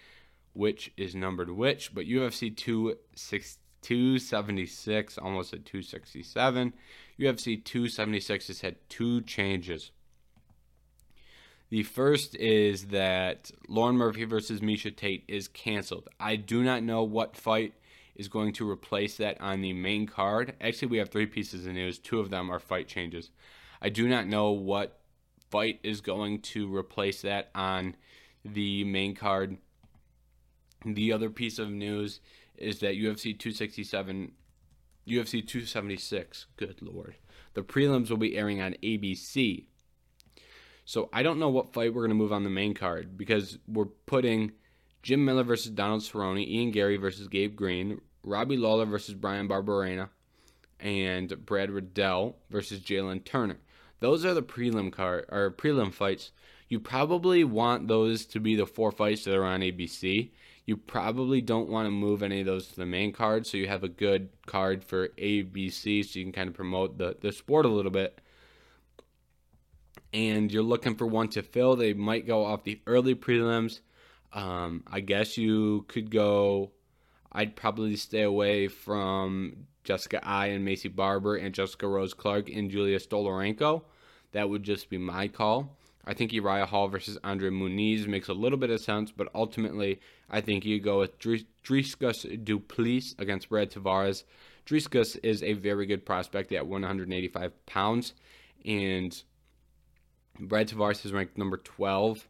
which 0.54 0.90
is 0.96 1.14
numbered 1.14 1.50
which, 1.50 1.94
but 1.94 2.06
UFC 2.06 2.56
276, 2.56 5.18
almost 5.18 5.52
at 5.52 5.66
267. 5.66 6.72
UFC 7.18 7.62
276 7.62 8.46
has 8.46 8.62
had 8.62 8.76
two 8.88 9.20
changes. 9.22 9.90
The 11.74 11.82
first 11.82 12.36
is 12.36 12.84
that 12.90 13.50
Lauren 13.66 13.96
Murphy 13.96 14.22
versus 14.22 14.60
Miesha 14.60 14.94
Tate 14.94 15.24
is 15.26 15.48
canceled. 15.48 16.08
I 16.20 16.36
do 16.36 16.62
not 16.62 16.84
know 16.84 17.02
what 17.02 17.36
fight 17.36 17.74
is 18.14 18.28
going 18.28 18.52
to 18.52 18.70
replace 18.70 19.16
that 19.16 19.40
on 19.40 19.60
the 19.60 19.72
main 19.72 20.06
card. 20.06 20.54
Actually, 20.60 20.86
we 20.86 20.98
have 20.98 21.08
three 21.08 21.26
pieces 21.26 21.66
of 21.66 21.72
news. 21.72 21.98
Two 21.98 22.20
of 22.20 22.30
them 22.30 22.48
are 22.48 22.60
fight 22.60 22.86
changes. 22.86 23.30
I 23.82 23.88
do 23.88 24.06
not 24.06 24.28
know 24.28 24.52
what 24.52 25.00
fight 25.50 25.80
is 25.82 26.00
going 26.00 26.42
to 26.42 26.72
replace 26.72 27.22
that 27.22 27.50
on 27.56 27.96
the 28.44 28.84
main 28.84 29.16
card. 29.16 29.56
The 30.86 31.12
other 31.12 31.28
piece 31.28 31.58
of 31.58 31.70
news 31.70 32.20
is 32.56 32.78
that 32.78 32.94
UFC 32.94 33.36
267, 33.36 34.30
UFC 35.08 35.44
276, 35.44 36.46
good 36.56 36.80
lord, 36.80 37.16
the 37.54 37.62
prelims 37.62 38.10
will 38.10 38.16
be 38.16 38.36
airing 38.36 38.62
on 38.62 38.76
ABC. 38.80 39.64
So 40.84 41.08
I 41.12 41.22
don't 41.22 41.38
know 41.38 41.48
what 41.48 41.72
fight 41.72 41.94
we're 41.94 42.02
going 42.02 42.10
to 42.10 42.14
move 42.14 42.32
on 42.32 42.44
the 42.44 42.50
main 42.50 42.74
card 42.74 43.16
because 43.16 43.58
we're 43.66 43.86
putting 43.86 44.52
Jim 45.02 45.24
Miller 45.24 45.44
versus 45.44 45.70
Donald 45.70 46.02
Cerrone, 46.02 46.46
Ian 46.46 46.70
Garry 46.70 46.96
versus 46.96 47.28
Gabe 47.28 47.56
Green, 47.56 48.00
Robbie 48.22 48.56
Lawler 48.56 48.86
versus 48.86 49.14
Bryan 49.14 49.48
Barberena, 49.48 50.08
and 50.80 51.44
Brad 51.46 51.70
Riddell 51.70 52.36
versus 52.50 52.80
Jalen 52.80 53.24
Turner. 53.24 53.58
Those 54.00 54.24
are 54.24 54.34
the 54.34 54.42
prelim 54.42 54.92
card 54.92 55.26
or 55.30 55.50
prelim 55.50 55.92
fights. 55.92 56.32
You 56.68 56.80
probably 56.80 57.44
want 57.44 57.88
those 57.88 58.26
to 58.26 58.40
be 58.40 58.56
the 58.56 58.66
four 58.66 58.90
fights 58.90 59.24
that 59.24 59.36
are 59.36 59.44
on 59.44 59.60
ABC 59.60 60.30
you 60.66 60.76
probably 60.76 61.40
don't 61.40 61.68
want 61.68 61.86
to 61.86 61.90
move 61.90 62.22
any 62.22 62.40
of 62.40 62.46
those 62.46 62.68
to 62.68 62.76
the 62.76 62.86
main 62.86 63.12
card, 63.12 63.46
so 63.46 63.56
you 63.56 63.68
have 63.68 63.84
a 63.84 63.88
good 63.88 64.30
card 64.46 64.82
for 64.82 65.08
ABC, 65.08 66.04
so 66.04 66.18
you 66.18 66.24
can 66.24 66.32
kind 66.32 66.48
of 66.48 66.54
promote 66.54 66.96
the, 66.96 67.16
the 67.20 67.32
sport 67.32 67.66
a 67.66 67.68
little 67.68 67.90
bit. 67.90 68.20
And 70.14 70.52
you're 70.52 70.62
looking 70.62 70.94
for 70.94 71.08
one 71.08 71.28
to 71.30 71.42
fill, 71.42 71.74
they 71.74 71.92
might 71.92 72.24
go 72.24 72.44
off 72.44 72.62
the 72.62 72.80
early 72.86 73.16
prelims. 73.16 73.80
Um, 74.32 74.84
I 74.86 75.00
guess 75.00 75.36
you 75.36 75.84
could 75.88 76.08
go. 76.08 76.70
I'd 77.32 77.56
probably 77.56 77.96
stay 77.96 78.22
away 78.22 78.68
from 78.68 79.66
Jessica 79.82 80.24
Eye 80.24 80.46
and 80.46 80.66
Maycee 80.66 80.94
Barber 80.94 81.34
and 81.34 81.52
Jessica 81.52 81.88
Rose 81.88 82.14
Clark 82.14 82.48
and 82.48 82.70
Julija 82.70 83.04
Stoliarenko. 83.04 83.82
That 84.30 84.48
would 84.48 84.62
just 84.62 84.88
be 84.88 84.98
my 84.98 85.26
call. 85.26 85.76
I 86.06 86.14
think 86.14 86.32
Uriah 86.32 86.66
Hall 86.66 86.86
versus 86.86 87.18
Andre 87.24 87.50
Muniz 87.50 88.06
makes 88.06 88.28
a 88.28 88.34
little 88.34 88.58
bit 88.58 88.70
of 88.70 88.80
sense, 88.80 89.10
but 89.10 89.28
ultimately, 89.34 90.00
I 90.30 90.42
think 90.42 90.64
you 90.64 90.78
go 90.78 91.00
with 91.00 91.18
Dricus 91.18 92.44
Du 92.44 92.60
Plessis 92.60 93.16
against 93.18 93.48
Brad 93.48 93.72
Tavares. 93.72 94.22
Dricus 94.64 95.18
is 95.24 95.42
a 95.42 95.54
very 95.54 95.86
good 95.86 96.06
prospect 96.06 96.52
at 96.52 96.68
185 96.68 97.66
pounds, 97.66 98.14
and 98.64 99.22
Brad 100.38 100.68
Tavares 100.68 101.04
is 101.04 101.12
ranked 101.12 101.38
number 101.38 101.56
12 101.56 102.28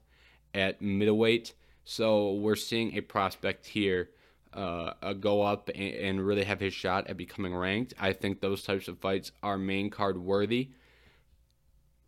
at 0.52 0.80
middleweight. 0.80 1.55
So 1.84 2.32
we're 2.34 2.57
seeing 2.57 2.96
a 2.96 3.00
prospect 3.00 3.66
here 3.66 4.11
uh, 4.55 5.12
go 5.14 5.42
up 5.42 5.68
and, 5.74 5.94
and, 5.94 6.26
really 6.26 6.44
have 6.44 6.61
his 6.61 6.72
shot 6.72 7.09
at 7.09 7.16
becoming 7.16 7.55
ranked. 7.55 7.92
I 7.98 8.12
think 8.12 8.40
those 8.40 8.62
types 8.62 8.86
of 8.86 8.98
fights 8.98 9.32
are 9.42 9.59
main 9.59 9.90
card 9.90 10.16
worthy. 10.18 10.70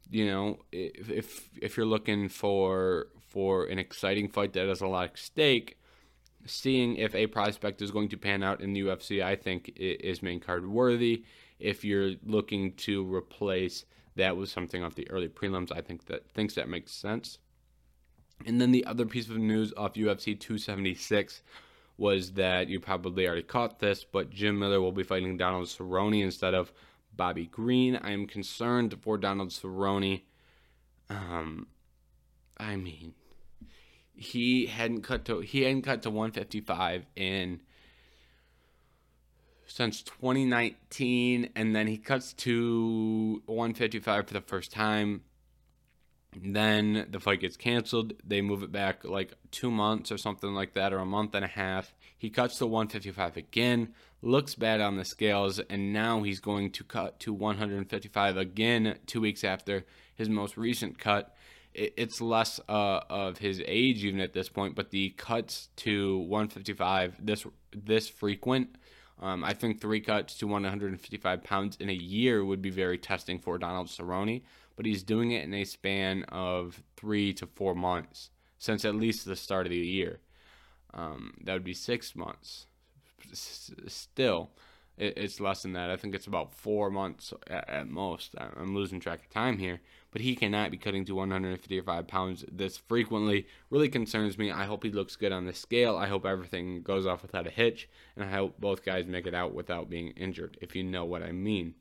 You 0.08 0.26
know, 0.26 0.58
if 0.70 1.10
if, 1.10 1.50
if 1.60 1.76
you're 1.76 1.86
looking 1.86 2.28
for 2.28 3.08
for 3.28 3.64
an 3.64 3.80
exciting 3.80 4.28
fight 4.28 4.52
that 4.52 4.68
has 4.68 4.80
a 4.80 4.86
lot 4.86 5.10
at 5.10 5.18
stake, 5.18 5.78
seeing 6.46 6.96
if 6.96 7.16
a 7.16 7.26
prospect 7.26 7.82
is 7.82 7.90
going 7.90 8.08
to 8.10 8.16
pan 8.16 8.44
out 8.44 8.60
in 8.60 8.72
the 8.72 8.82
UFC, 8.82 9.24
I 9.24 9.34
think 9.34 9.72
is 9.76 10.22
main 10.22 10.38
card 10.38 10.68
worthy. 10.68 11.24
If 11.58 11.84
you're 11.84 12.12
looking 12.24 12.74
to 12.74 13.12
replace 13.12 13.84
that 14.16 14.36
was 14.36 14.50
something 14.50 14.82
off 14.82 14.94
the 14.94 15.10
early 15.10 15.28
prelims, 15.28 15.72
I 15.72 15.80
think 15.80 16.06
that 16.06 16.28
thinks 16.30 16.54
that 16.54 16.68
makes 16.68 16.92
sense. 16.92 17.38
And 18.44 18.60
then 18.60 18.72
the 18.72 18.84
other 18.84 19.06
piece 19.06 19.28
of 19.28 19.38
news 19.38 19.72
off 19.76 19.94
UFC 19.94 20.38
276 20.38 21.42
was 21.96 22.32
that 22.32 22.68
you 22.68 22.78
probably 22.80 23.26
already 23.26 23.42
caught 23.42 23.78
this, 23.78 24.04
but 24.04 24.30
Jim 24.30 24.58
Miller 24.58 24.80
will 24.80 24.92
be 24.92 25.02
fighting 25.02 25.36
Donald 25.36 25.66
Cerrone 25.66 26.22
instead 26.22 26.52
of 26.52 26.72
Bobby 27.14 27.46
Green. 27.46 27.96
I 27.96 28.10
am 28.10 28.26
concerned 28.26 28.94
for 29.00 29.16
Donald 29.16 29.48
Cerrone. 29.48 30.22
Um, 31.08 31.68
I 32.58 32.76
mean, 32.76 33.14
he 34.14 34.66
hadn't 34.66 35.02
cut 35.02 35.24
to 35.26 35.40
he 35.40 35.62
hadn't 35.62 35.82
cut 35.82 36.02
to 36.02 36.10
155 36.10 37.06
in 37.16 37.60
since 39.66 40.02
2019, 40.02 41.50
and 41.54 41.74
then 41.74 41.86
he 41.86 41.98
cuts 41.98 42.32
to 42.34 43.42
155 43.46 44.26
for 44.28 44.34
the 44.34 44.40
first 44.40 44.72
time 44.72 45.22
then 46.42 47.06
the 47.10 47.20
fight 47.20 47.40
gets 47.40 47.56
canceled. 47.56 48.14
They 48.24 48.40
move 48.40 48.62
it 48.62 48.72
back 48.72 49.04
like 49.04 49.34
two 49.50 49.70
months 49.70 50.12
or 50.12 50.18
something 50.18 50.52
like 50.52 50.74
that, 50.74 50.92
or 50.92 50.98
a 50.98 51.06
month 51.06 51.34
and 51.34 51.44
a 51.44 51.48
half. 51.48 51.94
He 52.16 52.30
cuts 52.30 52.58
to 52.58 52.66
155 52.66 53.36
again, 53.36 53.94
looks 54.22 54.54
bad 54.54 54.80
on 54.80 54.96
the 54.96 55.04
scales, 55.04 55.58
and 55.58 55.92
now 55.92 56.22
he's 56.22 56.40
going 56.40 56.72
to 56.72 56.84
cut 56.84 57.20
to 57.20 57.32
155 57.32 58.36
again 58.36 58.98
two 59.06 59.20
weeks 59.20 59.44
after 59.44 59.84
his 60.14 60.28
most 60.28 60.56
recent 60.56 60.98
cut. 60.98 61.34
It's 61.74 62.22
less 62.22 62.58
uh, 62.70 63.00
of 63.10 63.36
his 63.38 63.62
age 63.66 64.02
even 64.02 64.20
at 64.20 64.32
this 64.32 64.48
point, 64.48 64.74
but 64.74 64.90
the 64.90 65.10
cuts 65.10 65.68
to 65.76 66.18
155 66.18 67.24
this 67.24 67.46
this 67.74 68.08
frequent. 68.08 68.76
Um, 69.18 69.44
I 69.44 69.54
think 69.54 69.80
three 69.80 70.00
cuts 70.00 70.36
to 70.38 70.46
155 70.46 71.42
pounds 71.42 71.76
in 71.80 71.88
a 71.88 71.94
year 71.94 72.44
would 72.44 72.60
be 72.60 72.70
very 72.70 72.98
testing 72.98 73.38
for 73.38 73.56
Donald 73.56 73.88
Cerrone 73.88 74.42
but 74.76 74.86
he's 74.86 75.02
doing 75.02 75.32
it 75.32 75.44
in 75.44 75.54
a 75.54 75.64
span 75.64 76.22
of 76.24 76.82
three 76.96 77.32
to 77.32 77.46
four 77.46 77.74
months 77.74 78.30
since 78.58 78.84
at 78.84 78.94
least 78.94 79.24
the 79.24 79.36
start 79.36 79.66
of 79.66 79.70
the 79.70 79.78
year. 79.78 80.20
Um, 80.94 81.34
that 81.42 81.54
would 81.54 81.64
be 81.64 81.74
six 81.74 82.14
months. 82.14 82.66
Still, 83.32 84.50
it, 84.96 85.14
it's 85.16 85.40
less 85.40 85.62
than 85.62 85.72
that. 85.72 85.90
I 85.90 85.96
think 85.96 86.14
it's 86.14 86.26
about 86.26 86.52
four 86.52 86.90
months 86.90 87.32
at, 87.48 87.68
at, 87.68 87.88
most. 87.88 88.34
I'm 88.38 88.74
losing 88.74 89.00
track 89.00 89.20
of 89.20 89.30
time 89.30 89.58
here, 89.58 89.80
but 90.16 90.22
he 90.22 90.34
cannot 90.34 90.70
be 90.70 90.78
cutting 90.78 91.04
to 91.04 91.14
155 91.14 92.08
pounds 92.08 92.42
this 92.50 92.78
frequently. 92.78 93.46
Really 93.68 93.90
concerns 93.90 94.38
me. 94.38 94.50
I 94.50 94.64
hope 94.64 94.82
he 94.82 94.90
looks 94.90 95.14
good 95.14 95.30
on 95.30 95.44
the 95.44 95.52
scale. 95.52 95.94
I 95.94 96.06
hope 96.06 96.24
everything 96.24 96.80
goes 96.80 97.06
off 97.06 97.20
without 97.20 97.46
a 97.46 97.50
hitch, 97.50 97.86
and 98.16 98.24
I 98.24 98.30
hope 98.30 98.58
both 98.58 98.82
guys 98.82 99.04
make 99.04 99.26
it 99.26 99.34
out 99.34 99.52
without 99.52 99.90
being 99.90 100.12
injured, 100.16 100.56
if 100.62 100.74
you 100.74 100.84
know 100.84 101.04
what 101.04 101.22
I 101.22 101.32
mean. 101.32 101.74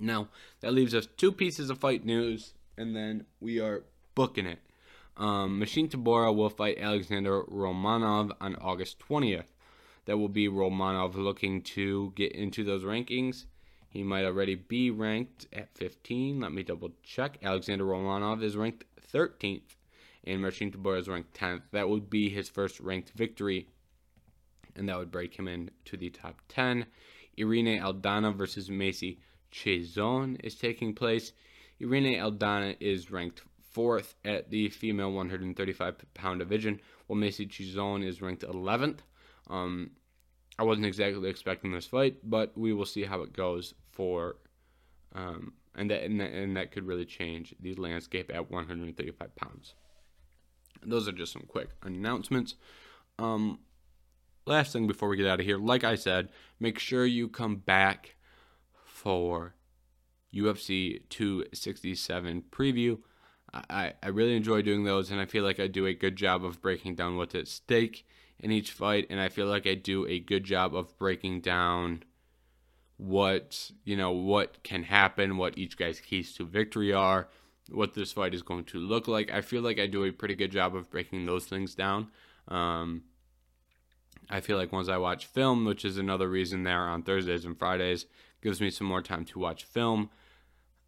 Now, 0.00 0.28
that 0.60 0.72
leaves 0.72 0.94
us 0.94 1.06
two 1.18 1.30
pieces 1.30 1.68
of 1.68 1.76
fight 1.76 2.02
news, 2.02 2.54
and 2.78 2.96
then 2.96 3.26
we 3.40 3.60
are 3.60 3.84
booking 4.14 4.46
it. 4.46 4.60
Um, 5.18 5.58
Marcin 5.58 5.86
Tybura 5.86 6.34
will 6.34 6.48
fight 6.48 6.78
Alexander 6.80 7.42
Romanov 7.42 8.32
on 8.40 8.56
August 8.56 9.00
20th. 9.00 9.52
That 10.06 10.16
will 10.16 10.30
be 10.30 10.48
Romanov 10.48 11.14
looking 11.14 11.60
to 11.74 12.10
get 12.16 12.32
into 12.32 12.64
those 12.64 12.84
rankings. 12.84 13.44
He 13.88 14.02
might 14.02 14.24
already 14.24 14.54
be 14.54 14.90
ranked 14.90 15.46
at 15.52 15.74
15. 15.76 16.40
Let 16.40 16.52
me 16.52 16.62
double 16.62 16.90
check. 17.02 17.38
Alexander 17.42 17.84
Romanov 17.84 18.42
is 18.42 18.56
ranked 18.56 18.84
13th, 19.12 19.76
and 20.24 20.42
Marcin 20.42 20.70
Tybura 20.70 21.00
is 21.00 21.08
ranked 21.08 21.38
10th. 21.38 21.62
That 21.72 21.88
would 21.88 22.10
be 22.10 22.28
his 22.28 22.48
first 22.48 22.80
ranked 22.80 23.12
victory, 23.14 23.68
and 24.76 24.88
that 24.88 24.98
would 24.98 25.10
break 25.10 25.34
him 25.38 25.48
into 25.48 25.96
the 25.96 26.10
top 26.10 26.42
10. 26.48 26.86
Irene 27.38 27.80
Aldana 27.80 28.36
versus 28.36 28.70
Macy 28.70 29.20
Chiasson 29.50 30.38
is 30.44 30.54
taking 30.54 30.94
place. 30.94 31.32
Irene 31.80 32.18
Aldana 32.18 32.76
is 32.80 33.10
ranked 33.10 33.42
fourth 33.70 34.14
at 34.24 34.50
the 34.50 34.68
female 34.68 35.12
135 35.12 35.94
pound 36.12 36.40
division, 36.40 36.80
while 37.06 37.18
Macy 37.18 37.46
Chiasson 37.46 38.04
is 38.04 38.20
ranked 38.20 38.42
11th. 38.42 38.98
Um, 39.48 39.92
I 40.58 40.64
wasn't 40.64 40.86
exactly 40.86 41.28
expecting 41.28 41.72
this 41.72 41.86
fight, 41.86 42.16
but 42.24 42.56
we 42.56 42.72
will 42.72 42.84
see 42.84 43.04
how 43.04 43.22
it 43.22 43.32
goes 43.32 43.74
for, 43.92 44.36
um, 45.14 45.52
and 45.76 45.90
that 45.90 46.02
and 46.02 46.20
that, 46.20 46.32
and 46.32 46.56
that 46.56 46.72
could 46.72 46.86
really 46.86 47.04
change 47.04 47.54
the 47.60 47.74
landscape 47.76 48.30
at 48.34 48.50
135 48.50 49.36
pounds. 49.36 49.74
those 50.84 51.08
are 51.08 51.12
just 51.12 51.32
some 51.32 51.44
quick 51.48 51.70
announcements. 51.82 52.54
Um, 53.18 53.60
last 54.46 54.72
thing 54.72 54.86
before 54.86 55.08
we 55.08 55.16
get 55.16 55.26
out 55.26 55.40
of 55.40 55.46
here, 55.46 55.58
like 55.58 55.84
I 55.84 55.94
said, 55.94 56.30
make 56.60 56.78
sure 56.78 57.04
you 57.04 57.28
come 57.28 57.56
back 57.56 58.16
for 58.84 59.54
UFC 60.34 61.02
267 61.08 62.44
preview. 62.50 62.98
I, 63.52 63.94
I 64.02 64.08
really 64.08 64.36
enjoy 64.36 64.62
doing 64.62 64.84
those, 64.84 65.10
and 65.10 65.20
I 65.20 65.26
feel 65.26 65.42
like 65.42 65.58
I 65.58 65.68
do 65.68 65.86
a 65.86 65.94
good 65.94 66.16
job 66.16 66.44
of 66.44 66.60
breaking 66.60 66.96
down 66.96 67.16
what's 67.16 67.34
at 67.34 67.48
stake 67.48 68.06
in 68.40 68.52
each 68.52 68.70
fight, 68.72 69.06
and 69.10 69.20
I 69.20 69.28
feel 69.28 69.46
like 69.46 69.66
I 69.66 69.74
do 69.74 70.06
a 70.06 70.18
good 70.18 70.44
job 70.44 70.74
of 70.74 70.96
breaking 70.98 71.40
down 71.40 72.02
what 72.96 73.70
you 73.84 73.96
know 73.96 74.10
what 74.10 74.62
can 74.62 74.82
happen, 74.84 75.36
what 75.36 75.56
each 75.56 75.76
guy's 75.76 76.00
keys 76.00 76.32
to 76.34 76.44
victory 76.44 76.92
are, 76.92 77.28
what 77.70 77.94
this 77.94 78.12
fight 78.12 78.34
is 78.34 78.42
going 78.42 78.64
to 78.64 78.78
look 78.78 79.08
like. 79.08 79.32
I 79.32 79.40
feel 79.40 79.62
like 79.62 79.78
I 79.78 79.86
do 79.86 80.04
a 80.04 80.12
pretty 80.12 80.34
good 80.34 80.52
job 80.52 80.74
of 80.74 80.90
breaking 80.90 81.26
those 81.26 81.46
things 81.46 81.74
down. 81.74 82.08
Um, 82.48 83.02
I 84.30 84.40
feel 84.40 84.56
like 84.56 84.72
once 84.72 84.88
I 84.88 84.98
watch 84.98 85.26
film, 85.26 85.64
which 85.64 85.84
is 85.84 85.96
another 85.96 86.28
reason 86.28 86.62
there 86.62 86.86
on 86.88 87.02
Thursdays 87.02 87.44
and 87.44 87.58
Fridays, 87.58 88.06
gives 88.42 88.60
me 88.60 88.70
some 88.70 88.86
more 88.86 89.02
time 89.02 89.24
to 89.26 89.38
watch 89.38 89.64
film. 89.64 90.10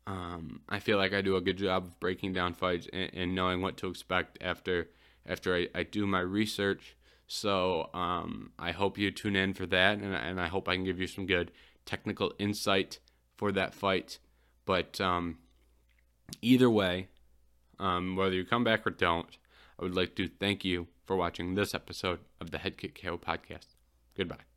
Um, 0.06 0.60
I 0.68 0.80
feel 0.80 0.98
like 0.98 1.14
I 1.14 1.20
do 1.20 1.36
a 1.36 1.40
good 1.40 1.56
job 1.56 1.84
of 1.84 2.00
breaking 2.00 2.32
down 2.32 2.54
fights 2.54 2.88
and, 2.92 3.10
and 3.14 3.34
knowing 3.34 3.62
what 3.62 3.76
to 3.78 3.88
expect 3.88 4.38
after 4.40 4.88
after 5.26 5.54
I, 5.54 5.68
I 5.74 5.82
do 5.84 6.06
my 6.06 6.20
research. 6.20 6.96
So 7.32 7.90
um, 7.94 8.50
I 8.58 8.72
hope 8.72 8.98
you 8.98 9.12
tune 9.12 9.36
in 9.36 9.54
for 9.54 9.64
that, 9.66 9.98
and, 9.98 10.16
and, 10.16 10.40
I 10.40 10.48
hope 10.48 10.68
I 10.68 10.74
can 10.74 10.82
give 10.82 10.98
you 10.98 11.06
some 11.06 11.26
good 11.26 11.52
technical 11.86 12.34
insight 12.40 12.98
for 13.36 13.52
that 13.52 13.72
fight. 13.72 14.18
But 14.66 15.00
um, 15.00 15.38
either 16.42 16.68
way, 16.68 17.06
um, 17.78 18.16
whether 18.16 18.34
you 18.34 18.44
come 18.44 18.64
back 18.64 18.84
or 18.84 18.90
don't, 18.90 19.38
I 19.78 19.84
would 19.84 19.94
like 19.94 20.16
to 20.16 20.26
thank 20.26 20.64
you 20.64 20.88
for 21.06 21.14
watching 21.14 21.54
this 21.54 21.72
episode 21.72 22.18
of 22.40 22.50
the 22.50 22.58
Head 22.58 22.76
Kick 22.76 23.00
KO 23.00 23.16
podcast. 23.16 23.76
Goodbye. 24.16 24.49